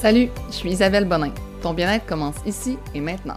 Salut, 0.00 0.28
je 0.46 0.52
suis 0.52 0.70
Isabelle 0.70 1.06
Bonin. 1.06 1.32
Ton 1.60 1.74
bien-être 1.74 2.06
commence 2.06 2.36
ici 2.46 2.78
et 2.94 3.00
maintenant. 3.00 3.34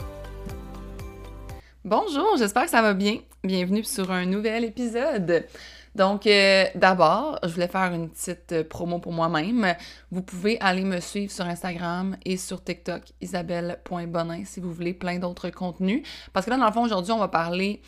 Bonjour, 1.84 2.38
j'espère 2.38 2.66
que 2.66 2.70
ça 2.70 2.84
va 2.84 2.94
bien. 2.94 3.18
Bienvenue 3.44 3.84
sur 3.84 4.12
un 4.12 4.28
nouvel 4.28 4.66
épisode. 4.66 5.47
Donc, 5.96 6.28
euh, 6.28 6.66
d'abord, 6.76 7.39
je 7.42 7.47
voulais 7.47 7.68
faire 7.68 7.92
une 7.92 8.12
petite 8.12 8.62
promo 8.70 9.00
pour 9.00 9.12
moi-même. 9.12 9.74
Vous 10.12 10.21
pouvez 10.21 10.60
aller 10.62 10.84
me 10.84 11.00
suivre 11.00 11.32
sur 11.32 11.46
Instagram 11.46 12.15
et 12.26 12.37
sur 12.37 12.63
TikTok, 12.63 13.05
isabelle.bonin, 13.21 14.46
si 14.46 14.59
vous 14.59 14.71
voulez 14.71 14.93
plein 14.93 15.17
d'autres 15.17 15.49
contenus. 15.49 16.03
Parce 16.31 16.45
que 16.45 16.52
là, 16.52 16.57
dans 16.57 16.67
le 16.67 16.73
fond, 16.73 16.84
aujourd'hui, 16.84 17.12
on 17.12 17.17
va 17.17 17.27
parler 17.27 17.81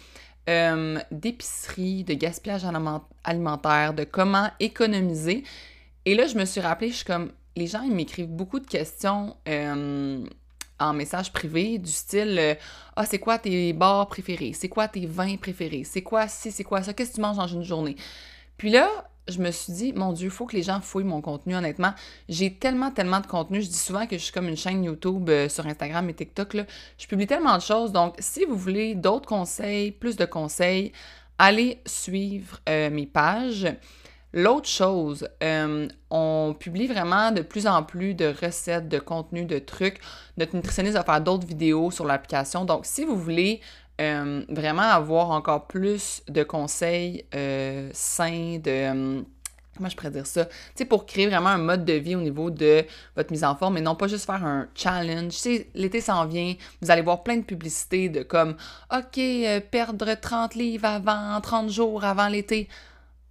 euh, 0.50 0.98
d'épicerie, 1.12 2.04
de 2.06 2.16
gaspillage 2.16 2.64
alimentaire, 3.24 3.94
de 3.94 4.04
comment 4.04 4.50
économiser. 4.60 5.44
Et 6.06 6.16
là, 6.16 6.26
je 6.26 6.36
me 6.36 6.46
suis 6.46 6.60
rappelé, 6.60 6.90
je 6.90 6.96
suis 6.96 7.06
comme, 7.06 7.30
les 7.56 7.68
gens, 7.68 7.82
ils 7.82 7.94
m'écrivent 7.94 8.30
beaucoup 8.30 8.60
de 8.60 8.68
questions 8.68 9.36
en 10.80 10.94
message 10.94 11.32
privé 11.32 11.78
du 11.78 11.92
style 11.92 12.38
euh, 12.40 12.56
Ah, 12.96 13.06
c'est 13.06 13.20
quoi 13.20 13.38
tes 13.38 13.74
bars 13.74 14.08
préférés? 14.08 14.54
C'est 14.54 14.70
quoi 14.70 14.88
tes 14.88 15.06
vins 15.06 15.38
préférés? 15.38 15.84
C'est 15.84 16.02
quoi 16.02 16.28
si 16.28 16.52
c'est 16.52 16.64
quoi 16.64 16.84
ça? 16.84 16.94
Qu'est-ce 16.94 17.12
que 17.12 17.16
tu 17.16 17.22
manges 17.22 17.38
dans 17.38 17.48
une 17.48 17.64
journée? 17.64 17.96
Puis 18.58 18.70
là, 18.70 18.90
je 19.28 19.40
me 19.40 19.52
suis 19.52 19.72
dit, 19.72 19.94
mon 19.94 20.12
Dieu, 20.12 20.28
il 20.28 20.32
faut 20.32 20.46
que 20.46 20.56
les 20.56 20.64
gens 20.64 20.82
fouillent 20.82 21.06
mon 21.06 21.22
contenu, 21.22 21.56
honnêtement. 21.56 21.94
J'ai 22.28 22.54
tellement, 22.54 22.92
tellement 22.92 23.22
de 23.22 23.28
contenu. 23.28 23.62
Je 23.62 23.68
dis 23.68 23.78
souvent 23.78 24.06
que 24.06 24.18
je 24.18 24.24
suis 24.24 24.34
comme 24.34 24.50
une 24.50 24.58
chaîne 24.58 24.84
YouTube 24.84 25.30
euh, 25.30 25.48
sur 25.48 25.66
Instagram 25.66 26.10
et 26.10 26.14
TikTok. 26.14 26.58
Je 26.98 27.08
publie 27.08 27.28
tellement 27.28 27.56
de 27.56 27.62
choses. 27.62 27.92
Donc, 27.92 28.16
si 28.20 28.44
vous 28.46 28.58
voulez 28.58 28.96
d'autres 28.96 29.28
conseils, 29.28 29.92
plus 29.92 30.18
de 30.18 30.26
conseils, 30.26 30.92
allez 31.40 31.82
suivre 31.86 32.60
euh, 32.68 32.90
mes 32.90 33.06
pages. 33.06 33.68
L'autre 34.34 34.68
chose, 34.68 35.28
euh, 35.44 35.88
on 36.10 36.56
publie 36.60 36.88
vraiment 36.88 37.32
de 37.32 37.44
plus 37.44 37.68
en 37.68 37.84
plus 37.84 38.16
de 38.16 38.34
recettes, 38.44 38.90
de 38.90 38.98
contenus, 38.98 39.46
de 39.46 39.60
trucs. 39.60 40.00
Notre 40.38 40.56
nutritionniste 40.56 40.98
va 40.98 41.04
faire 41.04 41.22
d'autres 41.22 41.46
vidéos 41.46 41.92
sur 41.92 42.06
l'application. 42.06 42.66
Donc, 42.66 42.88
si 42.88 43.06
vous 43.06 43.16
voulez 43.16 43.62
euh, 44.02 44.44
vraiment 44.50 44.82
avoir 44.82 45.30
encore 45.30 45.68
plus 45.68 46.24
de 46.28 46.42
conseils 46.42 47.26
euh, 47.36 47.92
sains, 47.94 48.58
de... 48.58 49.24
comment 49.78 49.90
je 49.90 49.96
pourrais 49.96 50.10
dire 50.10 50.26
ça? 50.26 50.46
Tu 50.46 50.52
sais, 50.78 50.86
pour 50.86 51.06
créer 51.06 51.28
vraiment 51.28 51.50
un 51.50 51.60
mode 51.60 51.86
de 51.86 51.94
vie 51.94 52.16
au 52.16 52.22
niveau 52.22 52.50
de 52.50 52.86
votre 53.16 53.32
mise 53.32 53.44
en 53.44 53.56
forme, 53.56 53.78
et 53.78 53.82
non 53.82 53.94
pas 53.94 54.08
juste 54.08 54.26
faire 54.26 54.44
un 54.44 54.68
challenge. 54.74 55.34
Tu 55.34 55.38
sais, 55.38 55.70
l'été 55.76 56.02
s'en 56.02 56.26
vient, 56.26 56.56
vous 56.82 56.90
allez 56.90 57.04
voir 57.04 57.22
plein 57.22 57.38
de 57.38 57.44
publicités 57.44 58.10
de 58.10 58.24
comme, 58.24 58.56
OK, 58.92 59.22
perdre 59.70 60.16
30 60.20 60.56
livres 60.56 60.86
avant, 60.86 61.40
30 61.40 61.70
jours 61.70 62.04
avant 62.04 62.30
l'été. 62.30 62.68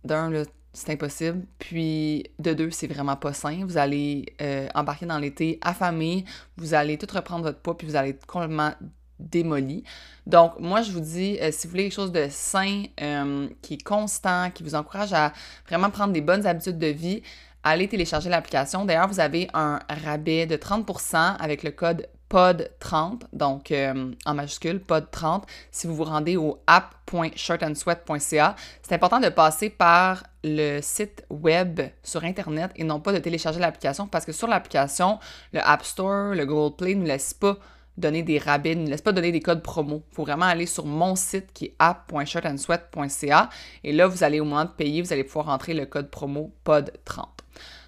D'un, 0.04 0.30
c'est 0.72 0.92
impossible. 0.92 1.44
Puis 1.58 2.24
de 2.38 2.54
deux, 2.54 2.70
c'est 2.70 2.86
vraiment 2.86 3.16
pas 3.16 3.32
sain. 3.32 3.64
Vous 3.66 3.76
allez 3.76 4.26
euh, 4.40 4.68
embarquer 4.74 5.06
dans 5.06 5.18
l'été 5.18 5.58
affamé, 5.60 6.24
vous 6.56 6.74
allez 6.74 6.98
tout 6.98 7.06
reprendre 7.14 7.44
votre 7.44 7.58
poids, 7.58 7.76
puis 7.76 7.86
vous 7.86 7.96
allez 7.96 8.10
être 8.10 8.26
complètement 8.26 8.72
démoli. 9.18 9.84
Donc, 10.26 10.58
moi, 10.58 10.82
je 10.82 10.92
vous 10.92 11.00
dis, 11.00 11.38
euh, 11.40 11.50
si 11.52 11.66
vous 11.66 11.72
voulez 11.72 11.84
quelque 11.84 11.94
chose 11.94 12.12
de 12.12 12.26
sain, 12.30 12.84
euh, 13.00 13.48
qui 13.60 13.74
est 13.74 13.82
constant, 13.82 14.50
qui 14.50 14.62
vous 14.62 14.74
encourage 14.74 15.12
à 15.12 15.32
vraiment 15.68 15.90
prendre 15.90 16.12
des 16.12 16.20
bonnes 16.20 16.46
habitudes 16.46 16.78
de 16.78 16.88
vie, 16.88 17.22
allez 17.62 17.88
télécharger 17.88 18.30
l'application. 18.30 18.84
D'ailleurs, 18.84 19.08
vous 19.08 19.20
avez 19.20 19.48
un 19.54 19.78
rabais 20.04 20.46
de 20.46 20.56
30% 20.56 21.36
avec 21.38 21.62
le 21.62 21.70
code 21.70 22.08
POD30, 22.32 23.20
donc 23.34 23.70
euh, 23.70 24.10
en 24.24 24.34
majuscule, 24.34 24.78
POD30, 24.78 25.42
si 25.70 25.86
vous 25.86 25.94
vous 25.94 26.04
rendez 26.04 26.38
au 26.38 26.58
app.shirtandsweat.ca. 26.66 28.56
C'est 28.82 28.94
important 28.94 29.20
de 29.20 29.28
passer 29.28 29.68
par 29.68 30.24
le 30.42 30.80
site 30.80 31.26
web 31.28 31.82
sur 32.02 32.24
Internet 32.24 32.70
et 32.76 32.84
non 32.84 33.00
pas 33.00 33.12
de 33.12 33.18
télécharger 33.18 33.60
l'application 33.60 34.06
parce 34.06 34.24
que 34.24 34.32
sur 34.32 34.48
l'application, 34.48 35.18
le 35.52 35.60
App 35.62 35.84
Store, 35.84 36.34
le 36.34 36.46
Google 36.46 36.74
Play 36.76 36.94
ne 36.94 37.06
laisse 37.06 37.34
pas 37.34 37.58
donner 37.98 38.22
des 38.22 38.38
rabais, 38.38 38.74
ne 38.74 38.88
laisse 38.88 39.02
pas 39.02 39.12
donner 39.12 39.30
des 39.30 39.40
codes 39.40 39.62
promo. 39.62 40.02
Il 40.10 40.14
faut 40.14 40.22
vraiment 40.22 40.46
aller 40.46 40.64
sur 40.64 40.86
mon 40.86 41.14
site 41.14 41.52
qui 41.52 41.66
est 41.66 41.74
app.shirtandsweat.ca 41.78 43.50
et 43.84 43.92
là, 43.92 44.06
vous 44.06 44.24
allez 44.24 44.40
au 44.40 44.44
moment 44.44 44.64
de 44.64 44.70
payer, 44.70 45.02
vous 45.02 45.12
allez 45.12 45.24
pouvoir 45.24 45.46
rentrer 45.46 45.74
le 45.74 45.84
code 45.84 46.10
promo 46.10 46.50
POD30. 46.64 47.41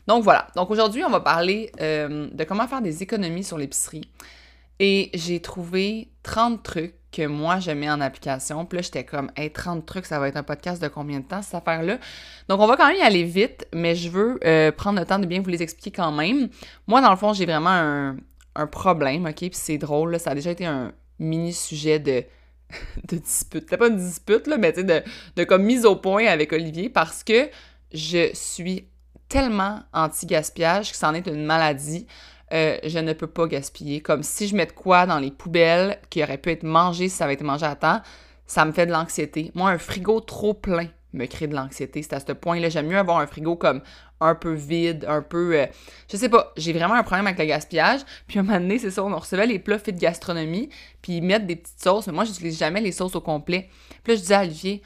Donc 0.06 0.22
voilà. 0.22 0.48
Donc 0.56 0.70
aujourd'hui, 0.70 1.04
on 1.04 1.10
va 1.10 1.20
parler 1.20 1.70
euh, 1.80 2.28
de 2.32 2.44
comment 2.44 2.66
faire 2.68 2.82
des 2.82 3.02
économies 3.02 3.44
sur 3.44 3.58
l'épicerie. 3.58 4.08
Et 4.80 5.10
j'ai 5.14 5.40
trouvé 5.40 6.08
30 6.22 6.62
trucs 6.62 6.94
que 7.12 7.26
moi, 7.26 7.60
je 7.60 7.70
mets 7.70 7.88
en 7.88 8.00
application. 8.00 8.64
Puis 8.66 8.76
là, 8.76 8.82
j'étais 8.82 9.04
comme, 9.04 9.30
hey, 9.36 9.52
30 9.52 9.86
trucs, 9.86 10.04
ça 10.06 10.18
va 10.18 10.28
être 10.28 10.36
un 10.36 10.42
podcast 10.42 10.82
de 10.82 10.88
combien 10.88 11.20
de 11.20 11.24
temps, 11.24 11.42
cette 11.42 11.54
affaire-là? 11.54 11.98
Donc, 12.48 12.60
on 12.60 12.66
va 12.66 12.76
quand 12.76 12.88
même 12.88 12.96
y 12.96 13.02
aller 13.02 13.22
vite, 13.22 13.68
mais 13.72 13.94
je 13.94 14.08
veux 14.08 14.40
euh, 14.44 14.72
prendre 14.72 14.98
le 14.98 15.06
temps 15.06 15.20
de 15.20 15.26
bien 15.26 15.40
vous 15.40 15.48
les 15.48 15.62
expliquer 15.62 15.92
quand 15.92 16.10
même. 16.10 16.48
Moi, 16.88 17.00
dans 17.00 17.10
le 17.10 17.16
fond, 17.16 17.32
j'ai 17.32 17.46
vraiment 17.46 17.70
un, 18.56 18.66
problème, 18.66 19.26
OK? 19.26 19.36
Puis 19.36 19.50
c'est 19.52 19.78
drôle, 19.78 20.18
ça 20.18 20.30
a 20.30 20.34
déjà 20.34 20.50
été 20.50 20.66
un 20.66 20.92
mini-sujet 21.20 22.00
de, 22.00 22.24
de 23.08 23.16
dispute. 23.18 23.62
C'était 23.62 23.76
pas 23.76 23.88
une 23.88 23.96
dispute, 23.96 24.48
là, 24.48 24.58
mais 24.58 24.72
tu 24.72 24.80
sais, 24.80 24.84
de, 24.84 25.02
de 25.36 25.44
comme 25.44 25.62
mise 25.62 25.84
au 25.86 25.96
point 25.96 26.26
avec 26.26 26.52
Olivier 26.52 26.88
parce 26.88 27.22
que 27.22 27.48
je 27.92 28.30
suis 28.34 28.88
tellement 29.34 29.80
anti-gaspillage 29.92 30.92
que 30.92 30.96
c'en 30.96 31.12
est 31.12 31.26
une 31.26 31.44
maladie. 31.44 32.06
Euh, 32.52 32.78
je 32.84 33.00
ne 33.00 33.12
peux 33.14 33.26
pas 33.26 33.48
gaspiller. 33.48 34.00
Comme 34.00 34.22
si 34.22 34.46
je 34.46 34.54
mets 34.54 34.68
quoi 34.68 35.06
dans 35.06 35.18
les 35.18 35.32
poubelles 35.32 35.98
qui 36.08 36.22
aurait 36.22 36.38
pu 36.38 36.52
être 36.52 36.62
mangé 36.62 37.08
si 37.08 37.16
ça 37.16 37.24
avait 37.24 37.34
été 37.34 37.42
mangé 37.42 37.66
à 37.66 37.74
temps, 37.74 38.00
ça 38.46 38.64
me 38.64 38.70
fait 38.70 38.86
de 38.86 38.92
l'anxiété. 38.92 39.50
Moi, 39.56 39.70
un 39.70 39.78
frigo 39.78 40.20
trop 40.20 40.54
plein 40.54 40.86
me 41.14 41.26
crée 41.26 41.48
de 41.48 41.54
l'anxiété. 41.56 42.00
C'est 42.02 42.12
à 42.12 42.20
ce 42.20 42.30
point-là. 42.30 42.68
J'aime 42.68 42.86
mieux 42.86 42.96
avoir 42.96 43.18
un 43.18 43.26
frigo 43.26 43.56
comme 43.56 43.80
un 44.20 44.36
peu 44.36 44.52
vide, 44.52 45.04
un 45.08 45.20
peu. 45.20 45.58
Euh, 45.58 45.66
je 46.08 46.16
sais 46.16 46.28
pas, 46.28 46.52
j'ai 46.56 46.72
vraiment 46.72 46.94
un 46.94 47.02
problème 47.02 47.26
avec 47.26 47.40
le 47.40 47.46
gaspillage. 47.46 48.02
Puis 48.28 48.38
à 48.38 48.42
un 48.42 48.44
moment 48.44 48.60
donné, 48.60 48.78
c'est 48.78 48.92
ça, 48.92 49.02
on 49.02 49.16
recevait 49.18 49.48
les 49.48 49.58
plats 49.58 49.80
faits 49.80 49.96
de 49.96 50.00
gastronomie, 50.00 50.68
puis 51.02 51.14
ils 51.16 51.22
mettent 51.22 51.48
des 51.48 51.56
petites 51.56 51.82
sauces, 51.82 52.06
mais 52.06 52.12
moi, 52.12 52.24
j'utilise 52.24 52.56
jamais 52.56 52.80
les 52.80 52.92
sauces 52.92 53.16
au 53.16 53.20
complet. 53.20 53.68
Puis 54.04 54.12
là, 54.12 54.14
je 54.14 54.20
disais 54.20 54.34
à 54.34 54.42
Olivier, 54.42 54.82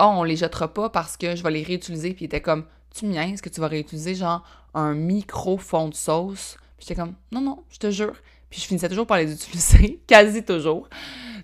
oh, 0.00 0.10
on 0.18 0.22
les 0.22 0.36
jettera 0.36 0.72
pas 0.72 0.88
parce 0.88 1.16
que 1.16 1.34
je 1.34 1.42
vais 1.42 1.50
les 1.50 1.64
réutiliser. 1.64 2.14
Puis 2.14 2.26
il 2.26 2.26
était 2.26 2.40
comme, 2.40 2.64
est-ce 3.02 3.42
que 3.42 3.48
tu 3.48 3.60
vas 3.60 3.68
réutiliser 3.68 4.14
genre 4.14 4.42
un 4.74 4.94
micro 4.94 5.58
fond 5.58 5.88
de 5.88 5.94
sauce? 5.94 6.56
Puis 6.76 6.86
j'étais 6.88 7.00
comme, 7.00 7.14
non, 7.32 7.40
non, 7.40 7.64
je 7.70 7.78
te 7.78 7.90
jure. 7.90 8.14
Puis 8.50 8.60
je 8.60 8.66
finissais 8.66 8.88
toujours 8.88 9.06
par 9.06 9.18
les 9.18 9.32
utiliser, 9.32 10.00
quasi 10.06 10.44
toujours. 10.44 10.88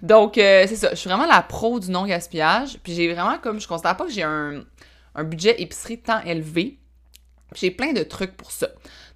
Donc, 0.03 0.38
euh, 0.38 0.65
c'est 0.69 0.76
ça. 0.76 0.91
Je 0.91 0.97
suis 0.97 1.09
vraiment 1.09 1.26
la 1.26 1.42
pro 1.42 1.81
du 1.81 1.91
non-gaspillage. 1.91 2.78
Puis 2.82 2.94
j'ai 2.94 3.12
vraiment 3.12 3.38
comme, 3.38 3.60
je 3.60 3.69
constate 3.69 3.98
pas 3.98 4.04
que 4.04 4.12
j'ai 4.12 4.22
un, 4.22 4.65
budget 5.25 5.60
épicerie 5.60 5.98
tant 5.98 6.20
élevé. 6.22 6.78
J'ai 7.54 7.71
plein 7.71 7.92
de 7.92 8.03
trucs 8.03 8.36
pour 8.36 8.50
ça. 8.50 8.69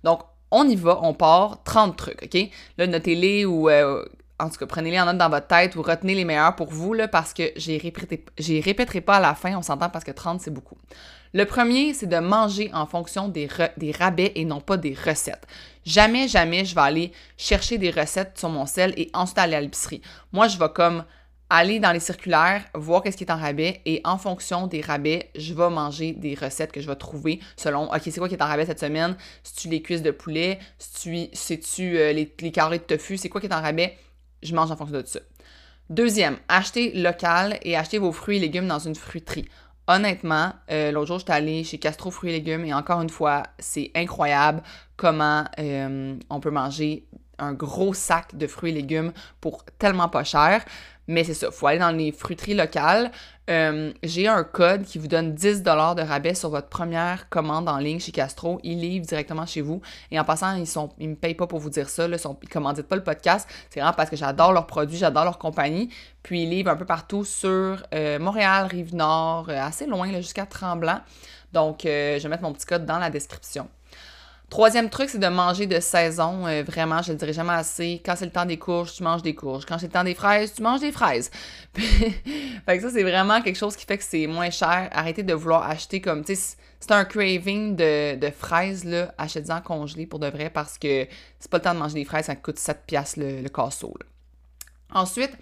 Donc, 0.05 0.23
on 0.51 0.69
y 0.69 0.77
va, 0.77 0.99
on 1.03 1.13
part, 1.15 1.63
30 1.65 1.97
trucs, 1.97 2.23
OK? 2.23 2.51
Là, 2.79 2.87
notez-les 2.87 3.45
ou 3.45 3.69
euh, 3.69 4.05
en 4.39 4.49
tout 4.49 4.59
cas, 4.59 4.67
prenez-les 4.67 5.01
en 5.01 5.07
note 5.07 5.19
dans 5.19 5.29
votre 5.29 5.47
tête 5.47 5.75
ou 5.77 5.83
retenez 5.83 6.15
les 6.15 6.25
meilleurs 6.25 6.55
pour 6.55 6.69
vous, 6.69 6.95
là, 6.95 7.09
parce 7.09 7.35
que 7.35 7.51
j'ai 7.57 7.77
répété, 7.77 8.25
répéterai 8.39 9.01
pas 9.01 9.17
à 9.17 9.21
la 9.21 9.35
fin, 9.35 9.57
on 9.57 9.63
s'entend 9.63 9.91
parce 9.91 10.05
que 10.05 10.13
30, 10.13 10.41
c'est 10.41 10.53
beaucoup. 10.53 10.77
Le 11.35 11.45
premier, 11.45 11.95
c'est 11.95 12.07
de 12.07 12.19
manger 12.19 12.71
en 12.73 12.87
fonction 12.87 13.29
des, 13.29 13.49
rabais 13.99 14.33
et 14.35 14.45
non 14.45 14.61
pas 14.61 14.77
des 14.77 14.95
recettes. 14.95 15.47
Jamais, 15.85 16.29
jamais, 16.29 16.65
je 16.65 16.75
vais 16.75 16.81
aller 16.81 17.13
chercher 17.37 17.79
des 17.79 17.91
recettes 17.91 18.39
sur 18.39 18.49
mon 18.49 18.67
sel 18.67 18.95
et 18.97 19.11
ensuite 19.15 19.39
aller 19.39 19.55
à 19.55 19.61
l'épicerie. 19.61 20.03
Moi, 20.33 20.49
je 20.49 20.59
vais 20.59 20.71
comme 20.75 21.05
aller 21.51 21.81
dans 21.81 21.93
les 21.93 22.01
circulaires, 22.01 22.65
voir 22.75 23.03
qu'est-ce 23.03 23.17
qui 23.17 23.25
est 23.25 23.33
en 23.33 23.39
rabais 23.39 23.81
et 23.87 24.03
en 24.05 24.19
fonction 24.19 24.67
des 24.67 24.83
rabais, 24.83 25.31
je 25.35 25.55
vais 25.55 25.71
manger 25.71 26.13
des 26.13 26.35
recettes 26.35 26.73
que 26.73 26.81
je 26.81 26.87
vais 26.87 26.97
trouver 26.97 27.41
selon, 27.57 27.91
OK, 27.91 28.03
c'est 28.05 28.19
quoi 28.19 28.29
qui 28.29 28.35
est 28.35 28.43
en 28.43 28.47
rabais 28.47 28.67
cette 28.67 28.81
semaine? 28.81 29.17
C'est-tu 29.43 29.69
les 29.69 29.81
cuisses 29.81 30.03
de 30.03 30.11
poulet? 30.11 30.59
C'est-tu 30.79 31.97
euh, 31.97 32.13
les, 32.13 32.35
les 32.41 32.53
carrés 32.53 32.79
de 32.79 32.85
tofu? 32.85 33.17
C'est 33.17 33.31
quoi 33.31 33.41
qui 33.41 33.47
est 33.47 33.55
en 33.55 33.63
rabais? 33.63 33.97
je 34.43 34.55
mange 34.55 34.71
en 34.71 34.77
fonction 34.77 35.01
de 35.01 35.07
ça. 35.07 35.21
Deuxième, 35.91 36.37
achetez 36.49 36.93
local 36.93 37.59
et 37.63 37.77
achetez 37.77 37.99
vos 37.99 38.13
fruits 38.13 38.37
et 38.37 38.41
légumes 38.41 38.69
dans 38.69 38.79
une 38.79 38.95
fruiterie. 38.95 39.49
Honnêtement, 39.91 40.53
euh, 40.71 40.93
l'autre 40.93 41.07
jour, 41.07 41.19
j'étais 41.19 41.33
allée 41.33 41.65
chez 41.65 41.79
Castro 41.79 42.11
Fruits 42.11 42.31
et 42.31 42.35
Légumes 42.35 42.67
et 42.67 42.75
encore 42.75 43.01
une 43.01 43.09
fois, 43.09 43.45
c'est 43.59 43.91
incroyable 43.97 44.63
comment 44.99 45.45
euh, 45.59 46.15
on 46.29 46.41
peut 46.41 46.51
manger 46.51 47.07
un 47.39 47.55
gros 47.55 47.95
sac 47.95 48.37
de 48.37 48.47
fruits 48.47 48.73
et 48.73 48.75
légumes 48.75 49.13
pour 49.41 49.65
tellement 49.79 50.11
pas 50.11 50.25
cher. 50.25 50.63
Mais 51.07 51.25
c'est 51.25 51.33
ça, 51.33 51.51
faut 51.51 51.67
aller 51.69 51.79
dans 51.79 51.91
les 51.91 52.13
fruiteries 52.13 52.53
locales. 52.53 53.11
Euh, 53.49 53.93
j'ai 54.03 54.29
un 54.29 54.45
code 54.45 54.85
qui 54.85 54.99
vous 54.99 55.07
donne 55.07 55.35
10 55.35 55.63
de 55.63 55.71
rabais 56.03 56.35
sur 56.35 56.51
votre 56.51 56.69
première 56.69 57.29
commande 57.31 57.69
en 57.69 57.79
ligne 57.79 57.99
chez 57.99 58.13
Castro. 58.13 58.61
Ils 58.63 58.79
livrent 58.79 59.07
directement 59.07 59.47
chez 59.47 59.63
vous. 59.63 59.81
Et 60.11 60.21
en 60.21 60.25
passant, 60.25 60.55
ils 60.55 60.63
ne 60.63 60.87
ils 60.99 61.09
me 61.09 61.15
payent 61.15 61.35
pas 61.35 61.47
pour 61.47 61.59
vous 61.59 61.71
dire 61.71 61.89
ça. 61.89 62.07
Ils 62.07 62.49
commanditent 62.49 62.89
pas 62.89 62.97
le 62.97 63.03
podcast. 63.03 63.49
C'est 63.71 63.81
vraiment 63.81 63.95
parce 63.95 64.11
que 64.11 64.17
j'adore 64.17 64.53
leurs 64.53 64.67
produits, 64.67 64.99
j'adore 64.99 65.25
leur 65.25 65.39
compagnie. 65.39 65.89
Puis 66.23 66.43
ils 66.43 66.51
livrent 66.51 66.71
un 66.71 66.77
peu 66.77 66.85
partout 66.85 67.25
sur 67.25 67.83
euh, 67.95 68.19
Montréal, 68.19 68.67
Rive-Nord, 68.67 69.49
euh, 69.49 69.61
assez 69.61 69.87
loin, 69.87 70.13
jusqu'à 70.17 70.45
Tremblant. 70.45 71.01
Donc, 71.53 71.81
je 71.85 72.19
vais 72.23 72.29
mettre 72.29 72.43
mon 72.43 72.53
petit 72.53 72.67
code 72.67 72.85
dans 72.85 72.99
la 72.99 73.09
description. 73.09 73.69
Troisième 74.51 74.89
truc, 74.89 75.11
c'est 75.11 75.19
de 75.19 75.27
manger 75.29 75.67
de 75.67 75.79
saison. 75.79 76.47
Euh, 76.47 76.63
vraiment, 76.63 77.03
je 77.03 77.13
le 77.13 77.19
dirais 77.19 77.35
jamais 77.35 77.53
assez. 77.53 78.01
Quand 78.05 78.17
c'est 78.17 78.25
le 78.25 78.31
temps 78.31 78.47
des 78.47 78.57
courges, 78.57 78.95
tu 78.95 79.03
manges 79.03 79.23
des 79.23 79.35
courges. 79.35 79.67
Quand 79.67 79.79
c'est 79.79 79.87
le 79.87 79.93
temps 79.93 80.05
des 80.05 80.15
fraises, 80.15 80.55
tu 80.55 80.63
manges 80.63 80.81
des 80.81 80.91
fraises. 80.93 81.31
que 81.75 82.81
ça, 82.81 82.91
c'est 82.91 83.03
vraiment 83.03 83.43
quelque 83.43 83.59
chose 83.59 83.77
qui 83.77 83.85
fait 83.85 83.99
que 83.99 84.05
c'est 84.05 84.27
moins 84.27 84.49
cher. 84.49 84.89
Arrêtez 84.93 85.23
de 85.23 85.35
vouloir 85.35 85.69
acheter 85.69 86.01
comme, 86.01 86.25
tu 86.25 86.35
sais, 86.35 86.57
c'est 86.81 86.93
un 86.93 87.05
craving 87.05 87.77
de, 87.77 88.31
fraises, 88.31 88.85
là. 88.85 89.13
Achetez-en 89.19 89.61
congelé 89.61 90.07
pour 90.07 90.19
de 90.19 90.29
vrai 90.29 90.49
parce 90.49 90.79
que 90.79 91.07
c'est 91.39 91.51
pas 91.51 91.59
le 91.59 91.65
temps 91.65 91.75
de 91.75 91.81
manger 91.81 91.95
des 91.95 92.05
fraises, 92.07 92.27
ça 92.27 92.37
coûte 92.37 92.59
7 92.59 92.85
piastres 92.87 93.21
le, 93.21 93.43
le 93.43 93.49
casseau, 93.51 93.95
Ensuite, 94.95 95.33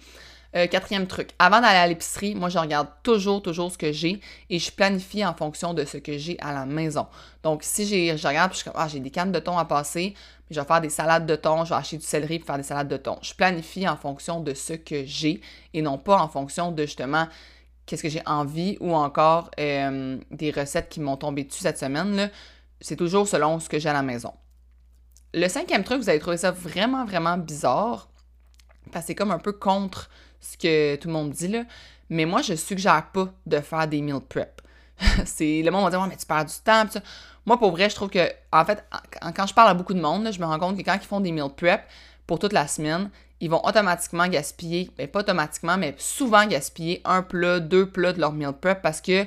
euh, 0.55 0.67
quatrième 0.67 1.07
truc, 1.07 1.31
avant 1.39 1.59
d'aller 1.59 1.77
à 1.77 1.87
l'épicerie, 1.87 2.33
moi 2.33 2.49
je 2.49 2.57
regarde 2.57 2.87
toujours, 3.03 3.41
toujours 3.41 3.71
ce 3.71 3.77
que 3.77 3.91
j'ai 3.91 4.21
et 4.49 4.59
je 4.59 4.71
planifie 4.71 5.25
en 5.25 5.33
fonction 5.33 5.73
de 5.73 5.83
ce 5.83 5.97
que 5.97 6.17
j'ai 6.17 6.39
à 6.39 6.53
la 6.53 6.65
maison. 6.65 7.07
Donc 7.43 7.63
si 7.63 7.85
j'ai, 7.85 8.17
je 8.17 8.27
regarde, 8.27 8.51
puis 8.51 8.61
je 8.65 8.71
ah, 8.73 8.87
j'ai 8.87 8.99
des 8.99 9.11
cannes 9.11 9.31
de 9.31 9.39
thon 9.39 9.57
à 9.57 9.65
passer, 9.65 10.13
je 10.49 10.59
vais 10.59 10.65
faire 10.65 10.81
des 10.81 10.89
salades 10.89 11.25
de 11.25 11.35
thon, 11.35 11.65
je 11.65 11.69
vais 11.69 11.75
acheter 11.75 11.97
du 11.97 12.05
céleri 12.05 12.39
pour 12.39 12.47
faire 12.47 12.57
des 12.57 12.63
salades 12.63 12.87
de 12.87 12.97
thon. 12.97 13.17
Je 13.21 13.33
planifie 13.33 13.87
en 13.87 13.97
fonction 13.97 14.39
de 14.39 14.53
ce 14.53 14.73
que 14.73 15.05
j'ai 15.05 15.41
et 15.73 15.81
non 15.81 15.97
pas 15.97 16.17
en 16.17 16.29
fonction 16.29 16.71
de 16.71 16.83
justement 16.83 17.27
qu'est-ce 17.85 18.03
que 18.03 18.09
j'ai 18.09 18.23
envie 18.25 18.77
ou 18.79 18.95
encore 18.95 19.51
euh, 19.59 20.17
des 20.31 20.51
recettes 20.51 20.89
qui 20.89 21.01
m'ont 21.01 21.17
tombé 21.17 21.43
dessus 21.43 21.61
cette 21.61 21.77
semaine. 21.77 22.31
C'est 22.79 22.95
toujours 22.95 23.27
selon 23.27 23.59
ce 23.59 23.67
que 23.67 23.79
j'ai 23.79 23.89
à 23.89 23.93
la 23.93 24.03
maison. 24.03 24.33
Le 25.33 25.47
cinquième 25.49 25.83
truc, 25.83 26.01
vous 26.01 26.09
allez 26.09 26.19
trouver 26.19 26.37
ça 26.37 26.51
vraiment, 26.51 27.05
vraiment 27.05 27.37
bizarre 27.37 28.07
parce 28.91 29.05
c'est 29.05 29.15
comme 29.15 29.31
un 29.31 29.39
peu 29.39 29.51
contre 29.51 30.09
ce 30.39 30.57
que 30.57 30.95
tout 30.95 31.07
le 31.07 31.13
monde 31.13 31.31
dit, 31.31 31.47
là. 31.47 31.63
Mais 32.09 32.25
moi, 32.25 32.41
je 32.41 32.55
suggère 32.55 33.11
pas 33.11 33.29
de 33.45 33.59
faire 33.59 33.87
des 33.87 34.01
meal 34.01 34.19
prep. 34.19 34.61
c'est 35.25 35.61
le 35.61 35.71
monde 35.71 35.83
va 35.83 35.89
dire 35.89 36.01
ouais, 36.01 36.07
mais 36.07 36.15
tu 36.15 36.25
perds 36.25 36.45
du 36.45 36.53
temps 36.63 36.85
moi 37.45 37.57
pour 37.57 37.71
vrai 37.71 37.89
je 37.89 37.95
trouve 37.95 38.09
que 38.09 38.31
en 38.51 38.65
fait 38.65 38.83
quand 39.35 39.47
je 39.47 39.53
parle 39.53 39.69
à 39.69 39.73
beaucoup 39.73 39.93
de 39.93 40.01
monde 40.01 40.29
je 40.31 40.39
me 40.39 40.45
rends 40.45 40.59
compte 40.59 40.77
que 40.77 40.83
quand 40.83 40.95
ils 40.95 41.05
font 41.05 41.19
des 41.19 41.31
meal 41.31 41.49
prep 41.55 41.81
pour 42.25 42.39
toute 42.39 42.53
la 42.53 42.67
semaine 42.67 43.09
ils 43.39 43.49
vont 43.49 43.63
automatiquement 43.63 44.27
gaspiller 44.27 44.89
mais 44.97 45.07
pas 45.07 45.19
automatiquement 45.19 45.77
mais 45.77 45.93
souvent 45.97 46.45
gaspiller 46.47 47.01
un 47.05 47.21
plat 47.21 47.59
deux 47.59 47.87
plats 47.87 48.13
de 48.13 48.19
leur 48.19 48.33
meal 48.33 48.53
prep 48.53 48.81
parce 48.81 49.01
que 49.01 49.25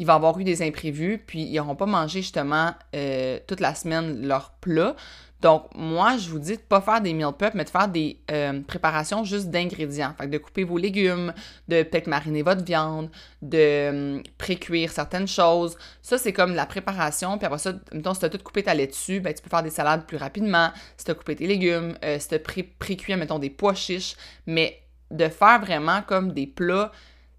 il 0.00 0.06
va 0.06 0.14
avoir 0.14 0.38
eu 0.38 0.44
des 0.44 0.62
imprévus 0.62 1.22
puis 1.26 1.42
ils 1.42 1.56
n'auront 1.56 1.74
pas 1.74 1.86
mangé 1.86 2.22
justement 2.22 2.72
euh, 2.94 3.40
toute 3.48 3.60
la 3.60 3.74
semaine 3.74 4.24
leur 4.26 4.52
plat 4.60 4.94
donc, 5.40 5.66
moi, 5.74 6.16
je 6.16 6.30
vous 6.30 6.40
dis 6.40 6.56
de 6.56 6.62
pas 6.62 6.80
faire 6.80 7.00
des 7.00 7.14
meal 7.14 7.32
prep, 7.38 7.54
mais 7.54 7.64
de 7.64 7.70
faire 7.70 7.86
des 7.86 8.20
euh, 8.30 8.60
préparations 8.62 9.22
juste 9.22 9.50
d'ingrédients. 9.50 10.12
Fait 10.18 10.26
que 10.26 10.30
de 10.30 10.38
couper 10.38 10.64
vos 10.64 10.78
légumes, 10.78 11.32
de 11.68 11.84
peut-être 11.84 12.08
mariner 12.08 12.42
votre 12.42 12.64
viande, 12.64 13.08
de 13.40 14.16
um, 14.16 14.22
pré-cuire 14.36 14.90
certaines 14.90 15.28
choses. 15.28 15.76
Ça, 16.02 16.18
c'est 16.18 16.32
comme 16.32 16.54
la 16.54 16.66
préparation. 16.66 17.38
Puis 17.38 17.46
après 17.46 17.58
ça, 17.58 17.72
mettons, 17.92 18.14
si 18.14 18.20
tu 18.20 18.26
as 18.26 18.30
tout 18.30 18.38
coupé 18.38 18.64
ta 18.64 18.74
laitue, 18.74 19.20
ben, 19.20 19.32
tu 19.32 19.40
peux 19.42 19.50
faire 19.50 19.62
des 19.62 19.70
salades 19.70 20.06
plus 20.06 20.16
rapidement. 20.16 20.70
Si 20.96 21.04
tu 21.04 21.10
as 21.12 21.14
coupé 21.14 21.36
tes 21.36 21.46
légumes, 21.46 21.96
euh, 22.04 22.18
si 22.18 22.28
tu 22.28 22.34
as 22.34 22.38
pré-cuit, 22.40 23.14
mettons, 23.14 23.38
des 23.38 23.50
pois 23.50 23.74
chiches. 23.74 24.16
Mais 24.46 24.82
de 25.12 25.28
faire 25.28 25.60
vraiment 25.60 26.02
comme 26.02 26.32
des 26.32 26.46
plats 26.48 26.90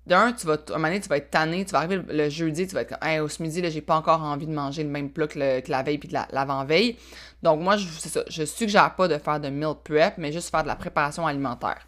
d'un, 0.09 0.33
tu 0.33 0.45
vas, 0.45 0.53
à 0.53 0.71
un 0.71 0.73
moment 0.73 0.87
donné, 0.89 0.99
tu 0.99 1.07
vas 1.07 1.17
être 1.17 1.31
tanné, 1.31 1.63
tu 1.63 1.71
vas 1.71 1.79
arriver 1.79 2.01
le, 2.07 2.29
jeudi, 2.29 2.67
tu 2.67 2.75
vas 2.75 2.81
être 2.81 2.99
comme, 2.99 3.23
au 3.23 3.29
ce 3.29 3.41
midi, 3.41 3.61
là, 3.61 3.69
j'ai 3.69 3.81
pas 3.81 3.95
encore 3.95 4.21
envie 4.21 4.47
de 4.47 4.51
manger 4.51 4.83
le 4.83 4.89
même 4.89 5.09
plat 5.09 5.27
que, 5.27 5.39
la 5.39 5.83
veille 5.83 5.97
puis 5.97 6.09
l'avant-veille. 6.31 6.97
Donc, 7.41 7.61
moi, 7.61 7.77
je, 7.77 7.87
ça, 7.87 8.21
je 8.27 8.43
suggère 8.43 8.95
pas 8.95 9.07
de 9.07 9.17
faire 9.17 9.39
de 9.39 9.49
meal 9.49 9.75
prep, 9.83 10.15
mais 10.17 10.31
juste 10.31 10.49
faire 10.49 10.63
de 10.63 10.67
la 10.67 10.75
préparation 10.75 11.25
alimentaire. 11.25 11.87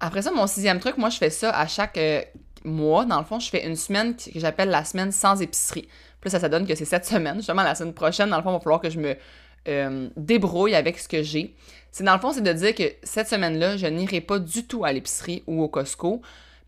Après 0.00 0.22
ça, 0.22 0.32
mon 0.32 0.48
sixième 0.48 0.80
truc, 0.80 0.98
moi, 0.98 1.10
je 1.10 1.18
fais 1.18 1.30
ça 1.30 1.50
à 1.50 1.66
chaque 1.68 1.96
euh, 1.96 2.22
mois. 2.64 3.04
Dans 3.04 3.20
le 3.20 3.24
fond, 3.24 3.38
je 3.38 3.48
fais 3.48 3.64
une 3.64 3.76
semaine 3.76 4.16
que 4.16 4.40
j'appelle 4.40 4.68
la 4.68 4.84
semaine 4.84 5.12
sans 5.12 5.40
épicerie. 5.40 5.88
Puis 6.20 6.30
ça, 6.30 6.40
ça 6.40 6.48
donne 6.48 6.66
que 6.66 6.74
c'est 6.74 6.84
cette 6.84 7.06
semaine. 7.06 7.36
Justement, 7.36 7.62
la 7.62 7.76
semaine 7.76 7.94
prochaine, 7.94 8.30
dans 8.30 8.36
le 8.36 8.42
fond, 8.42 8.50
il 8.50 8.54
va 8.54 8.60
falloir 8.60 8.80
que 8.80 8.90
je 8.90 8.98
me 8.98 9.14
euh, 9.68 10.08
débrouille 10.16 10.74
avec 10.74 10.98
ce 10.98 11.08
que 11.08 11.22
j'ai. 11.22 11.54
C'est 11.92 12.04
dans 12.04 12.14
le 12.14 12.20
fond, 12.20 12.32
c'est 12.32 12.40
de 12.40 12.52
dire 12.52 12.74
que 12.74 12.84
cette 13.02 13.28
semaine-là, 13.28 13.76
je 13.76 13.86
n'irai 13.86 14.20
pas 14.20 14.38
du 14.38 14.66
tout 14.66 14.84
à 14.84 14.92
l'épicerie 14.92 15.44
ou 15.46 15.62
au 15.62 15.68
Costco. 15.68 16.22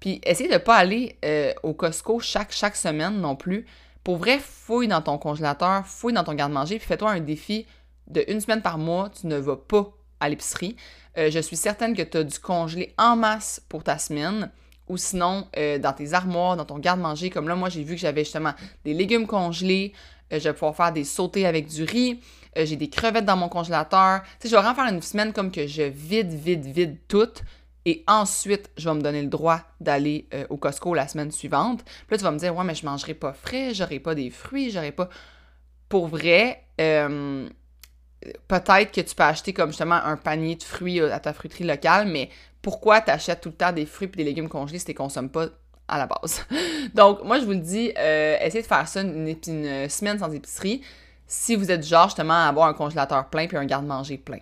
Puis 0.05 0.21
essayez 0.23 0.51
de 0.51 0.55
ne 0.55 0.59
pas 0.59 0.77
aller 0.77 1.17
euh, 1.25 1.55
au 1.62 1.73
Costco 1.73 2.21
chaque, 2.21 2.53
semaine 2.53 3.23
non 3.23 3.37
plus. 3.37 3.65
Pour 4.03 4.19
vrai, 4.19 4.39
fouille 4.39 4.87
dans 4.87 5.01
ton 5.01 5.17
congélateur, 5.17 5.87
fouille 5.87 6.12
dans 6.12 6.25
ton 6.25 6.35
garde-manger, 6.35 6.77
puis 6.77 6.87
fais-toi 6.87 7.11
un 7.11 7.21
défi 7.21 7.65
de 8.09 8.23
une 8.29 8.39
semaine 8.39 8.61
par 8.61 8.77
mois, 8.77 9.09
tu 9.19 9.27
ne 9.29 9.39
vas 9.39 9.56
pas 9.56 9.95
à 10.21 10.29
l'épicerie. 10.29 10.77
Euh, 11.17 11.31
je 11.31 11.39
suis 11.39 11.56
certaine 11.56 11.97
que 11.97 12.03
tu 12.03 12.19
as 12.19 12.23
dû 12.23 12.39
congeler 12.39 12.93
en 12.99 13.17
masse 13.17 13.62
pour 13.67 13.83
ta 13.83 13.97
semaine 13.97 14.51
ou 14.89 14.99
sinon 14.99 15.49
euh, 15.56 15.79
dans 15.79 15.95
tes 15.95 16.12
armoires, 16.12 16.59
dans 16.59 16.67
ton 16.67 16.79
garde-manger. 16.79 17.31
Comme 17.31 17.49
là, 17.49 17.55
moi, 17.55 17.71
j'ai 17.71 17.83
vu 17.83 17.95
que 17.95 18.01
j'avais 18.03 18.25
justement 18.25 18.53
des 18.85 18.93
légumes 18.93 19.27
congelés. 19.27 19.95
je 20.31 20.37
vais 20.37 20.53
pouvoir 20.53 20.77
faire 20.77 20.93
des 20.93 21.05
sautés 21.05 21.47
avec 21.47 21.67
du 21.67 21.83
riz. 21.83 22.21
j'ai 22.55 22.77
des 22.77 22.91
crevettes 22.91 23.25
dans 23.25 23.39
mon 23.39 23.49
congélateur. 23.49 24.21
Tu 24.23 24.29
sais, 24.41 24.49
je 24.51 24.55
vais 24.55 24.61
vraiment 24.61 24.75
faire 24.75 24.93
une 24.93 25.01
semaine 25.01 25.33
comme 25.33 25.51
que 25.51 25.67
je 25.67 25.85
vide, 25.85 26.35
vide, 26.35 26.67
vide 26.67 26.99
tout. 27.09 27.33
Et 27.86 28.02
ensuite, 28.06 28.70
je 28.78 28.88
vais 28.88 28.94
me 28.94 29.02
donner 29.02 29.20
le 29.20 29.28
droit 29.28 29.60
d'aller 29.81 30.26
euh, 30.32 30.46
au 30.48 30.56
Costco 30.56 30.94
la 30.94 31.06
semaine 31.06 31.31
suivante. 31.31 31.84
Puis 31.84 32.06
là, 32.12 32.16
tu 32.16 32.25
vas 32.25 32.31
me 32.31 32.38
dire, 32.38 32.56
ouais, 32.56 32.64
mais 32.64 32.75
je 32.75 32.86
mangerai 32.86 33.14
pas 33.14 33.34
frais, 33.34 33.75
j'aurai 33.75 33.98
pas 33.98 34.14
des 34.14 34.31
fruits, 34.31 34.70
j'aurai 34.70 34.92
pas. 34.92 35.10
Pour 35.90 36.08
vrai, 36.08 36.64
euh, 36.81 37.46
peut-être 38.48 38.90
que 38.90 39.00
tu 39.02 39.14
peux 39.14 39.22
acheter 39.22 39.52
comme 39.52 39.69
justement 39.69 39.96
un 39.96 40.16
panier 40.16 40.56
de 40.56 40.62
fruits 40.62 41.00
à 41.00 41.20
ta 41.20 41.34
fruiterie 41.34 41.64
locale, 41.64 42.08
mais 42.08 42.31
pourquoi 42.62 43.02
tu 43.02 43.10
achètes 43.10 43.42
tout 43.42 43.50
le 43.50 43.54
temps 43.54 43.72
des 43.72 43.84
fruits 43.84 44.08
et 44.14 44.16
des 44.16 44.25
légumes 44.25 44.48
congelés 44.48 44.78
si 44.78 44.86
tu 44.86 44.92
les 44.92 44.94
consommes 44.94 45.28
pas 45.28 45.48
à 45.86 45.98
la 45.98 46.06
base? 46.06 46.46
Donc, 46.94 47.22
moi, 47.22 47.38
je 47.38 47.44
vous 47.44 47.52
le 47.52 47.58
dis, 47.58 47.92
euh, 47.98 48.38
essayez 48.40 48.62
de 48.62 48.66
faire 48.66 48.88
ça 48.88 49.02
une, 49.02 49.36
une, 49.46 49.88
semaine 49.90 50.19
sans 50.19 50.32
épicerie 50.32 50.81
si 51.26 51.54
vous 51.54 51.70
êtes 51.70 51.86
genre 51.86 52.06
justement 52.08 52.34
à 52.34 52.48
avoir 52.48 52.69
un 52.69 52.75
congélateur 52.75 53.28
plein 53.28 53.46
puis 53.46 53.58
un 53.58 53.66
garde-manger 53.66 54.16
plein. 54.16 54.40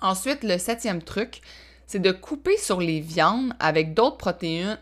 Ensuite, 0.00 0.44
le 0.44 0.56
septième 0.58 1.02
truc, 1.02 1.42
c'est 1.88 1.98
de 2.00 2.12
couper 2.12 2.58
sur 2.58 2.80
les 2.80 3.00
viandes 3.00 3.54
avec 3.58 3.94
d'autres 3.94 4.18
protéines, 4.18 4.76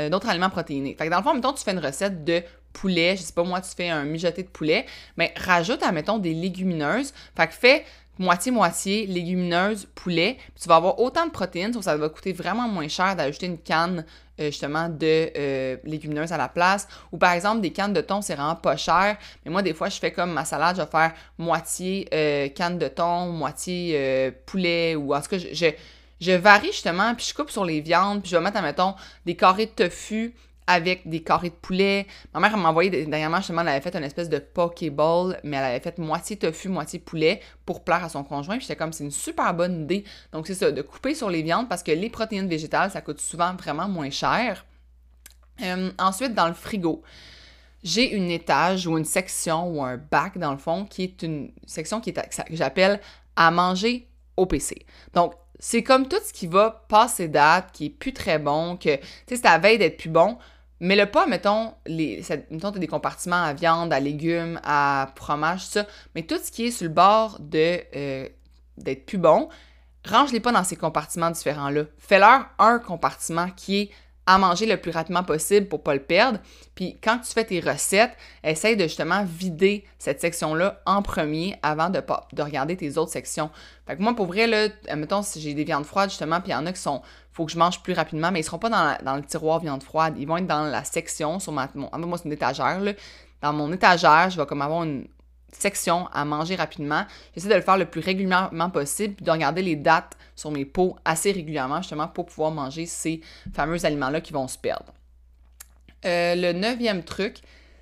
euh, 0.00 0.08
d'autres 0.10 0.28
aliments 0.28 0.50
protéinés. 0.50 0.96
Fait 0.98 1.06
que 1.06 1.10
dans 1.10 1.18
le 1.18 1.22
fond, 1.22 1.32
mettons, 1.32 1.52
tu 1.52 1.62
fais 1.62 1.70
une 1.70 1.78
recette 1.78 2.24
de 2.24 2.42
poulet, 2.72 3.16
je 3.16 3.22
sais 3.22 3.32
pas 3.32 3.44
moi, 3.44 3.60
tu 3.60 3.70
fais 3.74 3.88
un 3.88 4.04
mijoté 4.04 4.42
de 4.42 4.48
poulet, 4.48 4.84
mais 5.16 5.32
rajoute, 5.36 5.80
mettons, 5.92 6.18
des 6.18 6.34
légumineuses. 6.34 7.14
Fait 7.36 7.46
que 7.46 7.54
fais 7.54 7.84
moitié-moitié 8.18 9.06
légumineuses, 9.06 9.86
poulet, 9.94 10.38
puis 10.38 10.62
tu 10.62 10.68
vas 10.68 10.74
avoir 10.76 10.98
autant 10.98 11.24
de 11.24 11.30
protéines, 11.30 11.80
ça 11.80 11.96
va 11.96 12.08
coûter 12.08 12.32
vraiment 12.32 12.66
moins 12.66 12.88
cher 12.88 13.14
d'ajouter 13.14 13.46
une 13.46 13.58
canne 13.58 14.04
euh, 14.40 14.46
justement 14.46 14.88
de 14.88 15.30
euh, 15.36 15.76
légumineuses 15.84 16.32
à 16.32 16.36
la 16.36 16.48
place. 16.48 16.88
Ou 17.12 17.18
par 17.18 17.30
exemple, 17.30 17.60
des 17.60 17.70
cannes 17.70 17.92
de 17.92 18.00
thon, 18.00 18.22
c'est 18.22 18.34
vraiment 18.34 18.56
pas 18.56 18.76
cher. 18.76 19.16
Mais 19.44 19.52
moi, 19.52 19.62
des 19.62 19.72
fois, 19.72 19.88
je 19.88 20.00
fais 20.00 20.10
comme 20.10 20.32
ma 20.32 20.44
salade, 20.44 20.74
je 20.74 20.82
vais 20.82 20.88
faire 20.88 21.12
moitié 21.38 22.50
canne 22.56 22.76
de 22.78 22.88
thon, 22.88 23.26
moitié 23.26 24.32
poulet, 24.46 24.96
ou 24.96 25.14
en 25.14 25.20
tout 25.20 25.28
cas, 25.28 25.38
je 25.38 25.70
varie 26.20 26.72
justement, 26.72 27.14
puis 27.14 27.26
je 27.28 27.34
coupe 27.34 27.50
sur 27.50 27.64
les 27.64 27.80
viandes, 27.80 28.22
puis 28.22 28.30
je 28.30 28.36
vais 28.36 28.42
mettre, 28.42 28.56
admettons, 28.56 28.94
des 29.24 29.36
carrés 29.36 29.66
de 29.66 29.70
tofu 29.70 30.34
avec 30.66 31.08
des 31.08 31.22
carrés 31.22 31.48
de 31.48 31.54
poulet. 31.54 32.06
Ma 32.34 32.40
mère 32.40 32.56
m'a 32.58 32.68
envoyé 32.68 32.90
dernièrement, 32.90 33.38
justement, 33.38 33.62
elle 33.62 33.68
avait 33.68 33.80
fait 33.80 33.96
une 33.96 34.04
espèce 34.04 34.28
de 34.28 34.38
pokéball, 34.38 35.40
mais 35.42 35.56
elle 35.56 35.64
avait 35.64 35.80
fait 35.80 35.96
moitié 35.96 36.36
tofu, 36.36 36.68
moitié 36.68 36.98
poulet 36.98 37.40
pour 37.64 37.82
plaire 37.82 38.04
à 38.04 38.10
son 38.10 38.22
conjoint. 38.22 38.56
Puis 38.56 38.66
j'étais 38.66 38.76
comme, 38.76 38.92
c'est 38.92 39.04
une 39.04 39.10
super 39.10 39.54
bonne 39.54 39.84
idée. 39.84 40.04
Donc 40.30 40.46
c'est 40.46 40.54
ça, 40.54 40.70
de 40.70 40.82
couper 40.82 41.14
sur 41.14 41.30
les 41.30 41.42
viandes 41.42 41.70
parce 41.70 41.82
que 41.82 41.90
les 41.90 42.10
protéines 42.10 42.48
végétales, 42.48 42.90
ça 42.90 43.00
coûte 43.00 43.18
souvent 43.18 43.54
vraiment 43.54 43.88
moins 43.88 44.10
cher. 44.10 44.66
Ensuite, 45.98 46.34
dans 46.34 46.48
le 46.48 46.54
frigo, 46.54 47.02
j'ai 47.82 48.12
une 48.14 48.30
étage 48.30 48.86
ou 48.86 48.98
une 48.98 49.06
section 49.06 49.68
ou 49.68 49.82
un 49.82 49.96
bac, 49.96 50.36
dans 50.36 50.52
le 50.52 50.58
fond, 50.58 50.84
qui 50.84 51.02
est 51.02 51.22
une 51.22 51.50
section 51.66 52.00
qui 52.02 52.10
est, 52.10 52.12
que 52.12 52.56
j'appelle 52.56 53.00
à 53.36 53.50
manger 53.50 54.06
au 54.36 54.44
PC. 54.44 54.84
Donc, 55.14 55.32
c'est 55.58 55.82
comme 55.82 56.08
tout 56.08 56.20
ce 56.24 56.32
qui 56.32 56.46
va 56.46 56.84
passer 56.88 57.28
date, 57.28 57.70
qui 57.72 57.86
est 57.86 57.90
plus 57.90 58.12
très 58.12 58.38
bon, 58.38 58.76
que, 58.76 58.96
tu 58.96 59.02
sais, 59.28 59.36
c'est 59.36 59.46
à 59.46 59.58
veille 59.58 59.78
d'être 59.78 59.96
plus 59.96 60.10
bon. 60.10 60.38
Mais 60.80 60.94
le 60.94 61.06
pas, 61.06 61.26
mettons, 61.26 61.74
les, 61.86 62.22
mettons, 62.50 62.68
as 62.68 62.78
des 62.78 62.86
compartiments 62.86 63.42
à 63.42 63.52
viande, 63.52 63.92
à 63.92 63.98
légumes, 63.98 64.60
à 64.62 65.12
fromage, 65.16 65.64
ça. 65.66 65.86
Mais 66.14 66.22
tout 66.22 66.38
ce 66.38 66.52
qui 66.52 66.66
est 66.66 66.70
sur 66.70 66.86
le 66.86 66.94
bord 66.94 67.38
de 67.40 67.80
euh, 67.96 68.28
d'être 68.76 69.04
plus 69.04 69.18
bon, 69.18 69.48
range-les 70.06 70.38
pas 70.38 70.52
dans 70.52 70.62
ces 70.62 70.76
compartiments 70.76 71.32
différents-là. 71.32 71.84
Fais-leur 71.98 72.46
un 72.60 72.78
compartiment 72.78 73.48
qui 73.50 73.80
est 73.80 73.90
à 74.28 74.36
manger 74.36 74.66
le 74.66 74.76
plus 74.76 74.90
rapidement 74.90 75.24
possible 75.24 75.68
pour 75.68 75.82
pas 75.82 75.94
le 75.94 76.02
perdre. 76.02 76.38
Puis 76.74 76.98
quand 77.02 77.18
tu 77.18 77.32
fais 77.32 77.44
tes 77.44 77.60
recettes, 77.60 78.12
essaye 78.44 78.76
de 78.76 78.82
justement 78.82 79.24
vider 79.24 79.86
cette 79.98 80.20
section-là 80.20 80.82
en 80.84 81.00
premier 81.00 81.56
avant 81.62 81.88
de, 81.88 82.02
de 82.34 82.42
regarder 82.42 82.76
tes 82.76 82.98
autres 82.98 83.10
sections. 83.10 83.48
Fait 83.86 83.96
que 83.96 84.02
moi, 84.02 84.14
pour 84.14 84.26
vrai, 84.26 84.46
là, 84.46 84.68
mettons, 84.94 85.22
si 85.22 85.40
j'ai 85.40 85.54
des 85.54 85.64
viandes 85.64 85.86
froides, 85.86 86.10
justement, 86.10 86.42
puis 86.42 86.50
il 86.50 86.52
y 86.52 86.56
en 86.56 86.66
a 86.66 86.72
qui 86.74 86.80
sont, 86.80 87.00
faut 87.32 87.46
que 87.46 87.52
je 87.52 87.58
mange 87.58 87.82
plus 87.82 87.94
rapidement, 87.94 88.30
mais 88.30 88.40
ils 88.40 88.44
seront 88.44 88.58
pas 88.58 88.68
dans, 88.68 88.98
dans 89.02 89.16
le 89.16 89.22
tiroir 89.22 89.60
viande 89.60 89.82
froide, 89.82 90.14
ils 90.18 90.28
vont 90.28 90.36
être 90.36 90.46
dans 90.46 90.64
la 90.64 90.84
section 90.84 91.40
sur 91.40 91.52
ma, 91.52 91.70
mon, 91.74 91.88
moi, 91.96 92.18
c'est 92.18 92.26
une 92.26 92.32
étagère, 92.32 92.80
là. 92.80 92.92
Dans 93.40 93.54
mon 93.54 93.72
étagère, 93.72 94.28
je 94.28 94.38
vais 94.38 94.46
comme 94.46 94.60
avoir 94.60 94.82
une, 94.82 95.06
section 95.52 96.08
à 96.12 96.24
manger 96.24 96.56
rapidement. 96.56 97.04
J'essaie 97.34 97.48
de 97.48 97.54
le 97.54 97.60
faire 97.60 97.78
le 97.78 97.86
plus 97.86 98.00
régulièrement 98.00 98.70
possible, 98.70 99.14
puis 99.14 99.24
de 99.24 99.30
regarder 99.30 99.62
les 99.62 99.76
dates 99.76 100.16
sur 100.34 100.50
mes 100.50 100.64
pots 100.64 100.96
assez 101.04 101.32
régulièrement, 101.32 101.78
justement, 101.78 102.08
pour 102.08 102.26
pouvoir 102.26 102.50
manger 102.50 102.86
ces 102.86 103.20
fameux 103.52 103.84
aliments-là 103.84 104.20
qui 104.20 104.32
vont 104.32 104.48
se 104.48 104.58
perdre. 104.58 104.92
Euh, 106.04 106.34
le 106.34 106.52
neuvième 106.52 107.02
truc, 107.02 107.38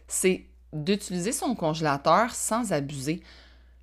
c'est 0.08 0.44
d'utiliser 0.72 1.32
son 1.32 1.54
congélateur 1.54 2.30
sans 2.30 2.72
abuser. 2.72 3.22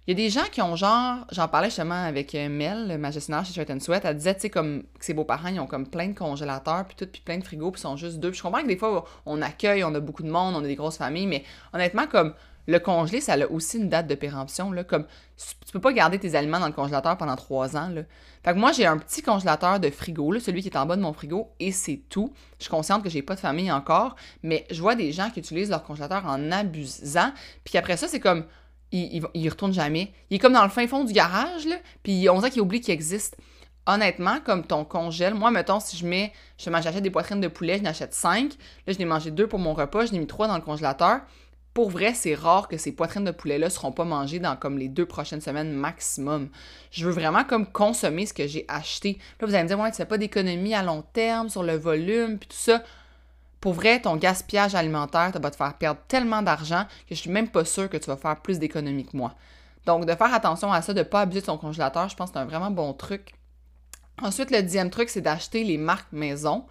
Il 0.06 0.20
y 0.20 0.22
a 0.22 0.26
des 0.26 0.30
gens 0.30 0.44
qui 0.52 0.62
ont 0.62 0.76
genre, 0.76 1.26
j'en 1.32 1.48
parlais 1.48 1.70
justement 1.70 2.04
avec 2.04 2.36
euh, 2.36 2.50
Mel, 2.50 2.98
ma 2.98 3.10
gestionnaire 3.10 3.46
chez 3.46 3.54
Shirt 3.54 3.82
Sweat, 3.82 4.04
elle 4.04 4.18
disait, 4.18 4.36
tu 4.36 4.42
sais, 4.42 4.50
comme 4.50 4.84
que 5.00 5.06
ses 5.06 5.14
beaux-parents, 5.14 5.48
ils 5.48 5.62
ont 5.62 5.66
comme 5.66 5.88
plein 5.88 6.08
de 6.08 6.14
congélateurs, 6.14 6.86
puis 6.86 6.96
tout, 6.98 7.08
puis 7.10 7.22
plein 7.22 7.38
de 7.38 7.44
frigos, 7.44 7.72
puis 7.72 7.80
ils 7.80 7.84
sont 7.84 7.96
juste 7.96 8.20
deux. 8.20 8.32
Puis 8.32 8.40
je 8.40 8.44
comprends 8.44 8.62
que 8.62 8.68
des 8.68 8.76
fois, 8.76 9.06
on 9.26 9.42
accueille, 9.42 9.84
on 9.86 9.96
a 9.96 10.02
beaucoup 10.02 10.24
de 10.24 10.30
monde, 10.30 10.56
on 10.56 10.64
a 10.64 10.68
des 10.68 10.76
grosses 10.76 10.98
familles, 10.98 11.28
mais 11.28 11.46
honnêtement, 11.72 12.08
comme 12.08 12.34
le 12.68 12.80
congelé, 12.80 13.22
ça 13.22 13.34
a 13.34 13.46
aussi 13.48 13.78
une 13.78 13.90
date 13.90 14.08
de 14.08 14.16
péremption, 14.16 14.72
là, 14.72 14.84
comme 14.84 15.06
tu 15.38 15.72
peux 15.72 15.82
pas 15.82 15.94
garder 15.94 16.20
tes 16.20 16.36
aliments 16.36 16.60
dans 16.60 16.68
le 16.68 16.74
congélateur 16.74 17.18
pendant 17.18 17.36
trois 17.36 17.76
ans, 17.76 17.90
là. 17.90 18.04
Fait 18.44 18.54
que 18.54 18.58
moi, 18.58 18.74
j'ai 18.74 18.86
un 18.86 18.98
petit 18.98 19.22
congélateur 19.22 19.80
de 19.80 19.90
frigo, 19.90 20.38
celui 20.40 20.62
qui 20.62 20.68
est 20.68 20.78
en 20.78 20.86
bas 20.86 20.98
de 20.98 21.02
mon 21.02 21.14
frigo, 21.14 21.50
et 21.60 21.72
c'est 21.72 22.02
tout. 22.10 22.34
Je 22.60 22.66
suis 22.66 22.72
consciente 22.72 23.02
que 23.02 23.10
j'ai 23.10 23.22
pas 23.22 23.36
de 23.36 23.40
famille 23.40 23.72
encore, 23.72 24.16
mais 24.44 24.66
je 24.70 24.82
vois 24.82 24.96
des 24.96 25.14
gens 25.14 25.30
qui 25.30 25.40
utilisent 25.40 25.70
leur 25.70 25.84
congélateur 25.84 26.26
en 26.26 26.52
abusant, 26.52 27.32
puis 27.64 27.78
après 27.78 27.98
ça, 27.98 28.08
c'est 28.08 28.20
comme 28.20 28.46
il, 28.92 29.26
il, 29.34 29.50
retourne 29.50 29.74
jamais. 29.74 30.14
Il 30.30 30.36
est 30.36 30.40
comme 30.40 30.54
dans 30.54 30.64
le 30.64 30.70
fin 30.70 30.88
fond 30.88 31.04
du 31.04 31.14
garage, 31.14 31.66
là, 31.66 31.78
puis 32.04 32.30
on 32.30 32.36
dirait 32.38 32.52
qu'il 32.52 32.62
oublie 32.62 32.80
qu'il 32.80 32.94
existe. 32.94 33.38
Honnêtement, 33.86 34.40
comme 34.46 34.66
ton 34.66 34.86
congèle, 34.86 35.34
moi, 35.34 35.52
mettons, 35.52 35.80
si 35.80 35.98
je 35.98 36.06
mets, 36.06 36.32
je 36.58 36.70
j'achète 36.72 37.04
des 37.04 37.10
poitrines 37.10 37.42
de 37.42 37.50
poulet, 37.50 37.78
je 37.80 37.84
n'achète 37.84 38.14
cinq. 38.14 38.54
Là, 38.88 38.94
je 38.94 39.00
n'ai 39.00 39.06
mangé 39.06 39.30
deux 39.30 39.48
pour 39.48 39.60
mon 39.60 39.74
repas, 39.74 40.06
je 40.06 40.14
n'ai 40.14 40.20
mis 40.20 40.28
trois 40.28 40.48
dans 40.48 40.56
le 40.56 40.62
congélateur. 40.62 41.22
Pour 41.74 41.90
vrai, 41.90 42.14
c'est 42.14 42.36
rare 42.36 42.68
que 42.68 42.78
ces 42.78 42.92
poitrines 42.92 43.24
de 43.24 43.32
poulet-là 43.32 43.70
seront 43.70 43.92
pas 43.92 44.04
mangées 44.04 44.40
dans 44.40 44.56
comme 44.56 44.78
les 44.78 44.90
deux 44.90 45.08
prochaines 45.08 45.42
semaines 45.42 45.74
maximum. 45.74 46.50
Je 46.92 47.06
veux 47.06 47.12
vraiment 47.12 47.44
comme 47.44 47.66
consommer 47.66 48.28
ce 48.28 48.34
que 48.34 48.46
j'ai 48.46 48.66
acheté. 48.68 49.18
Là, 49.40 49.48
vous 49.48 49.56
allez 49.56 49.64
me 49.64 49.68
dire, 49.70 49.80
ouais, 49.80 49.90
tu 49.90 49.98
fais 49.98 50.06
pas 50.06 50.20
d'économie 50.20 50.76
à 50.76 50.84
long 50.84 51.04
terme 51.14 51.50
sur 51.50 51.64
le 51.64 51.76
volume, 51.76 52.38
puis 52.38 52.48
tout 52.50 52.56
ça. 52.56 52.84
Pour 53.60 53.74
vrai, 53.74 54.02
ton 54.02 54.18
gaspillage 54.18 54.76
alimentaire, 54.76 55.32
ça 55.34 55.40
va 55.40 55.50
te 55.50 55.56
faire 55.56 55.74
perdre 55.76 56.02
tellement 56.08 56.44
d'argent 56.44 56.86
que 57.10 57.16
je 57.16 57.20
suis 57.22 57.32
même 57.32 57.48
pas 57.48 57.66
sûre 57.66 57.90
que 57.90 57.98
tu 57.98 58.06
vas 58.06 58.18
faire 58.18 58.40
plus 58.40 58.60
d'économie 58.60 59.06
que 59.06 59.18
moi. 59.18 59.34
Donc, 59.86 60.06
de 60.06 60.14
faire 60.14 60.34
attention 60.34 60.72
à 60.72 60.82
ça, 60.82 60.94
de 60.94 61.00
ne 61.00 61.04
pas 61.04 61.22
abuser 61.22 61.42
de 61.42 61.46
ton 61.48 61.58
congélateur, 61.58 62.08
je 62.08 62.16
pense 62.16 62.30
que 62.30 62.34
c'est 62.36 62.42
un 62.42 62.46
vraiment 62.46 62.72
bon 62.72 62.94
truc. 62.94 63.34
Ensuite, 64.22 64.52
le 64.52 64.62
dixième 64.62 64.92
truc, 64.92 65.10
c'est 65.10 65.22
d'acheter 65.22 65.64
les 65.64 65.78
marques 65.78 66.12
maison. 66.12 66.66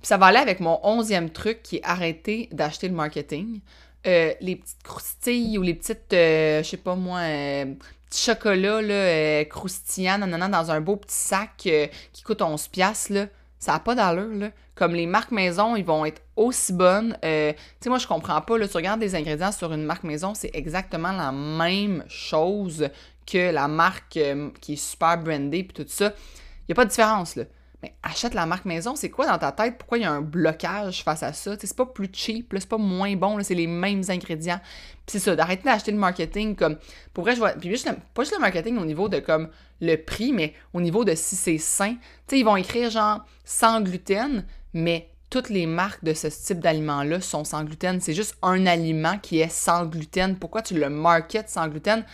Puis 0.00 0.06
ça 0.06 0.16
va 0.16 0.26
aller 0.26 0.38
avec 0.38 0.60
mon 0.60 0.78
onzième 0.82 1.30
truc 1.30 1.62
qui 1.62 1.76
est 1.76 1.84
arrêter 1.84 2.48
d'acheter 2.52 2.88
le 2.88 2.94
marketing. 2.94 3.60
Euh, 4.06 4.32
les 4.40 4.56
petites 4.56 4.82
croustilles 4.82 5.58
ou 5.58 5.62
les 5.62 5.74
petites, 5.74 6.12
euh, 6.12 6.62
je 6.62 6.68
sais 6.68 6.76
pas 6.78 6.94
moi, 6.94 7.18
euh, 7.20 7.66
petits 8.08 8.24
chocolats 8.24 8.80
là, 8.80 9.44
croustillants 9.44 10.18
dans 10.18 10.70
un 10.70 10.80
beau 10.80 10.96
petit 10.96 11.14
sac 11.14 11.50
qui 11.56 12.22
coûte 12.22 12.40
11$, 12.40 13.12
là, 13.12 13.26
ça 13.60 13.72
n'a 13.72 13.78
pas 13.78 13.94
d'allure, 13.94 14.34
là. 14.34 14.50
Comme 14.74 14.94
les 14.94 15.06
marques 15.06 15.30
maison, 15.30 15.76
ils 15.76 15.84
vont 15.84 16.06
être 16.06 16.22
aussi 16.34 16.72
bonnes. 16.72 17.16
Euh, 17.22 17.52
tu 17.52 17.58
sais, 17.80 17.90
moi, 17.90 17.98
je 17.98 18.06
comprends 18.06 18.40
pas, 18.40 18.56
là, 18.56 18.66
tu 18.66 18.76
regardes 18.76 19.00
des 19.00 19.14
ingrédients 19.14 19.52
sur 19.52 19.72
une 19.74 19.84
marque 19.84 20.04
maison, 20.04 20.32
c'est 20.34 20.50
exactement 20.54 21.12
la 21.12 21.30
même 21.30 22.02
chose 22.08 22.88
que 23.30 23.52
la 23.52 23.68
marque 23.68 24.16
euh, 24.16 24.48
qui 24.62 24.72
est 24.72 24.76
super 24.76 25.18
brandée 25.18 25.62
puis 25.62 25.84
tout 25.84 25.88
ça. 25.88 26.14
Il 26.60 26.70
n'y 26.70 26.72
a 26.72 26.74
pas 26.74 26.86
de 26.86 26.90
différence, 26.90 27.36
là. 27.36 27.44
Mais 27.82 27.94
achète 28.02 28.34
la 28.34 28.44
marque 28.44 28.66
maison, 28.66 28.94
c'est 28.94 29.08
quoi 29.08 29.26
dans 29.26 29.38
ta 29.38 29.52
tête? 29.52 29.78
Pourquoi 29.78 29.98
il 29.98 30.02
y 30.02 30.04
a 30.04 30.12
un 30.12 30.20
blocage 30.20 31.02
face 31.02 31.22
à 31.22 31.32
ça? 31.32 31.56
C'est 31.58 31.74
pas 31.74 31.86
plus 31.86 32.10
cheap, 32.12 32.54
c'est 32.58 32.68
pas 32.68 32.76
moins 32.76 33.14
bon, 33.16 33.42
c'est 33.42 33.54
les 33.54 33.66
mêmes 33.66 34.02
ingrédients. 34.08 34.60
C'est 35.06 35.18
ça, 35.18 35.34
d'arrêter 35.34 35.64
d'acheter 35.64 35.90
le 35.90 35.98
marketing 35.98 36.56
comme. 36.56 36.76
Pour 37.14 37.24
vrai, 37.24 37.34
je 37.34 37.38
vois. 37.38 37.52
Puis 37.52 37.70
juste, 37.70 37.90
pas 38.14 38.22
juste 38.22 38.34
le 38.34 38.40
marketing 38.40 38.76
au 38.78 38.84
niveau 38.84 39.08
de 39.08 39.18
comme 39.18 39.48
le 39.80 39.96
prix, 39.96 40.32
mais 40.32 40.54
au 40.74 40.80
niveau 40.80 41.04
de 41.04 41.14
si 41.14 41.36
c'est 41.36 41.58
sain. 41.58 41.94
Tu 41.94 42.00
sais, 42.28 42.38
ils 42.40 42.44
vont 42.44 42.56
écrire 42.56 42.90
genre 42.90 43.24
sans 43.44 43.80
gluten, 43.80 44.44
mais 44.74 45.10
toutes 45.30 45.48
les 45.48 45.64
marques 45.64 46.04
de 46.04 46.12
ce 46.12 46.26
type 46.26 46.60
d'aliment-là 46.60 47.20
sont 47.20 47.44
sans 47.44 47.64
gluten. 47.64 48.00
C'est 48.00 48.14
juste 48.14 48.36
un 48.42 48.66
aliment 48.66 49.16
qui 49.18 49.40
est 49.40 49.48
sans 49.48 49.86
gluten. 49.86 50.36
Pourquoi 50.36 50.60
tu 50.60 50.74
le 50.74 50.90
marketes 50.90 51.48
sans 51.48 51.68
gluten? 51.68 52.04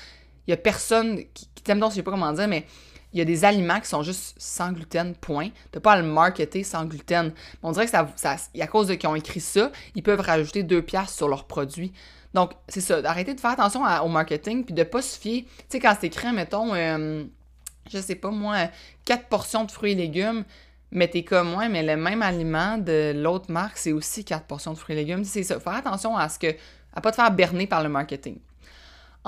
Il 0.46 0.50
y 0.50 0.54
a 0.54 0.58
personne 0.58 1.24
qui 1.34 1.48
t'aime 1.64 1.80
donc, 1.80 1.90
je 1.90 1.96
sais 1.96 2.02
pas 2.02 2.12
comment 2.12 2.32
dire, 2.32 2.46
mais 2.46 2.66
il 3.12 3.18
y 3.18 3.22
a 3.22 3.24
des 3.24 3.44
aliments 3.44 3.80
qui 3.80 3.88
sont 3.88 4.02
juste 4.02 4.34
sans 4.36 4.72
gluten, 4.72 5.14
point. 5.14 5.48
Tu 5.72 5.80
pas 5.80 5.92
à 5.92 6.00
le 6.00 6.06
marketer 6.06 6.62
sans 6.62 6.84
gluten. 6.84 7.32
On 7.62 7.72
dirait 7.72 7.86
que 7.86 7.90
ça, 7.90 8.06
à 8.60 8.66
cause 8.66 8.88
de 8.88 8.94
qui 8.94 9.06
ont 9.06 9.14
écrit 9.14 9.40
ça, 9.40 9.70
ils 9.94 10.02
peuvent 10.02 10.20
rajouter 10.20 10.62
deux 10.62 10.82
piastres 10.82 11.16
sur 11.16 11.28
leurs 11.28 11.44
produits. 11.44 11.92
Donc, 12.34 12.52
c'est 12.68 12.82
ça, 12.82 13.00
d'arrêter 13.00 13.32
de 13.34 13.40
faire 13.40 13.52
attention 13.52 13.82
au 14.04 14.08
marketing, 14.08 14.64
puis 14.64 14.74
de 14.74 14.82
pas 14.82 15.00
se 15.00 15.18
fier. 15.18 15.46
Tu 15.58 15.64
sais, 15.68 15.80
quand 15.80 15.96
c'est 15.98 16.08
écrit, 16.08 16.30
mettons, 16.32 16.74
euh, 16.74 17.24
je 17.90 17.98
sais 17.98 18.16
pas 18.16 18.30
moi, 18.30 18.68
quatre 19.04 19.28
portions 19.28 19.64
de 19.64 19.70
fruits 19.70 19.92
et 19.92 19.94
légumes, 19.94 20.44
mais 20.90 21.08
t'es 21.08 21.22
comme 21.22 21.50
moi, 21.50 21.68
mais 21.68 21.82
le 21.82 21.96
même 21.96 22.22
aliment 22.22 22.76
de 22.76 23.12
l'autre 23.16 23.50
marque, 23.50 23.78
c'est 23.78 23.92
aussi 23.92 24.24
quatre 24.24 24.44
portions 24.44 24.72
de 24.72 24.78
fruits 24.78 24.94
et 24.94 24.98
légumes. 24.98 25.24
C'est 25.24 25.42
ça, 25.42 25.58
faire 25.58 25.74
attention 25.74 26.16
à 26.16 26.28
ce 26.28 26.38
que, 26.38 26.54
à 26.92 27.00
pas 27.00 27.10
te 27.10 27.16
faire 27.16 27.30
berner 27.30 27.66
par 27.66 27.82
le 27.82 27.88
marketing. 27.88 28.38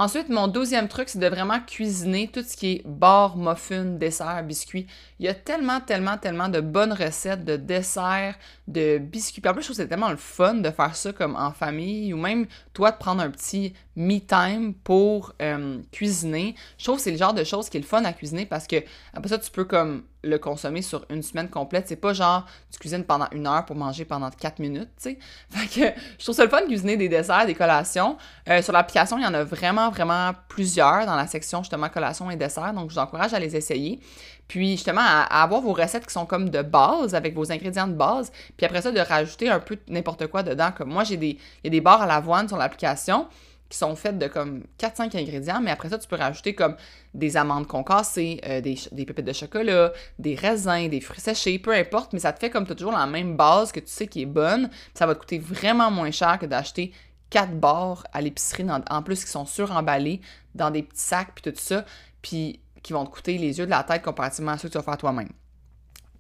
Ensuite, 0.00 0.28
mon 0.28 0.46
deuxième 0.46 0.86
truc, 0.86 1.08
c'est 1.08 1.18
de 1.18 1.26
vraiment 1.26 1.58
cuisiner 1.58 2.28
tout 2.28 2.44
ce 2.44 2.56
qui 2.56 2.66
est 2.74 2.82
bar, 2.86 3.36
muffin, 3.36 3.84
dessert, 3.84 4.44
biscuits. 4.44 4.86
Il 5.18 5.26
y 5.26 5.28
a 5.28 5.34
tellement, 5.34 5.80
tellement, 5.80 6.16
tellement 6.16 6.48
de 6.48 6.60
bonnes 6.60 6.92
recettes 6.92 7.44
de 7.44 7.56
desserts, 7.56 8.36
de 8.68 8.98
biscuits. 8.98 9.40
Puis 9.40 9.50
en 9.50 9.54
plus, 9.54 9.62
je 9.62 9.66
trouve 9.66 9.76
que 9.76 9.82
c'est 9.82 9.88
tellement 9.88 10.10
le 10.10 10.16
fun 10.16 10.54
de 10.54 10.70
faire 10.70 10.94
ça 10.94 11.12
comme 11.12 11.34
en 11.34 11.50
famille 11.50 12.14
ou 12.14 12.16
même 12.16 12.46
toi 12.74 12.92
de 12.92 12.96
prendre 12.96 13.20
un 13.20 13.30
petit 13.30 13.72
me 13.96 14.20
time 14.20 14.72
pour 14.72 15.32
euh, 15.42 15.80
cuisiner. 15.90 16.54
Je 16.78 16.84
trouve 16.84 16.98
que 16.98 17.02
c'est 17.02 17.10
le 17.10 17.18
genre 17.18 17.34
de 17.34 17.42
choses 17.42 17.68
qui 17.68 17.78
est 17.78 17.80
le 17.80 17.86
fun 17.86 18.04
à 18.04 18.12
cuisiner 18.12 18.46
parce 18.46 18.68
que 18.68 18.76
après 19.14 19.30
ça, 19.30 19.38
tu 19.38 19.50
peux 19.50 19.64
comme 19.64 20.04
le 20.24 20.38
consommer 20.38 20.82
sur 20.82 21.04
une 21.10 21.22
semaine 21.22 21.48
complète. 21.48 21.86
C'est 21.88 21.96
pas 21.96 22.12
genre 22.12 22.44
tu 22.70 22.78
cuisines 22.78 23.04
pendant 23.04 23.28
une 23.32 23.46
heure 23.46 23.64
pour 23.64 23.76
manger 23.76 24.04
pendant 24.04 24.30
quatre 24.30 24.58
minutes, 24.58 24.90
tu 25.00 25.10
sais. 25.10 25.18
Fait 25.50 25.66
que 25.66 26.00
je 26.18 26.24
trouve 26.24 26.34
ça 26.34 26.44
le 26.44 26.50
fun 26.50 26.62
de 26.62 26.66
cuisiner 26.66 26.96
des 26.96 27.08
desserts, 27.08 27.46
des 27.46 27.54
collations. 27.54 28.16
Euh, 28.48 28.62
sur 28.62 28.72
l'application, 28.72 29.18
il 29.18 29.24
y 29.24 29.26
en 29.26 29.34
a 29.34 29.44
vraiment, 29.44 29.90
vraiment 29.90 30.32
plusieurs 30.48 31.06
dans 31.06 31.16
la 31.16 31.26
section 31.26 31.62
justement 31.62 31.88
collations 31.88 32.30
et 32.30 32.36
desserts. 32.36 32.72
Donc, 32.72 32.90
je 32.90 32.94
vous 32.94 33.00
encourage 33.00 33.34
à 33.34 33.38
les 33.38 33.56
essayer. 33.56 34.00
Puis 34.48 34.72
justement, 34.72 35.02
à, 35.02 35.42
avoir 35.42 35.60
vos 35.60 35.72
recettes 35.72 36.06
qui 36.06 36.12
sont 36.12 36.26
comme 36.26 36.48
de 36.50 36.62
base, 36.62 37.14
avec 37.14 37.34
vos 37.34 37.52
ingrédients 37.52 37.86
de 37.86 37.92
base. 37.92 38.32
Puis 38.56 38.66
après 38.66 38.82
ça, 38.82 38.90
de 38.90 39.00
rajouter 39.00 39.50
un 39.50 39.60
peu 39.60 39.76
n'importe 39.88 40.26
quoi 40.26 40.42
dedans. 40.42 40.70
Comme 40.76 40.90
moi, 40.90 41.04
j'ai 41.04 41.16
des, 41.16 41.38
y 41.62 41.66
a 41.66 41.70
des 41.70 41.80
barres 41.80 42.02
à 42.02 42.06
l'avoine 42.06 42.48
sur 42.48 42.56
l'application 42.56 43.26
qui 43.68 43.76
sont 43.76 43.94
faites 43.96 44.18
de 44.18 44.26
comme 44.28 44.64
4-5 44.78 45.16
ingrédients, 45.16 45.60
mais 45.60 45.70
après 45.70 45.90
ça, 45.90 45.98
tu 45.98 46.08
peux 46.08 46.16
rajouter 46.16 46.54
comme 46.54 46.76
des 47.14 47.36
amandes 47.36 47.66
concassées, 47.66 48.40
euh, 48.46 48.60
des, 48.60 49.04
pépites 49.04 49.26
de 49.26 49.32
chocolat, 49.32 49.92
des 50.18 50.34
raisins, 50.34 50.88
des 50.88 51.00
fruits 51.00 51.20
séchés, 51.20 51.58
peu 51.58 51.74
importe, 51.74 52.12
mais 52.12 52.20
ça 52.20 52.32
te 52.32 52.38
fait 52.38 52.50
comme 52.50 52.64
as 52.68 52.74
toujours 52.74 52.92
la 52.92 53.06
même 53.06 53.36
base 53.36 53.72
que 53.72 53.80
tu 53.80 53.88
sais 53.88 54.06
qui 54.06 54.22
est 54.22 54.26
bonne. 54.26 54.70
Ça 54.94 55.06
va 55.06 55.14
te 55.14 55.20
coûter 55.20 55.38
vraiment 55.38 55.90
moins 55.90 56.10
cher 56.10 56.38
que 56.38 56.46
d'acheter 56.46 56.92
4 57.30 57.52
barres 57.60 58.06
à 58.12 58.22
l'épicerie, 58.22 58.66
en 58.88 59.02
plus 59.02 59.24
qui 59.24 59.30
sont 59.30 59.44
suremballés 59.44 60.20
dans 60.54 60.70
des 60.70 60.82
petits 60.82 61.02
sacs, 61.02 61.32
puis 61.34 61.52
tout 61.52 61.58
ça, 61.58 61.84
puis 62.22 62.60
qui 62.82 62.92
vont 62.94 63.04
te 63.04 63.10
coûter 63.10 63.36
les 63.36 63.58
yeux 63.58 63.66
de 63.66 63.70
la 63.70 63.82
tête 63.82 64.02
comparativement 64.02 64.52
à 64.52 64.58
ceux 64.58 64.68
que 64.68 64.72
tu 64.72 64.78
vas 64.78 64.84
faire 64.84 64.96
toi-même. 64.96 65.28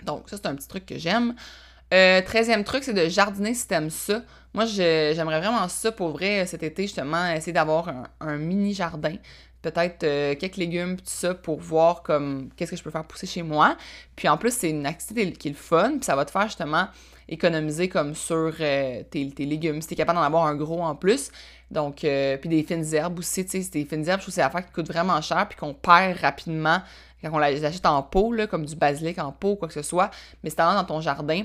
Donc, 0.04 0.28
ça, 0.28 0.36
c'est 0.36 0.46
un 0.46 0.54
petit 0.54 0.68
truc 0.68 0.86
que 0.86 0.98
j'aime. 0.98 1.34
Euh, 1.92 2.20
treizième 2.22 2.64
truc, 2.64 2.84
c'est 2.84 2.92
de 2.92 3.08
jardiner 3.08 3.54
si 3.54 3.66
t'aimes 3.66 3.90
ça. 3.90 4.22
Moi, 4.54 4.66
j'aimerais 4.66 5.40
vraiment 5.40 5.68
ça 5.68 5.92
pour 5.92 6.10
vrai 6.10 6.46
cet 6.46 6.62
été, 6.62 6.82
justement, 6.82 7.30
essayer 7.32 7.52
d'avoir 7.52 7.92
un, 8.20 8.36
mini 8.36 8.74
jardin. 8.74 9.14
Peut-être 9.62 10.04
euh, 10.04 10.34
quelques 10.36 10.56
légumes, 10.56 10.96
tout 10.96 11.04
ça, 11.06 11.34
pour 11.34 11.58
voir 11.58 12.02
comme 12.02 12.50
qu'est-ce 12.56 12.72
que 12.72 12.76
je 12.76 12.82
peux 12.82 12.90
faire 12.90 13.04
pousser 13.04 13.26
chez 13.26 13.42
moi. 13.42 13.76
Puis 14.16 14.28
en 14.28 14.36
plus, 14.36 14.52
c'est 14.52 14.70
une 14.70 14.86
activité 14.86 15.32
qui 15.32 15.48
est 15.48 15.50
le 15.52 15.56
fun, 15.56 15.92
puis 15.92 16.04
ça 16.04 16.14
va 16.14 16.24
te 16.24 16.30
faire 16.30 16.44
justement 16.46 16.88
économiser 17.28 17.88
comme 17.88 18.14
sur 18.14 18.54
euh, 18.60 19.02
tes, 19.10 19.24
légumes, 19.38 19.82
si 19.82 19.88
t'es 19.88 19.96
capable 19.96 20.18
d'en 20.18 20.24
avoir 20.24 20.46
un 20.46 20.54
gros 20.54 20.82
en 20.82 20.94
plus. 20.94 21.30
Donc, 21.70 21.96
puis 21.96 22.48
des 22.48 22.62
fines 22.62 22.94
herbes 22.94 23.18
aussi, 23.18 23.44
tu 23.44 23.62
sais, 23.62 23.70
des 23.70 23.84
fines 23.84 24.06
herbes, 24.08 24.20
je 24.20 24.24
trouve 24.24 24.26
que 24.26 24.32
c'est 24.32 24.42
affaire 24.42 24.64
qui 24.64 24.72
coûte 24.72 24.86
vraiment 24.86 25.20
cher, 25.20 25.46
puis 25.48 25.58
qu'on 25.58 25.74
perd 25.74 26.18
rapidement 26.18 26.80
quand 27.20 27.30
on 27.32 27.38
les 27.38 27.64
achète 27.64 27.84
en 27.84 28.02
pot, 28.02 28.32
là, 28.32 28.46
comme 28.46 28.64
du 28.64 28.76
basilic 28.76 29.18
en 29.18 29.32
pot, 29.32 29.56
quoi 29.56 29.68
que 29.68 29.74
ce 29.74 29.82
soit. 29.82 30.10
Mais 30.42 30.50
c'est 30.50 30.58
dans 30.58 30.84
ton 30.84 31.00
jardin, 31.00 31.44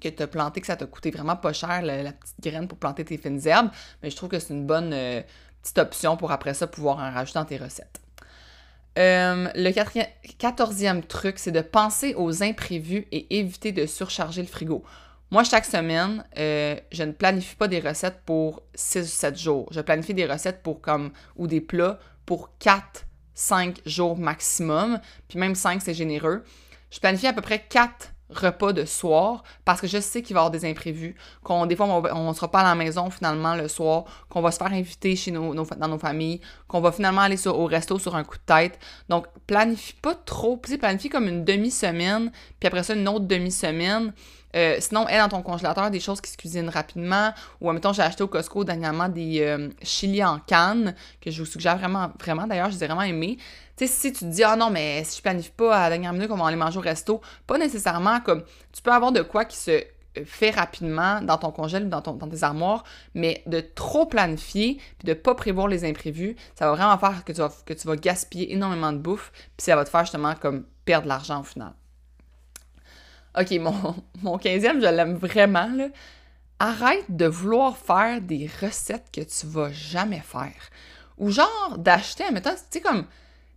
que 0.00 0.08
tu 0.08 0.22
as 0.22 0.26
planté, 0.26 0.60
que 0.60 0.66
ça 0.66 0.76
t'a 0.76 0.86
coûté 0.86 1.10
vraiment 1.10 1.36
pas 1.36 1.52
cher, 1.52 1.82
la, 1.82 2.12
petite 2.12 2.40
graine 2.40 2.68
pour 2.68 2.78
planter 2.78 3.04
tes 3.04 3.18
fines 3.18 3.40
herbes, 3.46 3.70
mais 4.02 4.10
je 4.10 4.16
trouve 4.16 4.28
que 4.28 4.38
c'est 4.38 4.52
une 4.52 4.66
bonne 4.66 4.92
euh, 4.92 5.22
petite 5.62 5.78
option 5.78 6.16
pour 6.16 6.32
après 6.32 6.54
ça 6.54 6.66
pouvoir 6.66 6.98
en 6.98 7.12
rajouter 7.12 7.38
dans 7.38 7.44
tes 7.44 7.56
recettes. 7.56 8.00
Euh, 8.96 9.48
le 9.54 9.72
quatorzième 10.38 11.02
truc, 11.02 11.38
c'est 11.38 11.50
de 11.50 11.60
penser 11.60 12.14
aux 12.16 12.42
imprévus 12.42 13.06
et 13.10 13.38
éviter 13.38 13.72
de 13.72 13.86
surcharger 13.86 14.42
le 14.42 14.48
frigo. 14.48 14.84
Moi, 15.30 15.42
chaque 15.42 15.64
semaine, 15.64 16.24
euh, 16.38 16.76
je 16.92 17.02
ne 17.02 17.10
planifie 17.10 17.56
pas 17.56 17.66
des 17.66 17.80
recettes 17.80 18.20
pour 18.24 18.62
6 18.74 19.00
ou 19.00 19.06
7 19.06 19.38
jours. 19.38 19.68
Je 19.72 19.80
planifie 19.80 20.14
des 20.14 20.26
recettes 20.26 20.62
pour 20.62 20.80
comme 20.80 21.10
ou 21.36 21.48
des 21.48 21.60
plats 21.60 21.98
pour 22.24 22.56
4, 22.58 23.06
5 23.34 23.80
jours 23.84 24.16
maximum. 24.16 25.00
Puis 25.26 25.38
même 25.40 25.56
5, 25.56 25.82
c'est 25.82 25.94
généreux. 25.94 26.44
Je 26.90 27.00
planifie 27.00 27.26
à 27.26 27.32
peu 27.32 27.40
près 27.40 27.64
4 27.68 28.13
repas 28.30 28.72
de 28.72 28.84
soir 28.84 29.44
parce 29.64 29.80
que 29.80 29.86
je 29.86 29.98
sais 29.98 30.22
qu'il 30.22 30.34
va 30.34 30.40
y 30.40 30.42
avoir 30.42 30.50
des 30.50 30.68
imprévus, 30.68 31.14
qu'on 31.42 31.66
des 31.66 31.76
fois 31.76 31.86
on 31.86 32.28
ne 32.28 32.34
sera 32.34 32.50
pas 32.50 32.60
à 32.60 32.64
la 32.64 32.74
maison 32.74 33.10
finalement 33.10 33.54
le 33.54 33.68
soir, 33.68 34.04
qu'on 34.28 34.40
va 34.40 34.50
se 34.50 34.58
faire 34.58 34.72
inviter 34.72 35.16
chez 35.16 35.30
nos, 35.30 35.54
dans 35.54 35.88
nos 35.88 35.98
familles, 35.98 36.40
qu'on 36.66 36.80
va 36.80 36.92
finalement 36.92 37.22
aller 37.22 37.36
sur, 37.36 37.58
au 37.58 37.66
resto 37.66 37.98
sur 37.98 38.16
un 38.16 38.24
coup 38.24 38.36
de 38.36 38.42
tête. 38.46 38.78
Donc 39.08 39.26
planifie 39.46 39.94
pas 39.94 40.14
trop, 40.14 40.56
puis 40.56 40.78
planifie 40.78 41.08
comme 41.08 41.28
une 41.28 41.44
demi-semaine, 41.44 42.32
puis 42.58 42.66
après 42.66 42.82
ça 42.82 42.94
une 42.94 43.08
autre 43.08 43.26
demi-semaine. 43.26 44.12
Euh, 44.54 44.76
sinon, 44.78 45.06
elle, 45.08 45.20
dans 45.20 45.28
ton 45.28 45.42
congélateur, 45.42 45.90
des 45.90 46.00
choses 46.00 46.20
qui 46.20 46.30
se 46.30 46.36
cuisinent 46.36 46.68
rapidement. 46.68 47.32
Ou, 47.60 47.70
mettons, 47.72 47.92
j'ai 47.92 48.02
acheté 48.02 48.22
au 48.22 48.28
Costco 48.28 48.64
dernièrement 48.64 49.08
des 49.08 49.40
euh, 49.40 49.68
chili 49.82 50.24
en 50.24 50.38
canne, 50.38 50.94
que 51.20 51.30
je 51.30 51.42
vous 51.42 51.46
suggère 51.46 51.76
vraiment, 51.76 52.12
vraiment. 52.20 52.46
D'ailleurs, 52.46 52.70
je 52.70 52.76
les 52.76 52.84
ai 52.84 52.86
vraiment 52.86 53.02
aimés. 53.02 53.38
Tu 53.76 53.86
sais, 53.86 53.92
si 53.92 54.12
tu 54.12 54.20
te 54.20 54.30
dis, 54.30 54.44
ah 54.44 54.56
non, 54.56 54.70
mais 54.70 55.02
si 55.04 55.18
je 55.18 55.22
planifie 55.22 55.50
pas 55.50 55.76
à 55.76 55.80
la 55.84 55.90
dernière 55.90 56.12
minute 56.12 56.28
qu'on 56.28 56.36
va 56.36 56.46
aller 56.46 56.56
manger 56.56 56.78
au 56.78 56.82
resto, 56.82 57.20
pas 57.46 57.58
nécessairement 57.58 58.20
comme. 58.20 58.44
Tu 58.72 58.82
peux 58.82 58.92
avoir 58.92 59.10
de 59.10 59.22
quoi 59.22 59.44
qui 59.44 59.56
se 59.56 59.82
fait 60.24 60.50
rapidement 60.50 61.20
dans 61.20 61.38
ton 61.38 61.50
congèle 61.50 61.86
ou 61.86 61.88
dans, 61.88 62.00
ton, 62.00 62.12
dans 62.14 62.28
tes 62.28 62.44
armoires, 62.44 62.84
mais 63.14 63.42
de 63.46 63.60
trop 63.60 64.06
planifier 64.06 64.78
puis 64.98 65.06
de 65.06 65.14
pas 65.14 65.34
prévoir 65.34 65.66
les 65.66 65.84
imprévus, 65.84 66.36
ça 66.54 66.70
va 66.70 66.76
vraiment 66.76 66.98
faire 66.98 67.24
que 67.24 67.32
tu 67.32 67.40
vas, 67.40 67.52
que 67.66 67.72
tu 67.72 67.88
vas 67.88 67.96
gaspiller 67.96 68.52
énormément 68.52 68.92
de 68.92 68.98
bouffe 68.98 69.32
puis 69.56 69.64
ça 69.64 69.74
va 69.74 69.84
te 69.84 69.90
faire 69.90 70.02
justement 70.02 70.34
comme 70.36 70.64
perdre 70.84 71.08
l'argent 71.08 71.40
au 71.40 71.44
final. 71.44 71.72
OK, 73.38 73.50
mon, 73.52 73.94
mon 74.22 74.36
15e, 74.36 74.80
je 74.80 74.94
l'aime 74.94 75.14
vraiment, 75.14 75.68
là. 75.68 75.88
Arrête 76.60 77.04
de 77.08 77.26
vouloir 77.26 77.76
faire 77.76 78.20
des 78.20 78.48
recettes 78.60 79.10
que 79.12 79.20
tu 79.20 79.46
vas 79.46 79.72
jamais 79.72 80.20
faire. 80.20 80.70
Ou 81.18 81.30
genre 81.30 81.76
d'acheter, 81.78 82.24
mettons, 82.32 82.50
tu 82.50 82.60
sais, 82.70 82.80
comme 82.80 83.06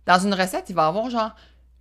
dans 0.06 0.18
une 0.18 0.34
recette, 0.34 0.64
il 0.68 0.74
va 0.74 0.84
y 0.84 0.86
avoir 0.86 1.10
genre 1.10 1.34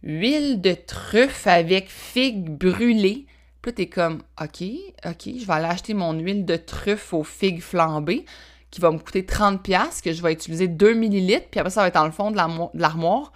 huile 0.03 0.61
de 0.61 0.73
truffe 0.73 1.47
avec 1.47 1.89
figues 1.89 2.49
brûlées. 2.49 3.25
Puis 3.61 3.71
là, 3.71 3.75
t'es 3.75 3.89
comme, 3.89 4.21
OK, 4.41 4.63
OK, 5.05 5.23
je 5.39 5.45
vais 5.45 5.53
aller 5.53 5.65
acheter 5.65 5.93
mon 5.93 6.13
huile 6.13 6.45
de 6.45 6.55
truffe 6.55 7.13
aux 7.13 7.23
figues 7.23 7.61
flambées 7.61 8.25
qui 8.69 8.81
va 8.81 8.91
me 8.91 8.99
coûter 8.99 9.23
30$, 9.23 10.01
que 10.01 10.13
je 10.13 10.21
vais 10.21 10.33
utiliser 10.33 10.67
2 10.67 10.93
ml, 10.93 11.43
puis 11.49 11.59
après 11.59 11.69
ça 11.69 11.81
va 11.81 11.87
être 11.87 11.93
dans 11.93 12.05
le 12.05 12.11
fond 12.11 12.31
de 12.31 12.37
l'armoire. 12.37 13.31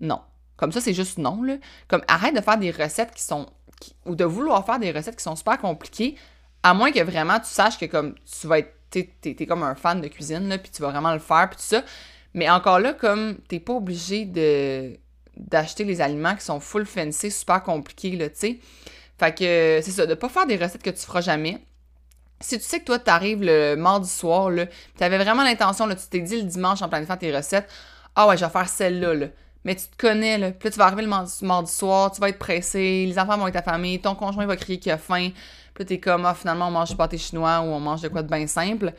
Non. 0.00 0.20
Comme 0.56 0.72
ça, 0.72 0.80
c'est 0.80 0.94
juste 0.94 1.18
non, 1.18 1.42
là. 1.42 1.56
Comme, 1.88 2.02
arrête 2.08 2.34
de 2.34 2.40
faire 2.40 2.58
des 2.58 2.70
recettes 2.70 3.12
qui 3.14 3.22
sont 3.22 3.46
ou 4.06 4.14
de 4.14 4.24
vouloir 4.24 4.64
faire 4.64 4.78
des 4.78 4.90
recettes 4.90 5.16
qui 5.16 5.22
sont 5.22 5.36
super 5.36 5.58
compliquées, 5.58 6.16
à 6.62 6.74
moins 6.74 6.90
que 6.90 7.02
vraiment 7.02 7.38
tu 7.38 7.48
saches 7.48 7.78
que 7.78 7.86
comme 7.86 8.14
tu 8.24 8.46
vas 8.46 8.60
être, 8.60 8.74
t'es, 8.90 9.10
es, 9.22 9.46
comme 9.46 9.62
un 9.62 9.74
fan 9.74 10.00
de 10.00 10.08
cuisine, 10.08 10.48
là, 10.48 10.58
puis 10.58 10.70
tu 10.70 10.82
vas 10.82 10.90
vraiment 10.90 11.12
le 11.12 11.18
faire, 11.18 11.48
puis 11.50 11.58
tout 11.58 11.66
ça. 11.66 11.84
Mais 12.34 12.48
encore 12.50 12.80
là, 12.80 12.92
comme 12.92 13.36
t'es 13.48 13.60
pas 13.60 13.74
obligé 13.74 14.24
d'acheter 15.36 15.84
les 15.84 16.00
aliments 16.00 16.34
qui 16.34 16.44
sont 16.44 16.60
full 16.60 16.86
fancy, 16.86 17.30
super 17.30 17.62
compliqués, 17.62 18.16
là, 18.16 18.28
tu 18.28 18.36
sais. 18.36 18.58
Fait 19.18 19.32
que 19.32 19.80
c'est 19.82 19.90
ça, 19.90 20.06
de 20.06 20.14
pas 20.14 20.28
faire 20.28 20.46
des 20.46 20.56
recettes 20.56 20.82
que 20.82 20.90
tu 20.90 21.04
feras 21.04 21.20
jamais. 21.20 21.58
Si 22.40 22.56
tu 22.56 22.64
sais 22.64 22.78
que 22.78 22.84
toi, 22.84 23.00
t'arrives 23.00 23.42
le 23.42 23.74
mardi 23.74 24.08
soir, 24.08 24.50
là, 24.50 24.66
t'avais 24.96 25.18
vraiment 25.18 25.42
l'intention, 25.42 25.86
là, 25.86 25.96
tu 25.96 26.06
t'es 26.08 26.20
dit 26.20 26.36
le 26.36 26.44
dimanche 26.44 26.82
en 26.82 26.88
planifiant 26.88 27.16
tes 27.16 27.34
recettes, 27.36 27.68
ah 28.14 28.28
ouais, 28.28 28.36
je 28.36 28.44
vais 28.44 28.50
faire 28.50 28.68
celle-là, 28.68 29.14
là 29.14 29.26
mais 29.64 29.74
tu 29.74 29.86
te 29.86 29.96
connais, 29.96 30.38
là. 30.38 30.52
Puis 30.52 30.68
là, 30.68 30.70
tu 30.70 30.78
vas 30.78 30.86
arriver 30.86 31.02
le 31.02 31.08
mardi, 31.08 31.72
soir, 31.72 32.10
tu 32.10 32.20
vas 32.20 32.28
être 32.28 32.38
pressé, 32.38 33.06
les 33.06 33.18
enfants 33.18 33.36
vont 33.36 33.48
être 33.48 33.62
famille, 33.64 34.00
ton 34.00 34.14
conjoint 34.14 34.46
va 34.46 34.56
crier 34.56 34.78
qu'il 34.78 34.92
a 34.92 34.98
faim. 34.98 35.30
Puis 35.74 35.84
là, 35.84 35.84
t'es 35.84 36.00
comme, 36.00 36.24
ah, 36.26 36.34
finalement, 36.34 36.68
on 36.68 36.70
mange 36.70 36.90
du 36.90 36.96
pâté 36.96 37.18
chinois 37.18 37.60
ou 37.60 37.66
on 37.66 37.80
mange 37.80 38.02
de 38.02 38.08
quoi 38.08 38.22
de 38.22 38.28
bien 38.28 38.46
simple. 38.46 38.92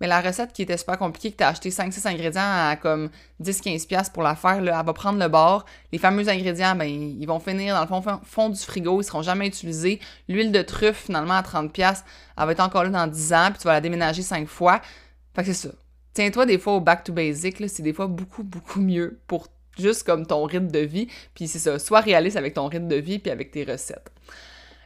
Mais 0.00 0.06
la 0.06 0.20
recette 0.20 0.52
qui 0.52 0.62
était 0.62 0.76
super 0.76 0.98
compliquée, 0.98 1.30
que 1.30 1.36
t'as 1.36 1.48
acheté 1.48 1.70
5-6 1.70 2.06
ingrédients 2.06 2.42
à 2.42 2.76
comme 2.76 3.08
10-15$ 3.42 4.12
pour 4.12 4.22
la 4.22 4.34
faire, 4.34 4.60
là, 4.60 4.76
elle 4.78 4.86
va 4.86 4.92
prendre 4.92 5.18
le 5.18 5.28
bord. 5.28 5.64
Les 5.90 5.98
fameux 5.98 6.28
ingrédients, 6.28 6.74
ben, 6.74 6.84
ils 6.84 7.26
vont 7.26 7.40
finir 7.40 7.74
dans 7.74 7.80
le 7.80 8.02
fond, 8.02 8.20
fond 8.22 8.48
du 8.50 8.60
frigo, 8.60 9.00
ils 9.00 9.04
seront 9.04 9.22
jamais 9.22 9.46
utilisés. 9.46 10.00
L'huile 10.28 10.52
de 10.52 10.60
truffe, 10.60 11.04
finalement, 11.06 11.34
à 11.34 11.42
30$, 11.42 12.02
elle 12.38 12.44
va 12.44 12.52
être 12.52 12.60
encore 12.60 12.84
là 12.84 12.90
dans 12.90 13.06
10 13.06 13.32
ans, 13.32 13.48
puis 13.50 13.58
tu 13.58 13.64
vas 13.64 13.72
la 13.72 13.80
déménager 13.80 14.22
5 14.22 14.46
fois. 14.46 14.82
Fait 15.34 15.42
que 15.42 15.52
c'est 15.52 15.68
ça. 15.68 15.74
Tiens-toi 16.12 16.46
des 16.46 16.58
fois 16.58 16.74
au 16.74 16.80
back 16.80 17.04
to 17.04 17.12
basic, 17.12 17.62
c'est 17.68 17.82
des 17.82 17.92
fois 17.92 18.06
beaucoup, 18.06 18.42
beaucoup 18.42 18.80
mieux 18.80 19.20
pour 19.26 19.48
juste 19.78 20.04
comme 20.04 20.26
ton 20.26 20.44
rythme 20.44 20.70
de 20.70 20.80
vie. 20.80 21.08
Puis 21.34 21.48
c'est 21.48 21.58
ça, 21.58 21.78
sois 21.78 22.00
réaliste 22.00 22.36
avec 22.36 22.54
ton 22.54 22.66
rythme 22.66 22.88
de 22.88 22.96
vie 22.96 23.18
puis 23.18 23.30
avec 23.30 23.50
tes 23.50 23.64
recettes. 23.64 24.10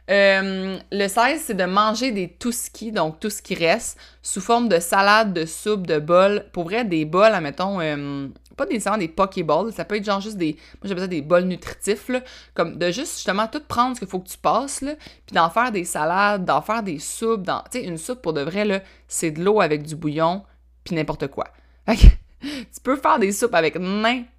Euh, 0.09 0.77
le 0.91 1.07
16, 1.07 1.41
c'est 1.45 1.53
de 1.53 1.63
manger 1.63 2.11
des 2.11 2.27
touski, 2.27 2.91
donc 2.91 3.19
tout 3.19 3.29
ce 3.29 3.41
qui 3.41 3.55
reste, 3.55 3.97
sous 4.21 4.41
forme 4.41 4.67
de 4.67 4.79
salade, 4.79 5.33
de 5.33 5.45
soupe, 5.45 5.87
de 5.87 5.99
bol. 5.99 6.45
Pour 6.51 6.65
vrai, 6.65 6.83
des 6.83 7.05
bols, 7.05 7.33
admettons, 7.33 7.79
euh, 7.79 8.27
pas 8.57 8.65
nécessairement 8.65 8.99
des 8.99 9.07
pokéballs, 9.07 9.71
ça 9.71 9.85
peut 9.85 9.95
être 9.95 10.03
genre 10.03 10.19
juste 10.19 10.37
des, 10.37 10.57
moi 10.81 10.89
j'appelle 10.89 11.03
ça 11.03 11.07
des 11.07 11.21
bols 11.21 11.45
nutritifs, 11.45 12.09
là, 12.09 12.21
comme 12.53 12.77
de 12.77 12.87
juste 12.87 13.15
justement 13.15 13.47
tout 13.47 13.61
prendre 13.65 13.95
ce 13.95 14.01
qu'il 14.01 14.09
faut 14.09 14.19
que 14.19 14.27
tu 14.27 14.37
passes, 14.37 14.81
là, 14.81 14.95
puis 15.25 15.33
d'en 15.33 15.49
faire 15.49 15.71
des 15.71 15.85
salades, 15.85 16.43
d'en 16.45 16.61
faire 16.61 16.83
des 16.83 16.99
soupes, 16.99 17.45
tu 17.45 17.79
sais, 17.79 17.85
une 17.85 17.97
soupe 17.97 18.21
pour 18.21 18.33
de 18.33 18.41
vrai, 18.41 18.65
là, 18.65 18.81
c'est 19.07 19.31
de 19.31 19.43
l'eau 19.43 19.61
avec 19.61 19.83
du 19.83 19.95
bouillon, 19.95 20.43
puis 20.83 20.95
n'importe 20.95 21.27
quoi. 21.27 21.47
tu 21.87 22.81
peux 22.83 22.97
faire 22.97 23.19
des 23.19 23.31
soupes 23.31 23.55
avec 23.55 23.77
n'importe 23.77 24.30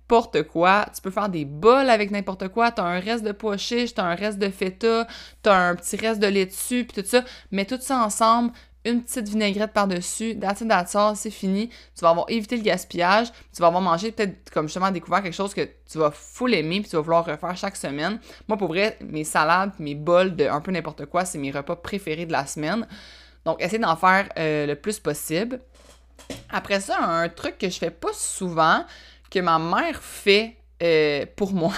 quoi. 0.50 0.86
Tu 0.94 1.00
peux 1.00 1.10
faire 1.10 1.28
des 1.28 1.44
bols 1.44 1.88
avec 1.88 2.10
n'importe 2.10 2.48
quoi. 2.48 2.70
T'as 2.70 2.84
un 2.84 3.00
reste 3.00 3.24
de 3.24 3.32
pois 3.32 3.56
chiches, 3.56 3.94
t'as 3.94 4.04
un 4.04 4.14
reste 4.14 4.38
de 4.38 4.48
feta, 4.48 5.06
t'as 5.42 5.56
un 5.56 5.74
petit 5.74 5.96
reste 5.96 6.20
de 6.20 6.26
laitue, 6.26 6.84
puis 6.84 7.02
tout 7.02 7.08
ça. 7.08 7.24
Mets 7.50 7.64
tout 7.64 7.78
ça 7.80 7.98
ensemble, 7.98 8.52
une 8.84 9.02
petite 9.02 9.28
vinaigrette 9.28 9.72
par-dessus, 9.72 10.38
that's 10.38 10.60
it, 10.60 11.16
c'est 11.16 11.30
fini. 11.30 11.68
Tu 11.68 12.02
vas 12.02 12.10
avoir 12.10 12.26
évité 12.28 12.56
le 12.56 12.62
gaspillage, 12.62 13.28
tu 13.54 13.60
vas 13.60 13.68
avoir 13.68 13.82
mangé 13.82 14.12
peut-être 14.12 14.50
comme 14.50 14.66
justement 14.66 14.90
découvert 14.90 15.22
quelque 15.22 15.34
chose 15.34 15.54
que 15.54 15.68
tu 15.90 15.98
vas 15.98 16.10
full 16.10 16.52
aimer, 16.54 16.80
puis 16.80 16.90
tu 16.90 16.96
vas 16.96 17.02
vouloir 17.02 17.24
refaire 17.24 17.56
chaque 17.56 17.76
semaine. 17.76 18.18
Moi, 18.48 18.58
pour 18.58 18.68
vrai, 18.68 18.98
mes 19.00 19.24
salades, 19.24 19.72
mes 19.78 19.94
bols 19.94 20.34
de 20.34 20.46
un 20.46 20.60
peu 20.60 20.72
n'importe 20.72 21.06
quoi, 21.06 21.24
c'est 21.24 21.38
mes 21.38 21.50
repas 21.50 21.76
préférés 21.76 22.26
de 22.26 22.32
la 22.32 22.46
semaine. 22.46 22.86
Donc, 23.44 23.62
essaye 23.62 23.78
d'en 23.78 23.96
faire 23.96 24.28
euh, 24.38 24.66
le 24.66 24.74
plus 24.74 24.98
possible. 24.98 25.60
Après 26.50 26.80
ça, 26.80 26.98
un 27.02 27.28
truc 27.28 27.58
que 27.58 27.68
je 27.68 27.78
fais 27.78 27.90
pas 27.90 28.12
souvent, 28.12 28.84
que 29.32 29.40
ma 29.40 29.58
mère 29.58 30.02
fait 30.02 30.56
euh, 30.82 31.24
pour 31.36 31.52
moi. 31.54 31.74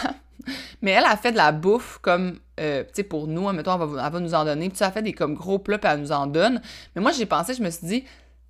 Mais 0.83 0.90
elle 0.90 1.05
a 1.05 1.17
fait 1.17 1.33
de 1.33 1.37
la 1.37 1.53
bouffe 1.53 1.99
comme, 2.03 2.38
euh, 2.61 2.83
tu 2.85 2.90
sais, 2.95 3.03
pour 3.05 3.27
nous, 3.27 3.51
mettons, 3.53 3.81
elle 3.81 4.12
va, 4.12 4.21
nous 4.21 4.35
en 4.35 4.45
donner. 4.45 4.69
Puis 4.69 4.79
ça 4.79 4.90
fait 4.90 5.03
des 5.03 5.12
comme 5.12 5.35
gros 5.35 5.59
plats, 5.59 5.79
puis 5.79 5.90
elle 5.90 6.01
nous 6.01 6.12
en 6.12 6.27
donne. 6.27 6.61
Mais 6.95 7.01
moi, 7.01 7.12
j'ai 7.12 7.25
pensé, 7.25 7.55
je 7.55 7.62
me 7.62 7.71
suis 7.71 7.87
dit, 7.87 8.05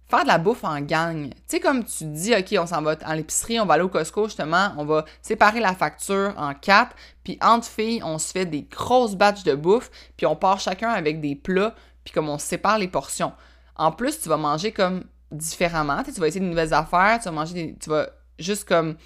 faire 0.09 0.23
de 0.23 0.29
la 0.29 0.39
bouffe 0.39 0.65
en 0.65 0.81
gang. 0.81 1.29
Tu 1.29 1.37
sais, 1.47 1.61
comme 1.61 1.85
tu 1.85 2.05
dis, 2.05 2.35
OK, 2.35 2.55
on 2.59 2.67
s'en 2.67 2.83
va 2.83 2.97
à 3.05 3.15
l'épicerie, 3.15 3.61
on 3.61 3.67
va 3.67 3.75
aller 3.75 3.85
au 3.85 3.89
Costco, 3.89 4.25
justement, 4.25 4.73
on 4.77 4.85
va 4.85 5.05
séparer 5.23 5.61
la 5.61 5.75
facture 5.75 6.35
en 6.37 6.55
quatre. 6.55 6.97
Puis 7.23 7.39
entre 7.41 7.69
filles, 7.69 8.03
on 8.03 8.19
se 8.19 8.33
fait 8.33 8.47
des 8.47 8.63
grosses 8.63 9.15
batches 9.15 9.45
de 9.45 9.55
bouffe, 9.55 9.91
puis 10.17 10.27
on 10.27 10.35
part 10.35 10.59
chacun 10.59 10.91
avec 10.91 11.21
des 11.21 11.37
plats, 11.37 11.75
puis 12.03 12.13
comme 12.13 12.29
on 12.29 12.39
sépare 12.39 12.79
les 12.79 12.89
portions. 12.89 13.33
En 13.77 13.93
plus, 13.93 14.21
tu 14.21 14.29
vas 14.29 14.37
manger 14.37 14.73
comme 14.73 15.05
différemment. 15.31 16.03
Tu 16.03 16.13
vas 16.13 16.29
essayer 16.29 16.41
de 16.41 16.51
nouvelles 16.51 16.75
affaires, 16.75 17.19
tu 17.19 17.25
vas 17.25 17.33
manger 17.33 17.55
des, 17.55 17.77
tu 17.77 17.91
vas 17.91 18.09
juste 18.39 18.67
comme 18.67 18.97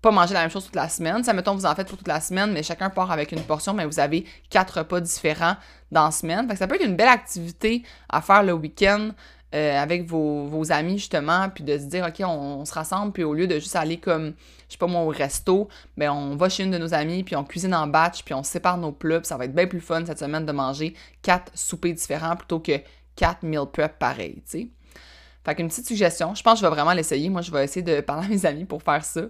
pas 0.00 0.10
manger 0.10 0.34
la 0.34 0.40
même 0.40 0.50
chose 0.50 0.64
toute 0.64 0.76
la 0.76 0.88
semaine. 0.88 1.22
Ça, 1.24 1.32
mettons, 1.32 1.54
vous 1.54 1.66
en 1.66 1.74
faites 1.74 1.88
pour 1.88 1.98
toute 1.98 2.08
la 2.08 2.20
semaine, 2.20 2.52
mais 2.52 2.62
chacun 2.62 2.88
part 2.90 3.10
avec 3.10 3.32
une 3.32 3.42
portion, 3.42 3.74
mais 3.74 3.84
vous 3.84 4.00
avez 4.00 4.24
quatre 4.48 4.78
repas 4.78 5.00
différents 5.00 5.56
dans 5.92 6.06
la 6.06 6.10
semaine. 6.10 6.46
Fait 6.46 6.54
que 6.54 6.58
ça 6.58 6.66
peut 6.66 6.76
être 6.76 6.86
une 6.86 6.96
belle 6.96 7.08
activité 7.08 7.82
à 8.08 8.22
faire 8.22 8.42
le 8.42 8.54
week-end 8.54 9.10
euh, 9.54 9.76
avec 9.76 10.06
vos, 10.08 10.70
amis, 10.70 10.98
justement, 10.98 11.48
puis 11.50 11.64
de 11.64 11.76
se 11.76 11.84
dire, 11.84 12.06
OK, 12.06 12.24
on, 12.26 12.64
se 12.64 12.72
rassemble, 12.72 13.12
puis 13.12 13.24
au 13.24 13.34
lieu 13.34 13.46
de 13.46 13.56
juste 13.56 13.76
aller 13.76 13.98
comme, 13.98 14.32
je 14.68 14.72
sais 14.72 14.78
pas 14.78 14.86
moi, 14.86 15.02
au 15.02 15.08
resto, 15.08 15.68
ben 15.96 16.10
on 16.10 16.36
va 16.36 16.48
chez 16.48 16.62
une 16.62 16.70
de 16.70 16.78
nos 16.78 16.94
amies, 16.94 17.24
puis 17.24 17.34
on 17.34 17.42
cuisine 17.42 17.74
en 17.74 17.88
batch, 17.88 18.22
puis 18.22 18.32
on 18.32 18.44
sépare 18.44 18.78
nos 18.78 18.92
plats, 18.92 19.18
puis 19.18 19.26
ça 19.26 19.36
va 19.36 19.46
être 19.46 19.54
bien 19.54 19.66
plus 19.66 19.80
fun 19.80 20.06
cette 20.06 20.20
semaine 20.20 20.46
de 20.46 20.52
manger 20.52 20.94
quatre 21.22 21.50
soupers 21.54 21.92
différents 21.92 22.36
plutôt 22.36 22.60
que 22.60 22.80
quatre 23.16 23.42
meal 23.42 23.66
prep 23.70 23.98
pareils, 23.98 24.40
tu 24.48 24.60
sais. 24.60 24.68
Fait 25.44 25.54
qu'une 25.54 25.68
petite 25.68 25.86
suggestion, 25.86 26.34
je 26.34 26.42
pense 26.42 26.54
que 26.54 26.60
je 26.60 26.66
vais 26.66 26.74
vraiment 26.74 26.92
l'essayer. 26.92 27.28
Moi, 27.30 27.40
je 27.40 27.50
vais 27.50 27.64
essayer 27.64 27.82
de 27.82 28.00
parler 28.00 28.26
à 28.26 28.28
mes 28.28 28.46
amis 28.46 28.64
pour 28.64 28.82
faire 28.82 29.04
ça. 29.04 29.22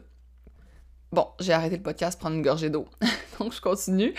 Bon, 1.13 1.27
j'ai 1.41 1.53
arrêté 1.53 1.77
le 1.77 1.83
podcast 1.83 2.19
prendre 2.19 2.37
une 2.37 2.43
gorgée 2.43 2.71
d'eau. 2.71 2.87
Donc, 3.39 3.53
je 3.53 3.61
continue. 3.61 4.15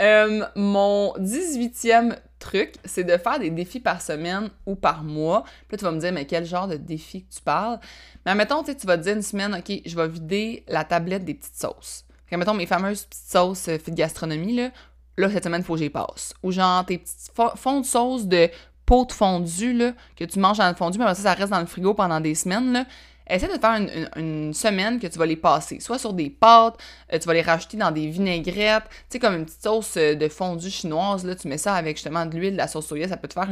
Euh, 0.00 0.44
mon 0.56 1.12
18e 1.18 2.16
truc, 2.38 2.74
c'est 2.84 3.04
de 3.04 3.16
faire 3.18 3.38
des 3.38 3.50
défis 3.50 3.80
par 3.80 4.00
semaine 4.00 4.48
ou 4.64 4.74
par 4.74 5.02
mois. 5.02 5.42
Puis 5.68 5.72
là, 5.72 5.78
tu 5.78 5.84
vas 5.84 5.90
me 5.92 6.00
dire, 6.00 6.12
mais 6.12 6.26
quel 6.26 6.46
genre 6.46 6.66
de 6.66 6.76
défi 6.76 7.26
tu 7.26 7.42
parles? 7.42 7.78
Mais 8.24 8.32
admettons, 8.32 8.62
tu 8.62 8.72
vas 8.86 8.96
te 8.96 9.02
dire 9.02 9.16
une 9.16 9.22
semaine, 9.22 9.54
OK, 9.54 9.82
je 9.84 9.96
vais 9.96 10.08
vider 10.08 10.64
la 10.68 10.84
tablette 10.84 11.24
des 11.24 11.34
petites 11.34 11.56
sauces. 11.56 12.06
Fait 12.26 12.36
mettons, 12.36 12.54
mes 12.54 12.66
fameuses 12.66 13.04
petites 13.04 13.30
sauces 13.30 13.68
euh, 13.68 13.78
fit 13.78 13.92
gastronomie, 13.92 14.54
là, 14.54 14.70
là, 15.18 15.30
cette 15.30 15.44
semaine, 15.44 15.60
il 15.60 15.64
faut 15.64 15.74
que 15.74 15.80
j'y 15.80 15.90
passe. 15.90 16.32
Ou 16.42 16.52
genre, 16.52 16.84
tes 16.86 16.98
petits 16.98 17.30
fonds 17.56 17.80
de 17.80 17.86
sauce 17.86 18.26
de 18.26 18.48
de 18.90 19.12
fondu 19.12 19.72
là, 19.72 19.92
que 20.16 20.24
tu 20.24 20.38
manges 20.38 20.58
dans 20.58 20.68
le 20.68 20.74
fondu, 20.74 20.98
mais 20.98 21.06
ça, 21.06 21.14
ça 21.14 21.34
reste 21.34 21.50
dans 21.50 21.60
le 21.60 21.66
frigo 21.66 21.94
pendant 21.94 22.20
des 22.20 22.34
semaines. 22.34 22.72
Là. 22.72 22.84
Essaie 23.28 23.46
de 23.46 23.60
faire 23.60 23.80
une, 24.16 24.52
semaine 24.52 24.98
que 24.98 25.06
tu 25.06 25.16
vas 25.16 25.26
les 25.26 25.36
passer, 25.36 25.78
soit 25.78 25.98
sur 25.98 26.12
des 26.12 26.30
pâtes, 26.30 26.74
euh, 27.12 27.18
tu 27.18 27.28
vas 27.28 27.34
les 27.34 27.42
rajouter 27.42 27.76
dans 27.76 27.92
des 27.92 28.08
vinaigrettes, 28.08 28.88
tu 28.88 28.96
sais, 29.10 29.18
comme 29.20 29.36
une 29.36 29.44
petite 29.44 29.62
sauce 29.62 29.94
euh, 29.96 30.16
de 30.16 30.28
fondu 30.28 30.68
chinoise, 30.68 31.24
là, 31.24 31.36
tu 31.36 31.46
mets 31.46 31.58
ça 31.58 31.74
avec 31.74 31.96
justement 31.96 32.26
de 32.26 32.36
l'huile, 32.36 32.52
de 32.54 32.56
la 32.56 32.66
sauce 32.66 32.88
soya, 32.88 33.06
ça 33.06 33.16
peut 33.16 33.28
te 33.28 33.34
faire 33.34 33.48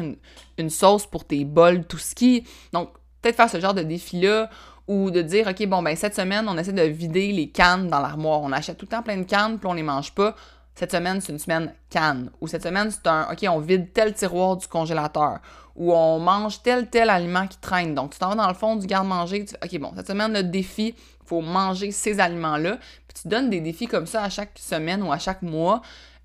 une, 0.58 0.70
sauce 0.70 1.06
pour 1.06 1.24
tes 1.24 1.44
bols, 1.44 1.84
tout 1.84 1.98
ce 1.98 2.16
qui. 2.16 2.44
Donc, 2.72 2.90
peut-être 3.22 3.36
faire 3.36 3.48
ce 3.48 3.60
genre 3.60 3.74
de 3.74 3.82
défi-là, 3.82 4.50
ou 4.88 5.10
de 5.12 5.22
dire, 5.22 5.46
OK, 5.46 5.64
bon, 5.66 5.82
ben 5.82 5.94
cette 5.94 6.16
semaine, 6.16 6.48
on 6.48 6.56
essaie 6.58 6.72
de 6.72 6.82
vider 6.82 7.30
les 7.30 7.50
cannes 7.50 7.88
dans 7.88 8.00
l'armoire. 8.00 8.40
On 8.40 8.50
achète 8.52 8.78
tout 8.78 8.86
le 8.86 8.96
temps 8.96 9.02
plein 9.02 9.18
de 9.18 9.24
cannes, 9.24 9.58
puis 9.58 9.68
on 9.68 9.74
les 9.74 9.82
mange 9.82 10.12
pas 10.12 10.34
cette 10.78 10.92
semaine, 10.92 11.20
c'est 11.20 11.32
une 11.32 11.38
semaine 11.38 11.74
canne. 11.90 12.30
Ou 12.40 12.46
cette 12.46 12.62
semaine, 12.62 12.90
c'est 12.90 13.06
un 13.08 13.28
OK, 13.32 13.44
on 13.48 13.58
vide 13.58 13.92
tel 13.92 14.14
tiroir 14.14 14.56
du 14.56 14.68
congélateur. 14.68 15.40
Ou 15.74 15.92
on 15.92 16.20
mange 16.20 16.62
tel, 16.62 16.88
tel 16.88 17.10
aliment 17.10 17.46
qui 17.48 17.58
traîne. 17.58 17.94
Donc, 17.94 18.12
tu 18.12 18.18
t'en 18.18 18.28
vas 18.30 18.34
dans 18.36 18.48
le 18.48 18.54
fond 18.54 18.76
du 18.76 18.86
garde-manger. 18.86 19.44
Tu 19.44 19.54
OK, 19.62 19.80
bon, 19.80 19.92
cette 19.96 20.06
semaine, 20.06 20.32
le 20.32 20.44
défi, 20.44 20.94
faut 21.24 21.40
manger 21.40 21.90
ces 21.90 22.20
aliments-là. 22.20 22.78
Puis 23.08 23.22
tu 23.22 23.28
donnes 23.28 23.50
des 23.50 23.60
défis 23.60 23.86
comme 23.86 24.06
ça 24.06 24.22
à 24.22 24.30
chaque 24.30 24.56
semaine 24.56 25.02
ou 25.02 25.12
à 25.12 25.18
chaque 25.18 25.42
mois. 25.42 25.82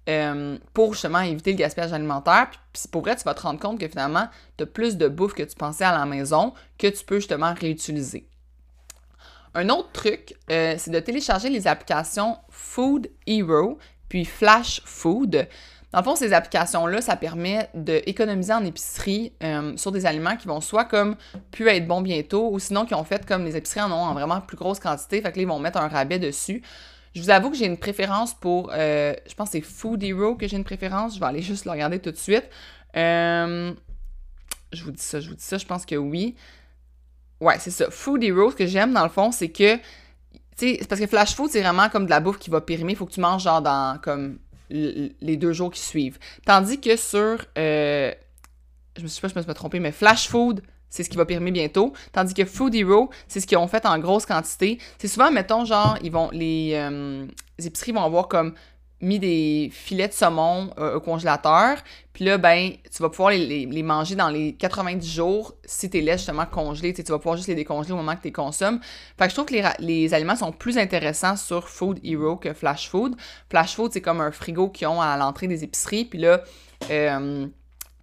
euh, 0.09 0.57
pour 0.73 0.93
justement 0.93 1.21
éviter 1.21 1.51
le 1.51 1.57
gaspillage 1.57 1.93
alimentaire. 1.93 2.49
Puis 2.71 2.83
pour 2.91 3.01
vrai, 3.03 3.15
tu 3.15 3.23
vas 3.23 3.33
te 3.33 3.41
rendre 3.41 3.59
compte 3.59 3.79
que 3.79 3.87
finalement, 3.87 4.27
tu 4.57 4.63
as 4.63 4.67
plus 4.67 4.97
de 4.97 5.07
bouffe 5.07 5.33
que 5.33 5.43
tu 5.43 5.55
pensais 5.55 5.85
à 5.85 5.97
la 5.97 6.05
maison 6.05 6.53
que 6.77 6.87
tu 6.87 7.05
peux 7.05 7.15
justement 7.15 7.53
réutiliser. 7.53 8.27
Un 9.55 9.69
autre 9.69 9.91
truc, 9.91 10.35
euh, 10.49 10.75
c'est 10.77 10.89
de 10.89 10.99
télécharger 10.99 11.49
les 11.49 11.67
applications 11.67 12.37
Food 12.49 13.09
Hero 13.27 13.77
puis 14.13 14.25
Flash 14.25 14.79
Food. 14.85 15.47
Dans 15.91 15.97
le 15.97 16.03
fond, 16.03 16.15
ces 16.15 16.33
applications-là, 16.33 17.01
ça 17.01 17.15
permet 17.15 17.67
d'économiser 17.73 18.53
en 18.53 18.63
épicerie 18.63 19.33
euh, 19.41 19.75
sur 19.75 19.91
des 19.91 20.05
aliments 20.05 20.35
qui 20.35 20.47
vont 20.47 20.61
soit 20.61 20.85
comme 20.85 21.15
pu 21.49 21.67
être 21.67 21.87
bons 21.87 22.01
bientôt 22.01 22.51
ou 22.51 22.59
sinon 22.59 22.85
qui 22.85 22.93
ont 22.93 23.03
fait 23.03 23.25
comme 23.25 23.43
les 23.43 23.57
épiceries 23.57 23.81
en 23.81 23.91
ont 23.91 24.05
en 24.05 24.13
vraiment 24.13 24.39
plus 24.39 24.55
grosse 24.55 24.79
quantité. 24.79 25.19
Fait 25.19 25.31
que 25.31 25.37
là, 25.37 25.41
ils 25.41 25.47
vont 25.47 25.57
mettre 25.57 25.79
un 25.79 25.87
rabais 25.87 26.19
dessus. 26.19 26.61
Je 27.15 27.23
vous 27.23 27.31
avoue 27.31 27.49
que 27.49 27.57
j'ai 27.57 27.65
une 27.65 27.79
préférence 27.79 28.35
pour. 28.35 28.69
Euh, 28.71 29.15
je 29.27 29.33
pense 29.33 29.49
que 29.49 29.53
c'est 29.53 29.61
Food 29.61 30.03
Hero 30.03 30.35
que 30.35 30.47
j'ai 30.47 30.57
une 30.57 30.63
préférence. 30.63 31.15
Je 31.15 31.19
vais 31.19 31.25
aller 31.25 31.41
juste 31.41 31.65
le 31.65 31.71
regarder 31.71 31.97
tout 31.97 32.11
de 32.11 32.17
suite. 32.17 32.47
Euh, 32.95 33.73
je 34.73 34.83
vous 34.83 34.91
dis 34.91 35.01
ça, 35.01 35.21
je 35.21 35.27
vous 35.27 35.35
dis 35.35 35.43
ça. 35.43 35.57
Je 35.57 35.65
pense 35.65 35.87
que 35.87 35.95
oui. 35.95 36.35
Ouais, 37.41 37.57
c'est 37.57 37.71
ça. 37.71 37.89
Food 37.89 38.23
Hero, 38.23 38.51
ce 38.51 38.57
que 38.57 38.67
j'aime 38.67 38.93
dans 38.93 39.03
le 39.03 39.09
fond, 39.09 39.31
c'est 39.31 39.49
que. 39.49 39.79
Sais, 40.55 40.79
parce 40.87 41.01
que 41.01 41.07
Flash 41.07 41.35
Food, 41.35 41.49
c'est 41.51 41.61
vraiment 41.61 41.89
comme 41.89 42.05
de 42.05 42.09
la 42.09 42.19
bouffe 42.19 42.39
qui 42.39 42.49
va 42.49 42.61
périmer. 42.61 42.93
Il 42.93 42.95
faut 42.95 43.05
que 43.05 43.13
tu 43.13 43.21
manges 43.21 43.43
genre 43.43 43.61
dans 43.61 43.99
comme 44.01 44.39
les 44.69 45.37
deux 45.37 45.53
jours 45.53 45.71
qui 45.71 45.81
suivent. 45.81 46.17
Tandis 46.45 46.79
que 46.79 46.95
sur. 46.95 47.45
Euh, 47.57 48.11
je 48.97 49.03
me 49.03 49.07
sais 49.07 49.21
pas, 49.21 49.27
je 49.27 49.35
me 49.35 49.41
suis 49.41 49.53
trompée, 49.53 49.79
mais 49.79 49.91
Flash 49.91 50.27
Food, 50.27 50.61
c'est 50.89 51.03
ce 51.03 51.09
qui 51.09 51.17
va 51.17 51.25
périmer 51.25 51.51
bientôt. 51.51 51.93
Tandis 52.11 52.33
que 52.33 52.45
Food 52.45 52.75
Hero, 52.75 53.09
c'est 53.27 53.39
ce 53.39 53.47
qu'ils 53.47 53.57
ont 53.57 53.67
fait 53.67 53.85
en 53.85 53.97
grosse 53.99 54.25
quantité. 54.25 54.79
C'est 54.99 55.07
souvent, 55.07 55.31
mettons, 55.31 55.65
genre, 55.65 55.97
ils 56.03 56.11
vont. 56.11 56.29
Les, 56.31 56.73
euh, 56.75 57.25
les 57.57 57.67
épiceries 57.67 57.91
vont 57.91 58.03
avoir 58.03 58.27
comme 58.27 58.53
mis 59.03 59.19
des 59.19 59.69
filets 59.71 60.07
de 60.07 60.13
saumon 60.13 60.71
euh, 60.79 60.95
au 60.95 60.99
congélateur. 60.99 61.77
Puis 62.13 62.25
là, 62.25 62.37
ben, 62.37 62.71
tu 62.91 63.01
vas 63.01 63.09
pouvoir 63.09 63.31
les, 63.31 63.83
manger 63.83 64.15
dans 64.15 64.29
les 64.29 64.53
90 64.53 65.07
jours 65.07 65.55
si 65.65 65.89
tu 65.89 65.99
les 65.99 66.13
justement 66.13 66.45
congelés. 66.45 66.93
Tu 66.93 67.03
vas 67.03 67.17
pouvoir 67.17 67.35
juste 67.35 67.49
les 67.49 67.55
décongeler 67.55 67.93
au 67.93 67.97
moment 67.97 68.15
que 68.15 68.21
tu 68.21 68.27
les 68.27 68.31
consommes. 68.31 68.79
Fait 69.17 69.25
que 69.25 69.29
je 69.29 69.35
trouve 69.35 69.45
que 69.45 69.55
les, 69.79 70.13
aliments 70.13 70.35
sont 70.35 70.51
plus 70.51 70.77
intéressants 70.77 71.35
sur 71.35 71.69
Food 71.69 71.99
Hero 72.03 72.37
que 72.37 72.53
Flash 72.53 72.89
Food. 72.89 73.15
Flash 73.49 73.75
Food, 73.75 73.91
c'est 73.93 74.01
comme 74.01 74.21
un 74.21 74.31
frigo 74.31 74.69
qu'ils 74.69 74.87
ont 74.87 75.01
à 75.01 75.17
l'entrée 75.17 75.47
des 75.47 75.63
épiceries. 75.63 76.05
Puis 76.05 76.19
là, 76.19 76.41
euh, 76.89 77.47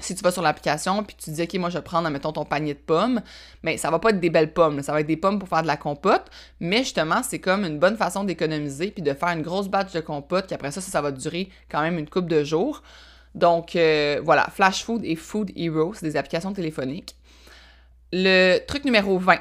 si 0.01 0.15
tu 0.15 0.23
vas 0.23 0.31
sur 0.31 0.43
l'application 0.43 1.03
puis 1.03 1.17
tu 1.17 1.31
dis 1.31 1.43
OK, 1.43 1.55
moi 1.55 1.71
je 1.71 1.79
vais 1.79 1.85
prendre 1.85 2.09
mettons 2.11 2.33
ton 2.33 2.45
panier 2.45 2.75
de 2.75 2.79
pommes, 2.79 3.21
mais 3.63 3.77
ça 3.77 3.91
va 3.91 3.99
pas 3.99 4.11
être 4.11 4.21
des 4.21 4.31
belles 4.31 4.53
pommes, 4.53 4.83
ça 4.83 4.93
va 4.93 5.01
être 5.01 5.07
des 5.07 5.17
pommes 5.17 5.39
pour 5.39 5.49
faire 5.49 5.63
de 5.63 5.67
la 5.67 5.77
compote, 5.77 6.27
mais 6.61 6.79
justement, 6.79 7.23
c'est 7.23 7.39
comme 7.39 7.65
une 7.65 7.79
bonne 7.79 7.97
façon 7.97 8.25
d'économiser 8.25 8.91
puis 8.91 9.03
de 9.03 9.13
faire 9.13 9.31
une 9.31 9.43
grosse 9.43 9.69
batch 9.69 9.93
de 9.93 10.01
compote 10.01 10.47
qui 10.47 10.55
après 10.55 10.71
ça, 10.71 10.81
ça, 10.81 11.01
va 11.01 11.13
durer 11.13 11.49
quand 11.71 11.81
même 11.83 11.99
une 11.99 12.09
coupe 12.09 12.29
de 12.29 12.45
jours. 12.45 12.83
Donc 13.35 13.77
euh, 13.77 14.21
voilà, 14.25 14.49
Flash 14.53 14.85
Food 14.85 15.05
et 15.05 15.17
Food 15.17 15.53
Hero, 15.57 15.95
c'est 15.95 16.07
des 16.07 16.17
applications 16.17 16.53
téléphoniques. 16.53 17.17
Le 18.13 18.59
truc 18.67 18.85
numéro 18.85 19.19
20, 19.19 19.39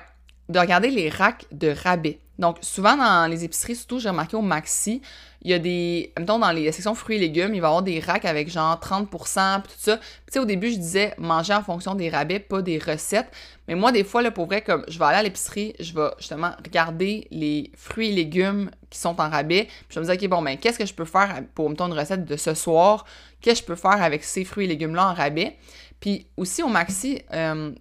de 0.49 0.59
regarder 0.59 0.89
les 0.89 1.09
racks 1.09 1.45
de 1.51 1.69
rabais. 1.83 2.19
Donc, 2.39 2.57
souvent 2.61 2.95
dans 2.95 3.29
les 3.29 3.43
épiceries, 3.43 3.75
surtout, 3.75 3.99
j'ai 3.99 4.09
remarqué 4.09 4.35
au 4.35 4.41
Maxi, 4.41 5.01
il 5.41 5.51
y 5.51 5.53
a 5.53 5.59
des. 5.59 6.11
Mettons, 6.19 6.39
dans 6.39 6.51
les 6.51 6.71
sections 6.71 6.95
fruits 6.95 7.15
et 7.15 7.19
légumes, 7.19 7.55
il 7.55 7.61
va 7.61 7.67
y 7.67 7.69
avoir 7.69 7.81
des 7.81 7.99
racks 7.99 8.25
avec 8.25 8.49
genre 8.49 8.77
30 8.79 9.09
puis 9.09 9.19
tout 9.19 9.27
ça. 9.27 9.97
tu 9.97 10.03
sais, 10.31 10.39
au 10.39 10.45
début, 10.45 10.71
je 10.71 10.77
disais 10.77 11.13
manger 11.17 11.53
en 11.53 11.63
fonction 11.63 11.95
des 11.95 12.09
rabais, 12.09 12.39
pas 12.39 12.61
des 12.61 12.77
recettes. 12.77 13.31
Mais 13.67 13.75
moi, 13.75 13.91
des 13.91 14.03
fois, 14.03 14.21
là, 14.21 14.31
pour 14.31 14.47
vrai, 14.47 14.61
comme 14.61 14.83
je 14.89 14.99
vais 14.99 15.05
aller 15.05 15.17
à 15.17 15.23
l'épicerie, 15.23 15.75
je 15.79 15.93
vais 15.93 16.09
justement 16.17 16.51
regarder 16.63 17.27
les 17.31 17.71
fruits 17.77 18.09
et 18.09 18.11
légumes 18.11 18.69
qui 18.89 18.99
sont 18.99 19.21
en 19.21 19.29
rabais. 19.29 19.65
Puis 19.65 19.87
je 19.91 19.99
vais 19.99 20.07
me 20.07 20.11
dire, 20.11 20.23
OK, 20.23 20.29
bon, 20.29 20.41
ben, 20.41 20.57
qu'est-ce 20.57 20.77
que 20.79 20.85
je 20.85 20.93
peux 20.93 21.05
faire 21.05 21.43
pour, 21.55 21.69
mettons, 21.69 21.87
une 21.87 21.97
recette 21.97 22.25
de 22.25 22.35
ce 22.35 22.53
soir? 22.53 23.05
Qu'est-ce 23.41 23.61
que 23.61 23.67
je 23.67 23.73
peux 23.73 23.79
faire 23.79 24.01
avec 24.01 24.25
ces 24.25 24.43
fruits 24.43 24.65
et 24.65 24.67
légumes-là 24.67 25.11
en 25.11 25.13
rabais? 25.13 25.55
Puis 26.01 26.27
aussi, 26.35 26.63
au 26.63 26.67
Maxi, 26.67 27.21
euh, 27.33 27.71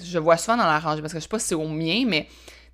je 0.00 0.18
vois 0.18 0.36
souvent 0.36 0.56
dans 0.56 0.66
la 0.66 0.78
rangée, 0.78 1.00
parce 1.00 1.12
que 1.12 1.18
je 1.18 1.24
sais 1.24 1.28
pas 1.28 1.38
si 1.38 1.48
c'est 1.48 1.54
au 1.54 1.68
mien, 1.68 2.04
mais 2.06 2.28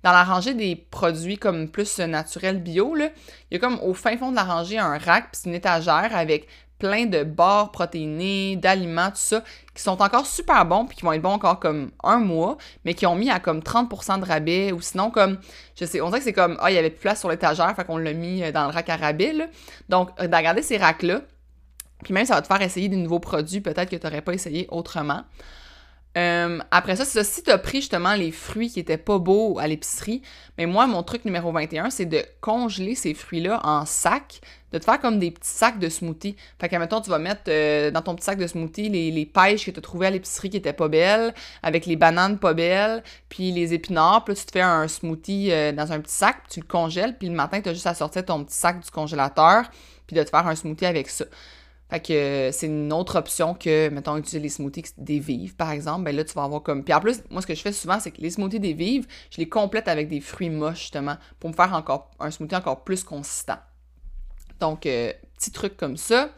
dans 0.05 0.11
la 0.11 0.23
rangée 0.23 0.53
des 0.53 0.75
produits 0.75 1.39
comme 1.39 1.67
plus 1.67 1.97
naturels 1.97 2.61
bio, 2.61 2.93
là, 2.93 3.09
il 3.49 3.55
y 3.55 3.57
a 3.57 3.59
comme 3.59 3.79
au 3.81 3.95
fin 3.95 4.15
fond 4.17 4.29
de 4.29 4.35
la 4.35 4.43
rangée 4.43 4.77
un 4.77 4.99
rack, 4.99 5.31
puis 5.31 5.41
une 5.49 5.55
étagère 5.55 6.11
avec 6.15 6.47
plein 6.77 7.07
de 7.07 7.23
barres 7.23 7.71
protéinées, 7.71 8.55
d'aliments, 8.55 9.09
tout 9.09 9.15
ça, 9.15 9.43
qui 9.73 9.81
sont 9.81 9.99
encore 10.03 10.27
super 10.27 10.63
bons, 10.67 10.85
puis 10.85 10.95
qui 10.95 11.03
vont 11.03 11.11
être 11.11 11.23
bons 11.23 11.31
encore 11.31 11.59
comme 11.59 11.89
un 12.03 12.19
mois, 12.19 12.57
mais 12.83 12.93
qui 12.93 13.07
ont 13.07 13.15
mis 13.15 13.31
à 13.31 13.39
comme 13.39 13.61
30% 13.61 14.19
de 14.19 14.25
rabais, 14.25 14.71
ou 14.73 14.79
sinon 14.79 15.09
comme, 15.09 15.39
je 15.75 15.85
sais, 15.85 15.99
on 16.01 16.09
dirait 16.09 16.19
que 16.19 16.25
c'est 16.25 16.33
comme, 16.33 16.55
ah, 16.61 16.69
il 16.69 16.75
y 16.75 16.77
avait 16.77 16.91
plus 16.91 16.97
de 16.97 17.01
place 17.01 17.21
sur 17.21 17.29
l'étagère, 17.29 17.75
fait 17.75 17.83
qu'on 17.83 17.97
l'a 17.97 18.13
mis 18.13 18.43
euh, 18.43 18.51
dans 18.51 18.67
le 18.67 18.73
rack 18.73 18.87
à 18.89 18.97
rabais. 18.97 19.33
Donc, 19.89 20.11
euh, 20.19 20.27
de 20.27 20.35
regarder 20.35 20.61
ces 20.61 20.77
racks-là, 20.77 21.21
puis 22.03 22.13
même 22.13 22.27
ça 22.27 22.35
va 22.35 22.43
te 22.43 22.47
faire 22.47 22.61
essayer 22.61 22.89
des 22.89 22.97
nouveaux 22.97 23.19
produits, 23.19 23.59
peut-être 23.59 23.89
que 23.89 23.95
tu 23.95 24.05
n'aurais 24.05 24.21
pas 24.21 24.33
essayé 24.33 24.67
autrement. 24.69 25.23
Euh, 26.17 26.59
après 26.71 26.95
ça, 26.95 27.03
c'est 27.03 27.19
ça. 27.19 27.23
Si 27.25 27.43
tu 27.43 27.51
as 27.51 27.57
pris 27.57 27.79
justement 27.81 28.13
les 28.13 28.31
fruits 28.31 28.69
qui 28.69 28.79
étaient 28.79 28.97
pas 28.97 29.19
beaux 29.19 29.59
à 29.59 29.67
l'épicerie, 29.67 30.21
mais 30.57 30.65
moi, 30.65 30.87
mon 30.87 31.03
truc 31.03 31.25
numéro 31.25 31.51
21, 31.51 31.89
c'est 31.89 32.05
de 32.05 32.23
congeler 32.39 32.95
ces 32.95 33.13
fruits-là 33.13 33.59
en 33.65 33.85
sac, 33.85 34.39
de 34.71 34.77
te 34.77 34.85
faire 34.85 34.99
comme 35.01 35.19
des 35.19 35.31
petits 35.31 35.49
sacs 35.49 35.77
de 35.77 35.89
smoothie. 35.89 36.37
Fait 36.59 36.69
que, 36.69 36.75
mettons, 36.77 37.01
tu 37.01 37.09
vas 37.09 37.19
mettre 37.19 37.43
euh, 37.49 37.91
dans 37.91 38.01
ton 38.01 38.15
petit 38.15 38.23
sac 38.23 38.37
de 38.37 38.47
smoothie 38.47 38.87
les, 38.87 39.11
les 39.11 39.25
pêches 39.25 39.65
que 39.65 39.71
tu 39.71 39.79
as 39.79 39.81
trouvées 39.81 40.07
à 40.07 40.09
l'épicerie 40.09 40.49
qui 40.49 40.57
étaient 40.57 40.73
pas 40.73 40.87
belles, 40.87 41.33
avec 41.61 41.85
les 41.85 41.97
bananes 41.97 42.39
pas 42.39 42.53
belles, 42.53 43.03
puis 43.27 43.51
les 43.51 43.73
épinards. 43.73 44.23
Puis 44.23 44.35
là, 44.35 44.39
tu 44.39 44.45
te 44.45 44.51
fais 44.51 44.61
un 44.61 44.87
smoothie 44.87 45.51
euh, 45.51 45.73
dans 45.73 45.91
un 45.91 45.99
petit 45.99 46.15
sac, 46.15 46.37
puis 46.43 46.53
tu 46.53 46.59
le 46.61 46.67
congèles, 46.67 47.17
puis 47.17 47.27
le 47.27 47.35
matin, 47.35 47.59
tu 47.59 47.67
as 47.67 47.73
juste 47.73 47.87
à 47.87 47.93
sortir 47.93 48.23
ton 48.23 48.45
petit 48.45 48.55
sac 48.55 48.79
du 48.79 48.89
congélateur, 48.89 49.63
puis 50.07 50.15
de 50.15 50.23
te 50.23 50.29
faire 50.29 50.47
un 50.47 50.55
smoothie 50.55 50.85
avec 50.85 51.09
ça. 51.09 51.25
Fait 51.89 51.99
que 51.99 52.13
euh, 52.13 52.51
c'est 52.51 52.65
une 52.65 52.91
autre 52.91 53.17
option 53.17 53.53
que, 53.53 53.89
mettons, 53.89 54.17
utiliser 54.17 54.39
les 54.39 54.49
smoothies 54.49 54.85
des 54.97 55.19
vives, 55.19 55.55
par 55.55 55.69
exemple. 55.71 56.03
Ben 56.03 56.15
là, 56.15 56.23
tu 56.23 56.33
vas 56.33 56.43
avoir 56.43 56.63
comme. 56.63 56.83
Puis 56.83 56.93
en 56.93 56.99
plus, 56.99 57.21
moi, 57.29 57.41
ce 57.41 57.47
que 57.47 57.53
je 57.53 57.61
fais 57.61 57.71
souvent, 57.71 57.99
c'est 57.99 58.11
que 58.11 58.21
les 58.21 58.31
smoothies 58.31 58.59
des 58.59 58.73
vives, 58.73 59.05
je 59.29 59.37
les 59.37 59.47
complète 59.47 59.87
avec 59.87 60.09
des 60.09 60.19
fruits 60.19 60.49
moches, 60.49 60.79
justement, 60.79 61.17
pour 61.39 61.51
me 61.51 61.55
faire 61.55 61.73
encore 61.73 62.09
un 62.19 62.31
smoothie 62.31 62.55
encore 62.55 62.83
plus 62.83 63.03
consistant. 63.03 63.59
Donc, 64.59 64.85
euh, 64.85 65.13
petit 65.37 65.51
truc 65.51 65.77
comme 65.77 65.97
ça. 65.97 66.31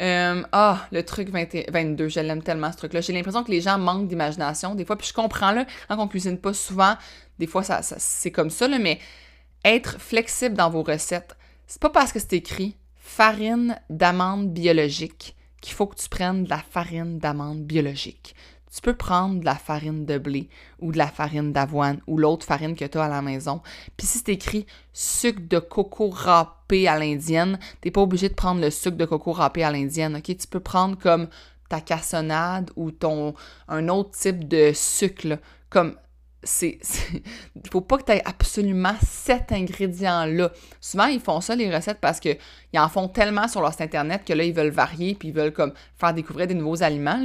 Euh, 0.00 0.44
ah, 0.52 0.86
le 0.92 1.04
truc 1.04 1.30
22, 1.30 2.08
je 2.08 2.20
l'aime 2.20 2.42
tellement 2.42 2.70
ce 2.70 2.76
truc-là. 2.76 3.00
J'ai 3.00 3.12
l'impression 3.12 3.42
que 3.42 3.50
les 3.50 3.60
gens 3.60 3.78
manquent 3.78 4.06
d'imagination 4.06 4.76
des 4.76 4.84
fois. 4.84 4.96
Puis 4.96 5.08
je 5.08 5.12
comprends, 5.12 5.50
là, 5.50 5.66
quand 5.88 5.98
on 5.98 6.06
cuisine 6.06 6.38
pas 6.38 6.54
souvent, 6.54 6.94
des 7.40 7.48
fois, 7.48 7.64
ça, 7.64 7.80
c'est 7.82 8.30
comme 8.30 8.50
ça, 8.50 8.68
là, 8.68 8.78
mais 8.78 9.00
être 9.64 10.00
flexible 10.00 10.54
dans 10.54 10.70
vos 10.70 10.84
recettes, 10.84 11.36
c'est 11.66 11.82
pas 11.82 11.90
parce 11.90 12.12
que 12.12 12.20
c'est 12.20 12.34
écrit 12.34 12.76
farine 13.08 13.80
d'amande 13.88 14.52
biologique 14.52 15.34
qu'il 15.62 15.72
faut 15.72 15.86
que 15.86 15.96
tu 15.96 16.08
prennes 16.10 16.44
de 16.44 16.50
la 16.50 16.58
farine 16.58 17.18
d'amande 17.18 17.64
biologique. 17.64 18.36
Tu 18.72 18.82
peux 18.82 18.94
prendre 18.94 19.40
de 19.40 19.44
la 19.46 19.54
farine 19.54 20.04
de 20.04 20.18
blé 20.18 20.50
ou 20.78 20.92
de 20.92 20.98
la 20.98 21.08
farine 21.08 21.52
d'avoine 21.52 22.00
ou 22.06 22.18
l'autre 22.18 22.44
farine 22.44 22.76
que 22.76 22.84
tu 22.84 22.98
as 22.98 23.04
à 23.04 23.08
la 23.08 23.22
maison. 23.22 23.62
Puis 23.96 24.06
si 24.06 24.18
c'est 24.18 24.32
écrit 24.32 24.66
sucre 24.92 25.40
de 25.48 25.58
coco 25.58 26.10
râpé 26.10 26.86
à 26.86 26.98
l'indienne, 26.98 27.58
t'es 27.80 27.90
pas 27.90 28.02
obligé 28.02 28.28
de 28.28 28.34
prendre 28.34 28.60
le 28.60 28.70
sucre 28.70 28.98
de 28.98 29.06
coco 29.06 29.32
râpé 29.32 29.64
à 29.64 29.72
l'indienne, 29.72 30.16
ok? 30.16 30.36
Tu 30.36 30.46
peux 30.46 30.60
prendre 30.60 30.96
comme 30.98 31.28
ta 31.70 31.80
cassonade 31.80 32.70
ou 32.76 32.90
ton 32.90 33.34
un 33.68 33.88
autre 33.88 34.10
type 34.10 34.46
de 34.46 34.72
sucre, 34.74 35.38
comme 35.70 35.96
c'est. 36.48 36.78
Il 37.54 37.70
faut 37.70 37.80
pas 37.80 37.98
que 37.98 38.04
tu 38.04 38.12
aies 38.12 38.22
absolument 38.24 38.94
cet 39.06 39.52
ingrédient-là. 39.52 40.50
Souvent, 40.80 41.06
ils 41.06 41.20
font 41.20 41.40
ça, 41.40 41.54
les 41.54 41.74
recettes, 41.74 41.98
parce 42.00 42.20
qu'ils 42.20 42.38
en 42.74 42.88
font 42.88 43.08
tellement 43.08 43.48
sur 43.48 43.60
leur 43.60 43.72
site 43.72 43.82
internet 43.82 44.22
que 44.24 44.32
là, 44.32 44.44
ils 44.44 44.54
veulent 44.54 44.70
varier 44.70 45.14
puis 45.14 45.28
ils 45.28 45.34
veulent 45.34 45.52
comme 45.52 45.72
faire 45.96 46.14
découvrir 46.14 46.46
des 46.46 46.54
nouveaux 46.54 46.82
aliments. 46.82 47.22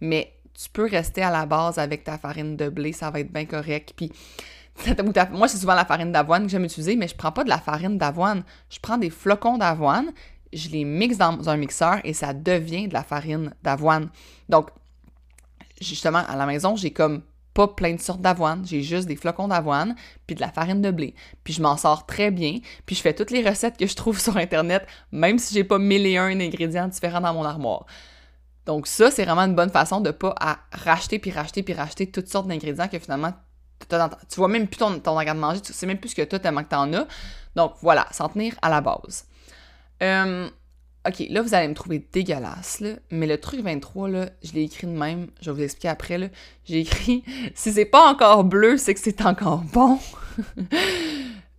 Mais 0.00 0.32
tu 0.60 0.68
peux 0.70 0.88
rester 0.88 1.22
à 1.22 1.30
la 1.30 1.46
base 1.46 1.78
avec 1.78 2.04
ta 2.04 2.18
farine 2.18 2.56
de 2.56 2.68
blé, 2.68 2.92
ça 2.92 3.10
va 3.10 3.20
être 3.20 3.32
bien 3.32 3.46
correct. 3.46 3.92
Puis. 3.96 4.12
Moi, 5.30 5.46
c'est 5.46 5.58
souvent 5.58 5.76
la 5.76 5.84
farine 5.84 6.10
d'avoine 6.10 6.46
que 6.46 6.48
j'aime 6.48 6.64
utiliser, 6.64 6.96
mais 6.96 7.06
je 7.06 7.14
prends 7.14 7.30
pas 7.30 7.44
de 7.44 7.48
la 7.48 7.58
farine 7.58 7.96
d'avoine. 7.96 8.42
Je 8.70 8.80
prends 8.80 8.98
des 8.98 9.08
flocons 9.08 9.56
d'avoine, 9.56 10.10
je 10.52 10.68
les 10.68 10.84
mixe 10.84 11.16
dans 11.16 11.48
un 11.48 11.56
mixeur 11.56 12.00
et 12.02 12.12
ça 12.12 12.34
devient 12.34 12.88
de 12.88 12.94
la 12.94 13.04
farine 13.04 13.54
d'avoine. 13.62 14.10
Donc, 14.48 14.70
justement, 15.80 16.24
à 16.26 16.34
la 16.34 16.44
maison, 16.46 16.74
j'ai 16.74 16.90
comme 16.90 17.22
pas 17.54 17.68
plein 17.68 17.94
de 17.94 18.00
sortes 18.00 18.20
d'avoine, 18.20 18.66
j'ai 18.66 18.82
juste 18.82 19.06
des 19.06 19.16
flocons 19.16 19.48
d'avoine 19.48 19.94
puis 20.26 20.34
de 20.34 20.40
la 20.40 20.50
farine 20.50 20.82
de 20.82 20.90
blé. 20.90 21.14
Puis 21.44 21.54
je 21.54 21.62
m'en 21.62 21.76
sors 21.76 22.04
très 22.04 22.30
bien, 22.30 22.58
puis 22.84 22.96
je 22.96 23.00
fais 23.00 23.14
toutes 23.14 23.30
les 23.30 23.48
recettes 23.48 23.76
que 23.76 23.86
je 23.86 23.94
trouve 23.94 24.20
sur 24.20 24.36
internet 24.36 24.86
même 25.12 25.38
si 25.38 25.54
j'ai 25.54 25.64
pas 25.64 25.78
mille 25.78 26.06
et 26.06 26.18
un 26.18 26.40
ingrédients 26.40 26.88
différents 26.88 27.20
dans 27.20 27.32
mon 27.32 27.44
armoire. 27.44 27.86
Donc 28.66 28.86
ça, 28.86 29.10
c'est 29.10 29.24
vraiment 29.24 29.42
une 29.42 29.54
bonne 29.54 29.70
façon 29.70 30.00
de 30.00 30.10
pas 30.10 30.34
à 30.40 30.58
racheter 30.72 31.18
puis 31.18 31.30
racheter 31.30 31.62
puis 31.62 31.74
racheter 31.74 32.10
toutes 32.10 32.28
sortes 32.28 32.48
d'ingrédients 32.48 32.88
que 32.88 32.98
finalement 32.98 33.32
tu 33.88 34.36
vois 34.36 34.48
même 34.48 34.66
plus 34.66 34.78
ton, 34.78 34.98
ton 34.98 35.18
de 35.18 35.32
manger, 35.32 35.60
tu 35.60 35.72
sais 35.72 35.86
même 35.86 35.98
plus 35.98 36.10
ce 36.10 36.14
que 36.14 36.22
toi 36.22 36.38
tellement 36.38 36.62
que 36.62 36.70
t'en 36.70 36.92
as. 36.92 37.06
Donc 37.54 37.74
voilà, 37.82 38.06
s'en 38.10 38.28
tenir 38.28 38.54
à 38.62 38.70
la 38.70 38.80
base. 38.80 39.26
Euh, 40.02 40.48
OK, 41.06 41.26
là, 41.28 41.42
vous 41.42 41.54
allez 41.54 41.68
me 41.68 41.74
trouver 41.74 42.06
dégueulasse, 42.12 42.80
là, 42.80 42.90
mais 43.10 43.26
le 43.26 43.38
truc 43.38 43.60
23, 43.60 44.08
là, 44.08 44.30
je 44.42 44.52
l'ai 44.52 44.62
écrit 44.62 44.86
de 44.86 44.92
même, 44.92 45.26
je 45.42 45.50
vais 45.50 45.56
vous 45.56 45.62
expliquer 45.62 45.88
après, 45.88 46.16
là. 46.16 46.28
J'ai 46.64 46.80
écrit 46.80 47.22
«Si 47.54 47.72
c'est 47.72 47.84
pas 47.84 48.10
encore 48.10 48.44
bleu, 48.44 48.78
c'est 48.78 48.94
que 48.94 49.00
c'est 49.00 49.20
encore 49.24 49.62
bon!» 49.72 49.98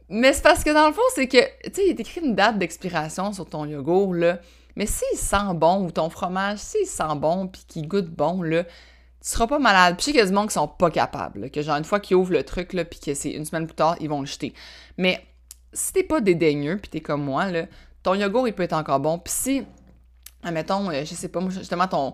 Mais 0.10 0.34
c'est 0.34 0.42
parce 0.42 0.64
que, 0.64 0.72
dans 0.72 0.88
le 0.88 0.94
fond, 0.94 1.02
c'est 1.14 1.28
que, 1.28 1.38
tu 1.38 1.74
sais, 1.74 1.86
il 1.86 1.90
est 1.90 2.00
écrit 2.00 2.22
une 2.22 2.36
date 2.36 2.58
d'expiration 2.58 3.34
sur 3.34 3.46
ton 3.46 3.66
yogourt, 3.66 4.14
là, 4.14 4.40
Mais 4.76 4.88
s'il 4.88 5.18
sent 5.18 5.54
bon, 5.56 5.86
ou 5.86 5.92
ton 5.92 6.10
fromage, 6.10 6.60
s'il 6.60 6.88
sent 6.88 7.16
bon, 7.18 7.48
puis 7.48 7.64
qu'il 7.68 7.88
goûte 7.88 8.10
bon, 8.10 8.42
là, 8.42 8.64
tu 8.64 8.72
seras 9.22 9.48
pas 9.48 9.60
malade. 9.60 9.96
Puis 9.96 10.02
je 10.02 10.06
sais 10.06 10.12
qu'il 10.12 10.34
y 10.34 10.38
a 10.38 10.48
qui 10.48 10.54
sont 10.54 10.68
pas 10.68 10.92
capables, 10.92 11.50
que 11.50 11.62
genre 11.62 11.78
une 11.78 11.84
fois 11.84 12.00
qu'ils 12.00 12.16
ouvrent 12.18 12.34
le 12.34 12.44
truc, 12.44 12.74
là, 12.74 12.84
puis 12.84 13.00
que 13.00 13.14
c'est 13.14 13.32
une 13.32 13.46
semaine 13.46 13.66
plus 13.66 13.76
tard, 13.76 13.96
ils 14.00 14.10
vont 14.10 14.20
le 14.22 14.28
jeter. 14.28 14.54
Mais 14.98 15.24
si 15.74 15.94
t'es 15.94 16.04
pas 16.04 16.22
dédaigneux, 16.22 16.78
puis 16.78 16.90
t'es 16.90 17.02
comme 17.02 17.24
moi, 17.24 17.50
là, 17.52 17.66
ton 18.06 18.14
yogourt, 18.14 18.48
il 18.48 18.54
peut 18.54 18.64
être 18.64 18.74
encore 18.74 19.00
bon. 19.00 19.18
Puis 19.18 19.34
si, 19.36 19.64
admettons, 20.44 20.92
euh, 20.92 21.04
je 21.04 21.16
sais 21.16 21.28
pas, 21.28 21.40
justement, 21.50 21.88
ton, 21.88 22.14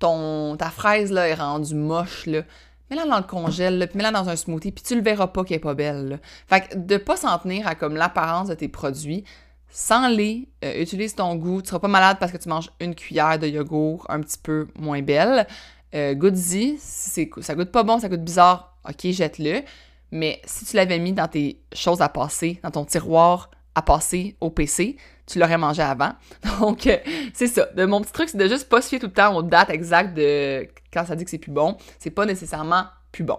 ton, 0.00 0.56
ta 0.56 0.70
fraise, 0.70 1.12
là, 1.12 1.28
est 1.28 1.34
rendue 1.34 1.76
moche, 1.76 2.26
là, 2.26 2.42
mets-la 2.90 3.06
dans 3.06 3.18
le 3.18 3.22
congèle, 3.22 3.88
mets-la 3.94 4.10
dans 4.10 4.28
un 4.28 4.34
smoothie, 4.34 4.72
puis 4.72 4.82
tu 4.82 4.96
le 4.96 5.02
verras 5.02 5.28
pas 5.28 5.44
qu'elle 5.44 5.58
est 5.58 5.60
pas 5.60 5.74
belle. 5.74 6.08
Là. 6.08 6.16
Fait 6.48 6.62
que 6.62 6.76
de 6.76 6.96
pas 6.96 7.16
s'en 7.16 7.38
tenir 7.38 7.68
à 7.68 7.76
comme 7.76 7.94
l'apparence 7.94 8.48
de 8.48 8.54
tes 8.54 8.66
produits, 8.66 9.22
sans 9.70 10.08
les, 10.08 10.48
euh, 10.64 10.82
utilise 10.82 11.14
ton 11.14 11.36
goût, 11.36 11.62
tu 11.62 11.68
seras 11.68 11.78
pas 11.78 11.86
malade 11.86 12.16
parce 12.18 12.32
que 12.32 12.36
tu 12.36 12.48
manges 12.48 12.70
une 12.80 12.96
cuillère 12.96 13.38
de 13.38 13.46
yogourt 13.46 14.06
un 14.08 14.20
petit 14.20 14.38
peu 14.38 14.66
moins 14.76 15.00
belle. 15.00 15.46
Euh, 15.94 16.14
goûte-y, 16.14 16.76
si 16.80 17.30
ça 17.40 17.54
goûte 17.54 17.70
pas 17.70 17.84
bon, 17.84 18.00
ça 18.00 18.08
goûte 18.08 18.24
bizarre, 18.24 18.76
ok, 18.88 19.12
jette-le. 19.12 19.62
Mais 20.10 20.42
si 20.44 20.64
tu 20.64 20.74
l'avais 20.74 20.98
mis 20.98 21.12
dans 21.12 21.28
tes 21.28 21.62
choses 21.72 22.00
à 22.00 22.08
passer, 22.08 22.58
dans 22.64 22.72
ton 22.72 22.84
tiroir 22.84 23.50
à 23.74 23.82
passer 23.82 24.36
au 24.40 24.50
PC, 24.50 24.96
tu 25.30 25.38
l'aurais 25.38 25.58
mangé 25.58 25.82
avant. 25.82 26.12
Donc, 26.60 26.86
euh, 26.86 26.96
c'est 27.32 27.46
ça. 27.46 27.66
De, 27.66 27.84
mon 27.84 28.00
petit 28.00 28.12
truc, 28.12 28.28
c'est 28.28 28.38
de 28.38 28.48
juste 28.48 28.68
pas 28.68 28.82
se 28.82 28.88
fier 28.88 28.98
tout 28.98 29.06
le 29.06 29.12
temps 29.12 29.34
aux 29.36 29.42
dates 29.42 29.70
exactes 29.70 30.14
de 30.14 30.66
quand 30.92 31.06
ça 31.06 31.14
dit 31.14 31.24
que 31.24 31.30
c'est 31.30 31.38
plus 31.38 31.52
bon. 31.52 31.76
C'est 31.98 32.10
pas 32.10 32.26
nécessairement 32.26 32.84
plus 33.12 33.24
bon. 33.24 33.38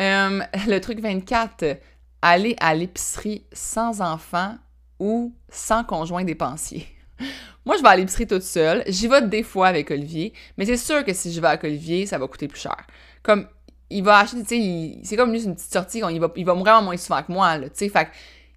Euh, 0.00 0.40
le 0.68 0.78
truc 0.80 1.00
24, 1.00 1.78
aller 2.20 2.56
à 2.60 2.74
l'épicerie 2.74 3.46
sans 3.52 4.00
enfant 4.00 4.56
ou 4.98 5.34
sans 5.48 5.84
conjoint 5.84 6.24
dépensier. 6.24 6.86
Moi, 7.64 7.76
je 7.76 7.82
vais 7.82 7.88
à 7.88 7.96
l'épicerie 7.96 8.26
toute 8.26 8.42
seule. 8.42 8.84
J'y 8.86 9.08
vais 9.08 9.22
des 9.22 9.42
fois 9.42 9.68
avec 9.68 9.90
Olivier, 9.90 10.32
mais 10.58 10.66
c'est 10.66 10.76
sûr 10.76 11.04
que 11.04 11.12
si 11.12 11.32
je 11.32 11.40
vais 11.40 11.48
avec 11.48 11.64
Olivier, 11.64 12.06
ça 12.06 12.18
va 12.18 12.26
coûter 12.26 12.48
plus 12.48 12.60
cher. 12.60 12.76
Comme, 13.22 13.46
il 13.88 14.02
va 14.02 14.18
acheter, 14.18 14.42
tu 14.42 14.48
sais, 14.48 14.98
c'est 15.04 15.16
comme 15.16 15.32
lui, 15.32 15.44
une 15.44 15.54
petite 15.54 15.72
sortie, 15.72 16.02
il 16.10 16.20
va, 16.20 16.32
il 16.36 16.44
va 16.44 16.54
vraiment 16.54 16.82
moins 16.82 16.96
souvent 16.96 17.22
que 17.22 17.30
moi, 17.30 17.58
tu 17.60 17.68
sais, 17.74 17.88
fait 17.88 18.08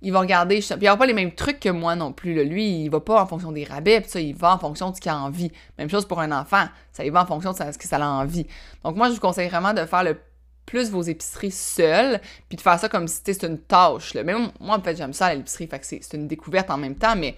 il 0.06 0.12
va 0.12 0.20
regarder, 0.20 0.60
puis 0.60 0.78
il 0.82 0.88
aura 0.88 0.98
pas 0.98 1.08
les 1.08 1.14
mêmes 1.14 1.34
trucs 1.34 1.60
que 1.60 1.70
moi 1.70 1.96
non 1.96 2.14
plus. 2.14 2.44
Lui, 2.46 2.84
il 2.84 2.90
va 2.90 3.00
pas 3.00 3.24
en 3.24 3.26
fonction 3.26 3.52
des 3.52 3.64
rabais, 3.64 4.02
puis 4.02 4.10
ça, 4.12 4.20
il 4.20 4.36
va 4.36 4.54
en 4.54 4.60
fonction 4.60 4.92
de 4.92 4.96
ce 4.96 5.02
qu'il 5.02 5.10
a 5.10 5.18
envie. 5.18 5.52
Même 5.80 5.90
chose 5.90 6.08
pour 6.08 6.22
un 6.22 6.32
enfant, 6.32 6.66
ça 6.92 7.04
il 7.04 7.12
va 7.12 7.24
en 7.24 7.26
fonction 7.26 7.54
de 7.54 7.58
ce 7.58 7.76
que 7.76 7.88
ça 7.88 7.98
a 7.98 8.08
envie. 8.08 8.46
Donc 8.84 8.98
moi, 8.98 9.10
je 9.10 9.16
vous 9.16 9.20
conseille 9.20 9.50
vraiment 9.50 9.74
de 9.74 9.84
faire 9.86 10.04
le 10.04 10.20
plus 10.68 10.92
vos 10.92 11.02
épiceries 11.02 11.50
seules, 11.50 12.22
puis 12.48 12.56
de 12.56 12.62
faire 12.62 12.80
ça 12.80 12.88
comme 12.88 13.08
si 13.08 13.22
c'était 13.26 13.48
une 13.48 13.58
tâche. 13.58 14.14
Là. 14.14 14.22
Mais 14.22 14.36
moi, 14.60 14.78
en 14.78 14.82
fait, 14.82 14.96
j'aime 14.96 15.14
ça 15.14 15.34
l'épicerie, 15.34 15.66
fait 15.66 15.80
que 15.80 15.86
c'est 15.88 16.14
une 16.14 16.28
découverte 16.28 16.70
en 16.70 16.78
même 16.78 16.96
temps, 16.96 17.16
mais 17.16 17.36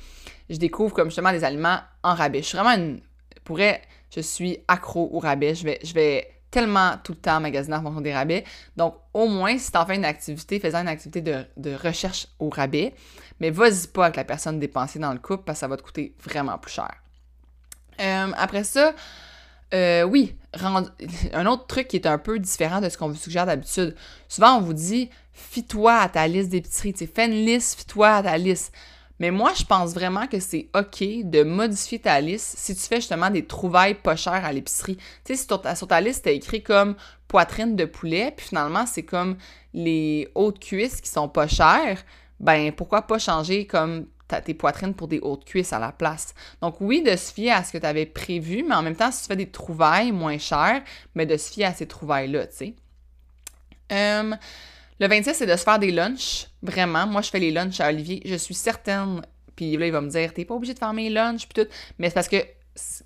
je 0.50 0.58
découvre 0.58 0.94
comme 0.94 1.08
justement 1.08 1.32
des 1.32 1.46
aliments 1.46 1.80
en 2.04 2.16
rabais. 2.16 2.40
Je 2.40 2.48
suis 2.48 2.58
vraiment 2.58 2.76
une... 2.76 3.00
Pourrais, 3.46 3.82
je 4.14 4.20
suis 4.20 4.60
accro 4.68 5.10
au 5.14 5.20
rabais. 5.20 5.56
Je 5.56 5.64
vais, 5.64 5.80
je 5.84 5.94
vais 5.94 6.28
tellement 6.58 6.94
tout 7.04 7.12
le 7.12 7.20
temps 7.20 7.40
magasiner 7.40 7.76
en 7.76 7.84
fonction 7.84 8.02
des 8.02 8.16
rabais. 8.16 8.44
Donc, 8.76 8.96
au 9.14 9.28
moins, 9.28 9.60
si 9.60 9.72
tu 9.72 9.78
en 9.78 9.86
fais 9.86 9.96
une 9.96 10.06
activité, 10.06 10.60
fais 10.60 10.74
une 10.74 10.88
activité 10.88 11.22
de, 11.22 11.76
recherche 11.76 12.30
au 12.40 12.50
rabais, 12.50 12.96
mais 13.40 13.52
vas-y 13.52 13.86
pas 13.94 14.06
avec 14.06 14.16
la 14.16 14.24
personne 14.24 14.60
dépensée 14.60 14.98
dans 14.98 15.14
le 15.14 15.20
couple 15.20 15.44
parce 15.44 15.58
que 15.58 15.60
ça 15.60 15.68
va 15.68 15.78
te 15.78 15.84
coûter 15.84 16.16
vraiment 16.20 16.58
plus 16.58 16.72
cher. 16.72 16.92
Euh, 18.00 18.32
après 18.36 18.64
ça, 18.64 18.96
euh, 19.76 20.02
oui, 20.02 20.36
un 21.34 21.46
autre 21.46 21.68
truc 21.68 21.90
qui 21.90 21.98
est 21.98 22.08
un 22.08 22.18
peu 22.18 22.40
différent 22.40 22.82
de 22.82 22.90
ce 22.90 22.98
qu'on 22.98 23.10
vous 23.10 23.16
suggère 23.16 23.46
d'habitude. 23.46 23.96
Souvent, 24.28 24.58
on 24.58 24.62
vous 24.62 24.74
dit, 24.74 25.12
fie-toi 25.34 25.94
à 25.94 26.10
ta 26.10 26.28
liste 26.28 26.50
d'épicerie. 26.50 26.96
Fais 27.14 27.28
une 27.28 27.46
liste, 27.46 27.78
fie-toi 27.78 28.16
à 28.16 28.24
ta 28.24 28.36
liste. 28.40 28.74
Mais 29.20 29.32
moi, 29.32 29.52
je 29.58 29.64
pense 29.64 29.94
vraiment 29.94 30.28
que 30.28 30.40
c'est 30.40 30.70
OK 30.76 31.04
de 31.24 31.44
modifier 31.44 32.00
ta 32.00 32.22
liste 32.22 32.56
si 32.58 32.76
tu 32.76 32.82
fais 32.82 32.98
justement 32.98 33.30
des 33.30 33.46
trouvailles 33.46 33.96
pas 33.96 34.16
chères 34.16 34.46
à 34.46 34.54
l'épicerie. 34.54 34.98
Tu 34.98 35.34
sais, 35.34 35.36
si 35.36 35.48
sur 35.48 35.62
ta, 35.62 35.76
sur 35.76 35.88
ta 35.88 36.02
liste, 36.02 36.28
écrit 36.28 36.62
comme 36.62 36.96
poitrine 37.28 37.76
de 37.76 37.86
poulet, 37.86 38.34
puis 38.36 38.48
finalement, 38.48 38.86
c'est 38.86 39.04
comme 39.04 39.38
les 39.74 40.30
hautes 40.36 40.60
cuisses 40.60 41.02
qui 41.02 41.10
sont 41.10 41.30
pas 41.30 41.48
chères, 41.48 42.04
ben 42.40 42.72
pourquoi 42.72 43.02
pas 43.02 43.18
changer 43.20 43.66
comme 43.66 44.06
tes 44.46 44.54
poitrines 44.54 44.94
pour 44.94 45.08
des 45.08 45.20
hautes 45.20 45.46
cuisses 45.46 45.74
à 45.74 45.80
la 45.80 45.92
place? 45.92 46.36
Donc 46.62 46.80
oui, 46.80 47.02
de 47.02 47.16
se 47.16 47.34
fier 47.34 47.52
à 47.52 47.64
ce 47.64 47.72
que 47.72 47.78
tu 47.78 47.86
avais 47.86 48.06
prévu, 48.06 48.64
mais 48.68 48.76
en 48.76 48.84
même 48.84 48.96
temps, 48.96 49.12
si 49.12 49.24
tu 49.24 49.28
fais 49.28 49.36
des 49.36 49.50
trouvailles 49.50 50.12
moins 50.12 50.38
chères, 50.38 50.84
mais 51.16 51.26
de 51.26 51.38
se 51.38 51.52
fier 51.52 51.66
à 51.66 51.74
ces 51.74 51.88
trouvailles-là, 51.88 52.48
tu 52.48 52.56
sais. 52.56 52.76
Hum, 53.90 54.38
le 55.00 55.08
26, 55.08 55.34
c'est 55.34 55.46
de 55.46 55.56
se 55.56 55.64
faire 55.64 55.80
des 55.80 55.92
lunchs. 55.92 56.48
Vraiment. 56.62 57.06
Moi, 57.06 57.22
je 57.22 57.30
fais 57.30 57.40
les 57.40 57.52
lunchs 57.52 57.80
à 57.80 57.90
Olivier. 57.90 58.22
Je 58.26 58.36
suis 58.36 58.56
certaine. 58.56 59.22
Puis 59.56 59.78
là, 59.78 59.86
il 59.88 59.92
va 59.92 60.02
me 60.02 60.10
dire, 60.10 60.34
t'es 60.34 60.46
pas 60.46 60.56
obligé 60.56 60.74
de 60.74 60.80
faire 60.80 60.94
mes 60.94 61.10
lunchs, 61.10 61.48
puis 61.48 61.64
tout. 61.64 61.70
Mais 62.00 62.10
c'est 62.10 62.16
parce 62.16 62.28
que. 62.28 62.38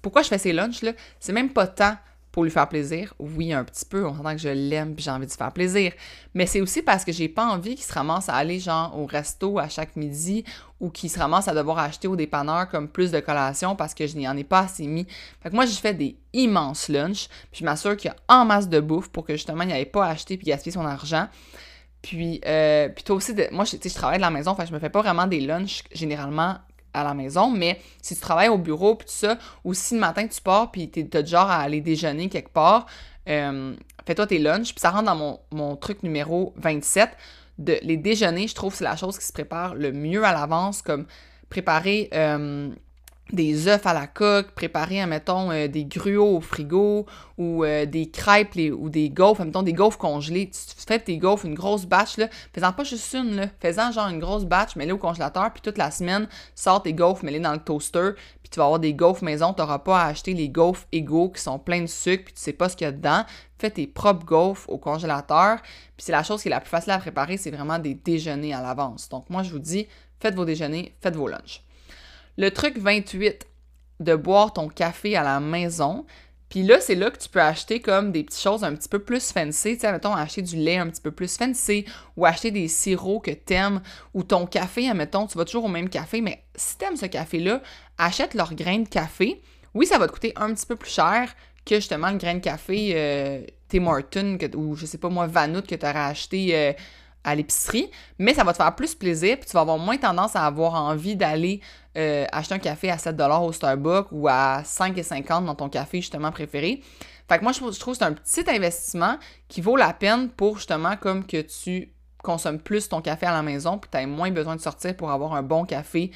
Pourquoi 0.01 0.21
je 0.21 0.27
fais 0.27 0.37
ces 0.37 0.51
lunchs-là? 0.51 0.91
C'est 1.19 1.31
même 1.31 1.51
pas 1.51 1.65
tant 1.65 1.95
pour 2.31 2.43
lui 2.43 2.51
faire 2.51 2.67
plaisir. 2.67 3.13
Oui, 3.19 3.53
un 3.53 3.63
petit 3.63 3.85
peu. 3.85 4.05
On 4.05 4.11
entend 4.11 4.31
que 4.31 4.41
je 4.41 4.49
l'aime 4.49 4.95
puis 4.95 5.03
j'ai 5.03 5.11
envie 5.11 5.27
de 5.27 5.31
faire 5.31 5.51
plaisir. 5.51 5.91
Mais 6.33 6.45
c'est 6.45 6.61
aussi 6.61 6.81
parce 6.81 7.03
que 7.03 7.11
j'ai 7.11 7.27
pas 7.27 7.45
envie 7.45 7.75
qu'il 7.75 7.83
se 7.83 7.93
ramasse 7.93 8.29
à 8.29 8.35
aller, 8.35 8.59
genre, 8.59 8.97
au 8.97 9.05
resto 9.05 9.59
à 9.59 9.67
chaque 9.67 9.95
midi 9.95 10.45
ou 10.79 10.89
qu'il 10.89 11.09
se 11.09 11.19
ramasse 11.19 11.47
à 11.47 11.53
devoir 11.53 11.79
acheter 11.79 12.07
au 12.07 12.15
dépanneur 12.15 12.69
comme 12.69 12.87
plus 12.87 13.11
de 13.11 13.19
collations 13.19 13.75
parce 13.75 13.93
que 13.93 14.07
je 14.07 14.15
n'y 14.15 14.27
en 14.27 14.37
ai 14.37 14.43
pas 14.43 14.59
assez 14.61 14.87
mis. 14.87 15.05
Fait 15.41 15.49
que 15.49 15.55
moi, 15.55 15.65
je 15.65 15.73
fais 15.73 15.93
des 15.93 16.17
immenses 16.33 16.87
lunchs. 16.87 17.27
Puis 17.51 17.59
je 17.59 17.65
m'assure 17.65 17.97
qu'il 17.97 18.11
y 18.11 18.13
a 18.13 18.33
en 18.33 18.45
masse 18.45 18.69
de 18.69 18.79
bouffe 18.79 19.09
pour 19.09 19.25
que 19.25 19.33
justement, 19.33 19.63
il 19.63 19.69
n'avait 19.69 19.85
pas 19.85 20.07
acheté 20.07 20.37
puis 20.37 20.47
gaspiller 20.47 20.73
son 20.73 20.85
argent. 20.85 21.27
Puis, 22.01 22.41
euh, 22.45 22.89
puis 22.89 23.03
toi 23.03 23.15
aussi, 23.15 23.33
moi, 23.51 23.65
je, 23.65 23.77
je 23.81 23.93
travaille 23.93 24.17
de 24.17 24.21
la 24.21 24.31
maison, 24.31 24.55
fait 24.55 24.65
je 24.65 24.73
me 24.73 24.79
fais 24.79 24.89
pas 24.89 25.01
vraiment 25.01 25.27
des 25.27 25.39
lunchs 25.39 25.83
généralement 25.91 26.57
à 26.93 27.03
la 27.03 27.13
maison, 27.13 27.49
mais 27.49 27.79
si 28.01 28.15
tu 28.15 28.21
travailles 28.21 28.49
au 28.49 28.57
bureau, 28.57 28.95
puis 28.95 29.07
tout 29.07 29.13
ça, 29.13 29.37
ou 29.63 29.73
si 29.73 29.93
le 29.93 29.99
matin 29.99 30.27
tu 30.27 30.41
pars, 30.41 30.71
puis 30.71 30.89
tu 30.89 31.07
as 31.13 31.23
genre 31.23 31.49
à 31.49 31.57
aller 31.57 31.79
déjeuner 31.79 32.27
quelque 32.27 32.51
part, 32.51 32.85
euh, 33.29 33.75
fais-toi 34.05 34.27
tes 34.27 34.39
lunchs, 34.39 34.73
puis 34.73 34.79
ça 34.79 34.89
rentre 34.89 35.05
dans 35.05 35.15
mon, 35.15 35.39
mon, 35.51 35.75
truc 35.75 36.03
numéro 36.03 36.53
27. 36.57 37.09
De, 37.59 37.77
les 37.83 37.97
déjeuners, 37.97 38.47
je 38.47 38.55
trouve 38.55 38.73
c'est 38.73 38.83
la 38.83 38.95
chose 38.95 39.17
qui 39.17 39.25
se 39.25 39.33
prépare 39.33 39.75
le 39.75 39.91
mieux 39.91 40.23
à 40.23 40.33
l'avance, 40.33 40.81
comme 40.81 41.05
préparer... 41.49 42.09
Euh, 42.13 42.71
des 43.31 43.67
œufs 43.67 43.85
à 43.85 43.93
la 43.93 44.07
coque, 44.07 44.51
préparer, 44.51 45.05
mettons, 45.05 45.51
euh, 45.51 45.67
des 45.67 45.85
gruaux 45.85 46.37
au 46.37 46.41
frigo 46.41 47.05
ou 47.37 47.63
euh, 47.63 47.85
des 47.85 48.09
crêpes 48.09 48.55
ou 48.77 48.89
des 48.89 49.09
gaufres, 49.09 49.43
mettons, 49.43 49.63
des 49.63 49.73
gaufres 49.73 49.97
congelées. 49.97 50.49
Tu, 50.49 50.85
fais 50.85 50.99
tes 50.99 51.17
gaufres, 51.17 51.45
une 51.45 51.53
grosse 51.53 51.85
batch, 51.85 52.17
là. 52.17 52.27
Fais-en 52.53 52.73
pas 52.73 52.83
juste 52.83 53.13
une, 53.13 53.35
là. 53.35 53.47
Fais-en 53.59 53.91
genre 53.91 54.07
une 54.07 54.19
grosse 54.19 54.45
batch, 54.45 54.75
mets-les 54.75 54.91
au 54.91 54.97
congélateur, 54.97 55.51
puis 55.53 55.61
toute 55.61 55.77
la 55.77 55.91
semaine, 55.91 56.27
sors 56.55 56.83
tes 56.83 56.93
gaufres, 56.93 57.23
mets-les 57.23 57.39
dans 57.39 57.53
le 57.53 57.59
toaster, 57.59 58.11
puis 58.41 58.49
tu 58.49 58.59
vas 58.59 58.65
avoir 58.65 58.79
des 58.79 58.93
gaufres 58.93 59.23
maison. 59.23 59.53
Tu 59.53 59.61
n'auras 59.61 59.79
pas 59.79 60.01
à 60.01 60.07
acheter 60.07 60.33
les 60.33 60.49
gaufres 60.49 60.85
égaux 60.91 61.29
qui 61.29 61.41
sont 61.41 61.59
pleins 61.59 61.81
de 61.81 61.87
sucre, 61.87 62.25
puis 62.25 62.33
tu 62.33 62.41
sais 62.41 62.53
pas 62.53 62.69
ce 62.69 62.75
qu'il 62.75 62.85
y 62.85 62.87
a 62.89 62.91
dedans. 62.91 63.23
Fais 63.57 63.69
tes 63.69 63.87
propres 63.87 64.25
gaufres 64.25 64.69
au 64.69 64.77
congélateur. 64.77 65.61
Puis 65.61 66.05
c'est 66.05 66.11
la 66.11 66.23
chose 66.23 66.41
qui 66.41 66.47
est 66.47 66.51
la 66.51 66.59
plus 66.59 66.69
facile 66.69 66.91
à 66.91 66.97
préparer, 66.97 67.37
c'est 67.37 67.51
vraiment 67.51 67.79
des 67.79 67.93
déjeuners 67.93 68.53
à 68.53 68.61
l'avance. 68.61 69.07
Donc 69.09 69.29
moi, 69.29 69.43
je 69.43 69.51
vous 69.51 69.59
dis, 69.59 69.87
faites 70.19 70.35
vos 70.35 70.45
déjeuners, 70.45 70.95
faites 70.99 71.15
vos 71.15 71.27
lunchs. 71.27 71.63
Le 72.41 72.49
truc 72.49 72.79
28, 72.79 73.45
de 73.99 74.15
boire 74.15 74.51
ton 74.51 74.67
café 74.67 75.15
à 75.15 75.21
la 75.21 75.39
maison. 75.39 76.07
Puis 76.49 76.63
là, 76.63 76.81
c'est 76.81 76.95
là 76.95 77.11
que 77.11 77.19
tu 77.19 77.29
peux 77.29 77.39
acheter 77.39 77.81
comme 77.81 78.11
des 78.11 78.23
petites 78.23 78.41
choses 78.41 78.63
un 78.63 78.73
petit 78.73 78.89
peu 78.89 78.97
plus 78.97 79.31
fancy. 79.31 79.75
Tu 79.75 79.81
sais, 79.81 79.91
mettons, 79.91 80.15
acheter 80.15 80.41
du 80.41 80.55
lait 80.55 80.77
un 80.77 80.89
petit 80.89 81.03
peu 81.03 81.11
plus 81.11 81.37
fancy 81.37 81.85
ou 82.17 82.25
acheter 82.25 82.49
des 82.49 82.67
sirops 82.67 83.21
que 83.21 83.29
t'aimes 83.29 83.83
ou 84.15 84.23
ton 84.23 84.47
café, 84.47 84.89
admettons, 84.89 85.27
tu 85.27 85.37
vas 85.37 85.45
toujours 85.45 85.65
au 85.65 85.67
même 85.67 85.87
café, 85.87 86.19
mais 86.19 86.43
si 86.55 86.79
t'aimes 86.79 86.97
ce 86.97 87.05
café-là, 87.05 87.61
achète 87.99 88.33
leur 88.33 88.55
grain 88.55 88.79
de 88.79 88.89
café. 88.89 89.39
Oui, 89.75 89.85
ça 89.85 89.99
va 89.99 90.07
te 90.07 90.11
coûter 90.11 90.33
un 90.35 90.51
petit 90.51 90.65
peu 90.65 90.75
plus 90.75 90.89
cher 90.89 91.35
que 91.63 91.75
justement 91.75 92.09
le 92.09 92.17
grain 92.17 92.33
de 92.33 92.39
café 92.39 92.93
euh, 92.95 93.43
Tim 93.69 93.85
ou 94.55 94.75
je 94.75 94.87
sais 94.87 94.97
pas 94.97 95.09
moi, 95.09 95.27
Vanout 95.27 95.61
que 95.61 95.75
tu 95.75 95.85
aurais 95.85 95.99
acheté 95.99 96.55
euh, 96.55 96.73
à 97.23 97.35
l'épicerie, 97.35 97.89
mais 98.17 98.33
ça 98.33 98.43
va 98.43 98.51
te 98.51 98.57
faire 98.57 98.75
plus 98.75 98.95
plaisir, 98.95 99.37
puis 99.37 99.47
tu 99.47 99.53
vas 99.53 99.61
avoir 99.61 99.77
moins 99.77 99.97
tendance 99.97 100.35
à 100.35 100.45
avoir 100.45 100.73
envie 100.75 101.15
d'aller 101.15 101.61
euh, 101.97 102.25
acheter 102.31 102.55
un 102.55 102.59
café 102.59 102.89
à 102.89 102.97
7 102.97 103.15
au 103.41 103.51
Starbucks 103.51 104.07
ou 104.11 104.27
à 104.27 104.61
5,50 104.63 105.45
dans 105.45 105.55
ton 105.55 105.69
café 105.69 106.01
justement 106.01 106.31
préféré. 106.31 106.81
Fait 107.29 107.37
que 107.37 107.43
moi, 107.43 107.51
je, 107.51 107.59
trouve 107.59 107.93
que 107.93 107.99
c'est 107.99 108.05
un 108.05 108.13
petit 108.13 108.43
investissement 108.49 109.17
qui 109.47 109.61
vaut 109.61 109.77
la 109.77 109.93
peine 109.93 110.29
pour 110.29 110.57
justement 110.57 110.97
comme 110.97 111.25
que 111.25 111.41
tu 111.41 111.93
consommes 112.23 112.59
plus 112.59 112.89
ton 112.89 113.01
café 113.01 113.25
à 113.25 113.31
la 113.31 113.41
maison, 113.41 113.77
puis 113.77 113.89
tu 113.91 113.97
as 113.97 114.05
moins 114.07 114.31
besoin 114.31 114.55
de 114.55 114.61
sortir 114.61 114.95
pour 114.95 115.11
avoir 115.11 115.33
un 115.33 115.43
bon 115.43 115.65
café 115.65 116.11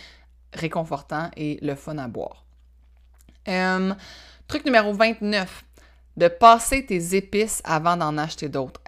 réconfortant 0.53 1.29
et 1.35 1.59
le 1.61 1.75
fun 1.75 1.97
à 1.97 2.07
boire. 2.07 2.45
Truc 4.47 4.63
numéro 4.63 4.93
29, 4.93 5.63
de 6.17 6.27
passer 6.27 6.85
tes 6.85 7.15
épices 7.15 7.61
avant 7.65 7.97
d'en 7.97 8.17
acheter 8.17 8.47
d'autres. 8.47 8.79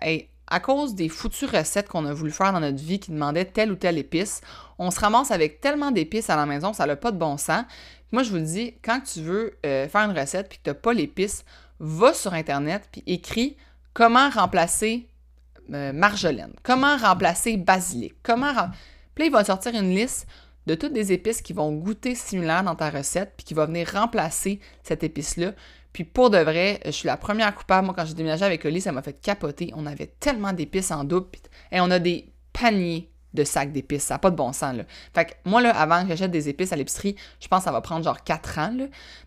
À 0.48 0.60
cause 0.60 0.96
des 0.96 1.10
foutues 1.10 1.46
recettes 1.46 1.90
qu'on 1.90 2.06
a 2.06 2.14
voulu 2.14 2.32
faire 2.32 2.54
dans 2.54 2.60
notre 2.60 2.82
vie 2.82 3.00
qui 3.00 3.12
demandaient 3.12 3.46
telle 3.46 3.72
ou 3.72 3.76
telle 3.76 3.98
épice, 3.98 4.42
on 4.80 4.92
se 4.92 5.00
ramasse 5.00 5.32
avec 5.32 5.62
tellement 5.62 5.92
d'épices 5.92 6.30
à 6.30 6.36
la 6.36 6.46
maison, 6.46 6.74
ça 6.74 6.86
n'a 6.86 6.96
pas 6.96 7.12
de 7.12 7.18
bon 7.18 7.38
sens. 7.38 7.64
Moi, 8.12 8.24
je 8.24 8.30
vous 8.30 8.38
le 8.38 8.44
dis, 8.44 8.76
quand 8.84 9.02
tu 9.02 9.22
veux 9.22 9.58
euh, 9.66 9.88
faire 9.90 10.10
une 10.10 10.18
recette 10.18 10.50
puis 10.50 10.58
que 10.58 10.64
tu 10.64 10.70
n'as 10.70 10.76
pas 10.76 10.94
l'épice, 10.94 11.44
va 11.80 12.14
sur 12.14 12.34
Internet 12.34 12.88
puis 12.92 13.04
écris 13.06 13.58
comment 13.94 14.30
remplacer 14.30 15.10
euh, 15.74 15.92
marjolaine, 15.92 16.54
comment 16.64 16.96
remplacer 16.96 17.58
basilic, 17.58 18.14
comment. 18.24 18.54
Puis 19.16 19.24
là, 19.24 19.26
il 19.26 19.32
va 19.32 19.44
sortir 19.44 19.74
une 19.76 19.94
liste 19.94 20.28
de 20.68 20.76
toutes 20.76 20.94
les 20.94 21.12
épices 21.12 21.42
qui 21.42 21.54
vont 21.54 21.72
goûter 21.72 22.14
similaire 22.14 22.64
dans 22.64 22.76
ta 22.76 22.90
recette, 22.90 23.34
puis 23.38 23.46
qui 23.46 23.54
va 23.54 23.66
venir 23.66 23.90
remplacer 23.94 24.60
cette 24.84 25.04
épice-là. 25.04 25.54
Puis 25.98 26.04
pour 26.04 26.30
de 26.30 26.38
vrai, 26.38 26.80
je 26.86 26.92
suis 26.92 27.08
la 27.08 27.18
première 27.18 27.56
coupable. 27.56 27.88
Moi, 27.88 27.96
quand 27.98 28.06
j'ai 28.06 28.14
déménagé 28.14 28.46
avec 28.46 28.64
Oli, 28.66 28.82
ça 28.82 28.92
m'a 28.92 29.02
fait 29.02 29.20
capoter. 29.20 29.74
On 29.76 29.88
avait 29.88 30.06
tellement 30.06 30.54
d'épices 30.54 30.92
en 30.92 31.04
double, 31.04 31.26
et 31.72 31.82
on 31.82 31.90
a 31.90 31.98
des 31.98 32.32
paniers 32.54 33.10
de 33.34 33.44
sacs 33.44 33.72
d'épices. 33.72 34.04
Ça 34.04 34.14
n'a 34.14 34.20
pas 34.20 34.30
de 34.30 34.36
bon 34.36 34.54
sens. 34.54 34.76
Fait 35.16 35.26
que 35.26 35.32
moi, 35.50 35.60
là, 35.60 35.72
avant 35.72 36.04
que 36.04 36.10
j'achète 36.10 36.30
des 36.30 36.50
épices 36.50 36.72
à 36.72 36.76
l'épicerie, 36.76 37.16
je 37.40 37.48
pense 37.48 37.62
que 37.62 37.64
ça 37.64 37.72
va 37.72 37.82
prendre 37.82 38.04
genre 38.04 38.24
4 38.24 38.60
ans. 38.60 38.78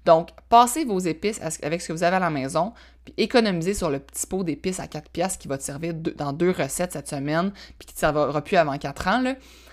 Donc, 0.04 0.28
passez 0.48 0.85
vos 0.85 1.00
épices 1.00 1.40
avec 1.61 1.83
ce 1.83 1.88
que 1.88 1.92
vous 1.92 2.04
avez 2.04 2.14
à 2.14 2.20
la 2.20 2.30
maison, 2.30 2.72
puis 3.04 3.14
économisez 3.16 3.74
sur 3.74 3.90
le 3.90 3.98
petit 3.98 4.28
pot 4.28 4.44
d'épices 4.44 4.78
à 4.78 4.87
4 4.87 5.11
pièces 5.11 5.37
qui 5.38 5.48
va 5.48 5.59
te 5.59 5.64
servir 5.64 5.92
dans 5.94 6.33
deux 6.33 6.52
recettes 6.52 6.92
cette 6.92 7.09
semaine, 7.09 7.50
puis 7.80 7.88
qui 7.88 7.94
ne 7.94 7.96
te 7.96 7.98
servira 7.98 8.44
plus 8.44 8.56
avant 8.59 8.78
4 8.78 9.09
ans. 9.09 9.24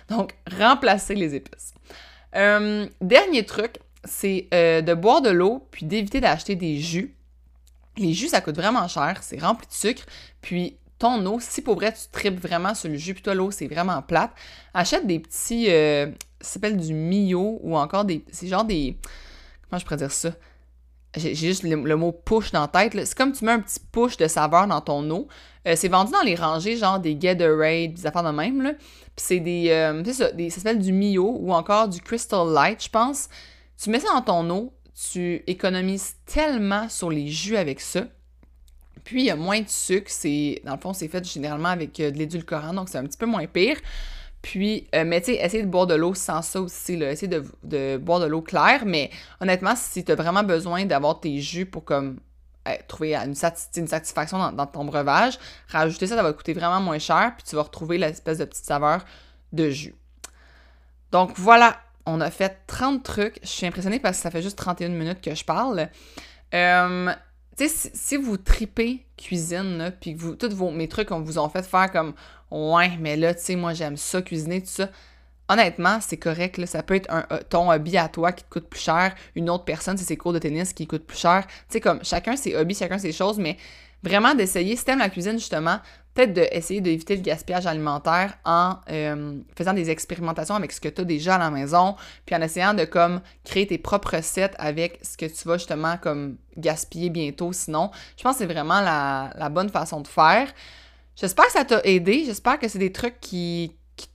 Donc, 0.09 0.33
remplacez 0.59 1.13
les 1.13 1.35
épices. 1.35 1.75
Euh, 2.35 2.87
dernier 3.01 3.45
truc, 3.45 3.75
c'est 4.07 4.47
euh, 4.53 4.81
de 4.81 4.93
boire 4.93 5.21
de 5.21 5.29
l'eau, 5.29 5.67
puis 5.71 5.85
d'éviter 5.85 6.19
d'acheter 6.19 6.55
des 6.55 6.79
jus. 6.79 7.13
Les 7.97 8.13
jus, 8.13 8.27
ça 8.27 8.41
coûte 8.41 8.55
vraiment 8.55 8.87
cher, 8.87 9.19
c'est 9.21 9.39
rempli 9.39 9.67
de 9.67 9.73
sucre, 9.73 10.03
puis 10.41 10.77
ton 10.99 11.23
eau, 11.25 11.39
si 11.39 11.61
pour 11.61 11.75
vrai 11.75 11.93
tu 11.93 12.01
tripes 12.11 12.39
vraiment 12.39 12.73
sur 12.73 12.89
le 12.89 12.97
jus, 12.97 13.13
puis 13.13 13.23
toi 13.23 13.35
l'eau 13.35 13.51
c'est 13.51 13.67
vraiment 13.67 14.01
plate, 14.01 14.31
achète 14.73 15.05
des 15.05 15.19
petits, 15.19 15.67
euh, 15.69 16.07
ça 16.41 16.53
s'appelle 16.53 16.77
du 16.77 16.93
Mio 16.93 17.59
ou 17.61 17.77
encore 17.77 18.05
des, 18.05 18.23
c'est 18.31 18.47
genre 18.47 18.65
des, 18.65 18.97
comment 19.69 19.79
je 19.79 19.85
pourrais 19.85 19.97
dire 19.97 20.11
ça? 20.11 20.31
J'ai 21.15 21.33
juste 21.33 21.63
le, 21.63 21.95
mot 21.95 22.11
push 22.11 22.51
dans 22.51 22.61
la 22.61 22.67
tête. 22.67 22.93
C'est 23.07 23.17
comme 23.17 23.31
tu 23.31 23.43
mets 23.43 23.53
un 23.53 23.59
petit 23.59 23.79
push 23.91 24.17
de 24.17 24.27
saveur 24.27 24.67
dans 24.67 24.81
ton 24.81 25.09
eau. 25.09 25.27
Euh, 25.67 25.73
c'est 25.75 25.87
vendu 25.87 26.11
dans 26.11 26.21
les 26.21 26.35
rangées, 26.35 26.77
genre 26.77 26.99
des 26.99 27.15
Gatorade, 27.15 27.93
des 27.93 28.05
affaires 28.05 28.23
de 28.23 28.29
même. 28.29 28.61
Là. 28.61 28.73
Puis 28.73 29.25
c'est 29.25 29.39
des, 29.39 29.69
c'est 30.05 30.13
ça, 30.13 30.29
ça 30.29 30.49
s'appelle 30.49 30.77
du 30.77 30.91
Mio 30.91 31.37
ou 31.39 31.53
encore 31.53 31.87
du 31.87 32.01
Crystal 32.01 32.47
Light, 32.47 32.83
je 32.83 32.89
pense. 32.89 33.29
Tu 33.81 33.89
mets 33.89 33.99
ça 33.99 34.07
dans 34.13 34.21
ton 34.21 34.49
eau, 34.49 34.73
tu 35.11 35.43
économises 35.47 36.15
tellement 36.25 36.89
sur 36.89 37.09
les 37.09 37.27
jus 37.27 37.57
avec 37.57 37.79
ça. 37.79 38.05
Puis, 39.03 39.21
il 39.21 39.25
y 39.25 39.31
a 39.31 39.35
moins 39.35 39.61
de 39.61 39.69
sucre. 39.69 40.09
C'est, 40.09 40.61
dans 40.65 40.73
le 40.73 40.79
fond, 40.79 40.93
c'est 40.93 41.07
fait 41.07 41.23
généralement 41.23 41.69
avec 41.69 41.99
euh, 41.99 42.11
de 42.11 42.17
l'édulcorant, 42.17 42.73
donc 42.73 42.89
c'est 42.89 42.97
un 42.97 43.05
petit 43.05 43.17
peu 43.17 43.25
moins 43.25 43.45
pire. 43.45 43.77
Puis, 44.41 44.87
euh, 44.95 45.03
mais 45.05 45.21
tu 45.21 45.35
sais, 45.35 45.61
de 45.61 45.67
boire 45.67 45.87
de 45.87 45.95
l'eau 45.95 46.13
sans 46.13 46.41
ça 46.41 46.61
aussi, 46.61 46.97
là. 46.97 47.13
De, 47.63 47.97
boire 47.97 48.19
de 48.19 48.25
l'eau 48.25 48.41
claire. 48.41 48.85
Mais 48.85 49.09
honnêtement, 49.39 49.75
si 49.75 50.03
tu 50.03 50.11
as 50.11 50.15
vraiment 50.15 50.43
besoin 50.43 50.85
d'avoir 50.85 51.19
tes 51.19 51.39
jus 51.39 51.65
pour 51.65 51.85
comme 51.85 52.19
euh, 52.67 52.75
trouver 52.87 53.15
une, 53.15 53.35
satisfaction 53.35 54.51
dans, 54.51 54.65
ton 54.65 54.85
breuvage, 54.85 55.39
rajouter 55.67 56.07
ça, 56.07 56.15
ça 56.15 56.23
va 56.23 56.33
coûter 56.33 56.53
vraiment 56.53 56.81
moins 56.81 56.99
cher. 56.99 57.33
Puis 57.37 57.45
tu 57.47 57.55
vas 57.55 57.63
retrouver 57.63 57.97
l'espèce 57.97 58.39
de 58.39 58.45
petite 58.45 58.65
saveur 58.65 59.05
de 59.53 59.69
jus. 59.69 59.95
Donc 61.11 61.31
voilà, 61.35 61.79
on 62.07 62.21
a 62.21 62.31
fait 62.31 62.57
30 62.65 63.03
trucs. 63.03 63.39
Je 63.43 63.49
suis 63.49 63.67
impressionnée 63.67 63.99
parce 63.99 64.17
que 64.17 64.23
ça 64.23 64.31
fait 64.31 64.41
juste 64.41 64.57
31 64.57 64.89
minutes 64.89 65.21
que 65.21 65.35
je 65.35 65.45
parle. 65.45 65.89
Euh, 66.53 67.11
tu 67.57 67.67
sais, 67.67 67.91
si, 67.93 68.17
vous 68.17 68.37
tripez 68.37 69.05
cuisine, 69.17 69.91
puis 69.99 70.15
que 70.15 70.19
vous, 70.19 70.35
tous 70.35 70.53
vos, 70.55 70.71
mes 70.71 70.87
trucs, 70.87 71.11
vous 71.11 71.37
ont 71.37 71.49
fait 71.49 71.65
faire 71.65 71.91
comme, 71.91 72.13
ouais, 72.49 72.91
mais 72.99 73.17
là, 73.17 73.33
tu 73.33 73.43
sais, 73.43 73.55
moi, 73.55 73.73
j'aime 73.73 73.97
ça, 73.97 74.21
cuisiner, 74.21 74.61
tout 74.61 74.69
ça. 74.69 74.89
Honnêtement, 75.49 75.99
c'est 76.01 76.17
correct, 76.17 76.65
ça 76.65 76.83
peut 76.83 76.95
être 76.95 77.09
un, 77.09 77.23
ton 77.49 77.71
hobby 77.71 77.97
à 77.97 78.09
toi 78.09 78.31
qui 78.33 78.43
te 78.43 78.49
coûte 78.49 78.67
plus 78.67 78.81
cher, 78.81 79.15
une 79.35 79.49
autre 79.49 79.63
personne, 79.63 79.97
c'est 79.97 80.03
ses 80.03 80.17
cours 80.17 80.33
de 80.33 80.39
tennis 80.39 80.73
qui 80.73 80.87
coûtent 80.87 81.05
plus 81.05 81.17
cher. 81.17 81.45
Tu 81.47 81.53
sais, 81.69 81.81
comme, 81.81 82.03
chacun 82.03 82.35
ses 82.35 82.55
hobbies, 82.55 82.75
chacun 82.75 82.97
ses 82.97 83.13
choses, 83.13 83.39
mais 83.39 83.57
vraiment 84.03 84.35
d'essayer, 84.35 84.75
si 84.75 84.85
t'aimes 84.85 84.99
la 84.99 85.09
cuisine, 85.09 85.37
justement, 85.37 85.79
peut-être 86.17 86.33
d'essayer 86.33 86.81
d'éviter 86.81 87.15
le 87.15 87.21
gaspillage 87.21 87.67
alimentaire 87.67 88.37
en 88.43 88.77
euh, 88.89 89.39
faisant 89.55 89.73
des 89.73 89.91
expérimentations 89.91 90.55
avec 90.55 90.71
ce 90.71 90.81
que 90.81 90.89
tu 90.89 91.01
as 91.01 91.03
déjà 91.03 91.35
à 91.35 91.37
la 91.37 91.51
maison, 91.51 91.95
puis 92.25 92.35
en 92.35 92.41
essayant 92.41 92.73
de 92.73 92.85
comme 92.85 93.21
créer 93.43 93.67
tes 93.67 93.77
propres 93.77 94.15
recettes 94.15 94.55
avec 94.57 94.99
ce 95.03 95.15
que 95.15 95.25
tu 95.25 95.47
vas 95.47 95.57
justement 95.57 95.97
comme 95.97 96.37
gaspiller 96.57 97.11
bientôt 97.11 97.53
sinon. 97.53 97.91
Je 98.17 98.23
pense 98.23 98.33
que 98.33 98.39
c'est 98.39 98.51
vraiment 98.51 98.81
la, 98.81 99.49
bonne 99.49 99.69
façon 99.69 100.01
de 100.01 100.07
faire. 100.07 100.51
J'espère 101.15 101.45
que 101.45 101.51
ça 101.51 101.65
t'a 101.65 101.81
aidé, 101.83 102.23
j'espère 102.25 102.57
que 102.57 102.67
c'est 102.67 102.79
des 102.79 102.91
trucs 102.91 103.19
qui, 103.19 103.75
qui 103.95 104.07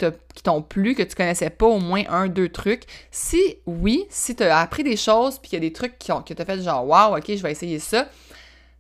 t'ont 0.43 0.63
plu, 0.63 0.95
que 0.95 1.03
tu 1.05 1.15
connaissais 1.15 1.51
pas 1.51 1.67
au 1.67 1.79
moins 1.79 2.03
un, 2.09 2.27
deux 2.27 2.49
trucs. 2.49 2.83
Si 3.13 3.59
oui, 3.67 4.07
si 4.09 4.35
tu 4.35 4.43
as 4.43 4.59
appris 4.59 4.83
des 4.83 4.97
choses, 4.97 5.39
puis 5.39 5.51
qu'il 5.51 5.63
y 5.63 5.65
a 5.65 5.69
des 5.69 5.73
trucs 5.73 5.99
qui, 5.99 6.11
ont, 6.11 6.25
fait 6.25 6.63
genre 6.63 6.85
«Wow, 6.89 7.17
ok, 7.17 7.27
je 7.29 7.43
vais 7.43 7.53
essayer 7.53 7.79
ça», 7.79 8.09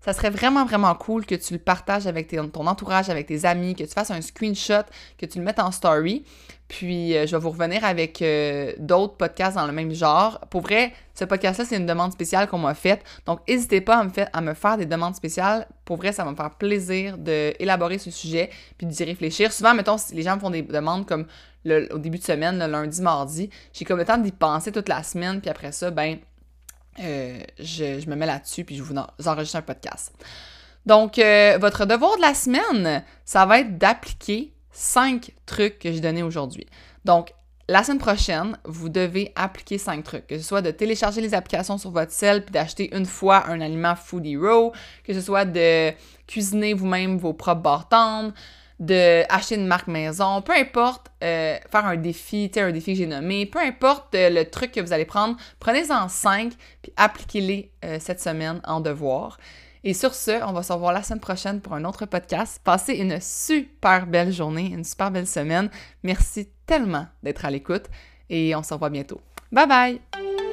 ça 0.04 0.12
serait 0.12 0.30
vraiment, 0.30 0.64
vraiment 0.64 0.94
cool 0.94 1.24
que 1.24 1.34
tu 1.34 1.52
le 1.54 1.60
partages 1.60 2.06
avec 2.06 2.34
ton 2.52 2.66
entourage, 2.66 3.08
avec 3.08 3.26
tes 3.26 3.44
amis, 3.44 3.74
que 3.74 3.84
tu 3.84 3.92
fasses 3.92 4.10
un 4.10 4.20
screenshot, 4.20 4.82
que 5.16 5.26
tu 5.26 5.38
le 5.38 5.44
mettes 5.44 5.60
en 5.60 5.70
story. 5.70 6.24
Puis, 6.66 7.16
euh, 7.16 7.26
je 7.26 7.36
vais 7.36 7.40
vous 7.40 7.50
revenir 7.50 7.84
avec 7.84 8.22
euh, 8.22 8.72
d'autres 8.78 9.14
podcasts 9.14 9.56
dans 9.56 9.66
le 9.66 9.72
même 9.72 9.92
genre. 9.92 10.40
Pour 10.50 10.62
vrai, 10.62 10.92
ce 11.14 11.24
podcast-là, 11.24 11.66
c'est 11.66 11.76
une 11.76 11.86
demande 11.86 12.12
spéciale 12.12 12.48
qu'on 12.48 12.58
m'a 12.58 12.74
faite. 12.74 13.04
Donc, 13.26 13.46
n'hésitez 13.46 13.80
pas 13.80 13.98
à 14.32 14.40
me, 14.40 14.54
faire, 14.54 14.78
des 14.78 14.86
demandes 14.86 15.14
spéciales. 15.14 15.66
Pour 15.84 15.98
vrai, 15.98 16.12
ça 16.12 16.24
va 16.24 16.30
me 16.30 16.36
faire 16.36 16.50
plaisir 16.50 17.18
d'élaborer 17.18 17.98
ce 17.98 18.10
sujet 18.10 18.50
puis 18.78 18.86
d'y 18.86 19.04
réfléchir. 19.04 19.52
Souvent, 19.52 19.74
mettons, 19.74 19.98
si 19.98 20.14
les 20.14 20.22
gens 20.22 20.36
me 20.36 20.40
font 20.40 20.50
des 20.50 20.62
demandes 20.62 21.06
comme 21.06 21.26
au 21.66 21.98
début 21.98 22.18
de 22.18 22.24
semaine, 22.24 22.58
le 22.58 22.66
lundi, 22.66 23.02
mardi, 23.02 23.50
j'ai 23.72 23.84
comme 23.84 23.98
le 23.98 24.04
temps 24.04 24.18
d'y 24.18 24.32
penser 24.32 24.72
toute 24.72 24.88
la 24.88 25.02
semaine. 25.02 25.40
Puis 25.40 25.50
après 25.50 25.72
ça, 25.72 25.90
ben, 25.90 26.18
euh, 27.00 27.40
je, 27.59 28.09
me 28.09 28.14
mets 28.14 28.26
là-dessus 28.26 28.64
puis 28.64 28.76
je 28.76 28.83
vous, 28.83 28.94
enregistre 29.26 29.57
un 29.57 29.62
podcast. 29.62 30.12
Donc, 30.85 31.18
euh, 31.18 31.59
votre 31.61 31.87
devoir 31.87 32.16
de 32.16 32.22
la 32.22 32.35
semaine, 32.35 33.05
ça 33.24 33.46
va 33.46 33.61
être 33.61 33.78
d'appliquer 33.78 34.52
cinq 34.72 35.33
trucs 35.46 35.78
que 35.78 35.92
j'ai 35.92 36.00
donnés 36.00 36.22
aujourd'hui. 36.22 36.66
Donc, 37.05 37.33
la 37.68 37.85
semaine 37.85 37.98
prochaine, 37.98 38.59
vous 38.64 38.88
devez 38.88 39.33
appliquer 39.37 39.78
cinq 39.78 40.02
trucs, 40.02 40.26
que 40.26 40.37
ce 40.37 40.44
soit 40.44 40.62
de 40.62 40.72
télécharger 40.72 41.20
les 41.20 41.33
applications 41.33 41.78
sur 41.78 41.90
votre 41.90 42.11
cell 42.11 42.44
puis 42.44 42.52
d'acheter 42.52 42.94
une 42.94 43.07
fois 43.07 43.48
un 43.48 43.61
aliment 43.61 43.94
Food 43.94 44.26
Hero, 44.26 44.72
que 45.05 45.14
ce 45.14 45.20
soit 45.20 45.44
de 45.44 45.92
cuisiner 46.26 46.74
vous-même 46.74 47.16
vos 47.18 47.33
propres 47.33 47.87
barres 48.83 49.27
d'acheter 49.29 49.55
une 49.55 49.66
marque 49.66 49.87
maison, 49.87 50.42
peu 50.42 50.53
importe, 50.53 51.11
euh, 51.23 51.57
faire 51.71 51.87
un 51.87 51.97
défi, 51.97 52.51
tu 52.53 52.59
sais, 52.59 52.64
un 52.64 52.73
défi 52.73 52.92
que 52.92 52.99
j'ai 52.99 53.07
nommé, 53.07 53.47
peu 53.47 53.59
importe 53.61 54.14
euh, 54.14 54.31
le 54.31 54.45
truc 54.45 54.73
que 54.73 54.81
vous 54.81 54.92
allez 54.92 55.05
prendre, 55.05 55.37
prenez-en 55.61 56.09
cinq, 56.09 56.53
puis 56.83 56.92
appliquez-les 56.97 57.71
euh, 57.85 57.99
cette 58.01 58.21
semaine 58.21 58.61
en 58.64 58.81
devoir. 58.81 59.38
Et 59.85 59.95
sur 59.95 60.14
ce, 60.14 60.42
on 60.45 60.53
va 60.53 60.62
se 60.62 60.73
revoir 60.73 60.92
la 60.92 61.03
semaine 61.03 61.21
prochaine 61.21 61.61
pour 61.61 61.75
un 61.75 61.85
autre 61.85 62.07
podcast. 62.07 62.61
Passez 62.62 62.95
une 62.95 63.21
super 63.21 64.07
belle 64.07 64.33
journée, 64.33 64.66
une 64.66 64.85
super 64.85 65.11
belle 65.11 65.27
semaine. 65.27 65.71
Merci 66.05 66.49
tellement 66.66 67.07
d'être 67.23 67.45
à 67.45 67.51
l'écoute 67.51 67.87
et 68.31 68.55
on 68.55 68.62
se 68.62 68.73
revoit 68.73 68.90
bientôt. 68.90 69.21
Bye 69.51 69.66
bye! 69.66 70.51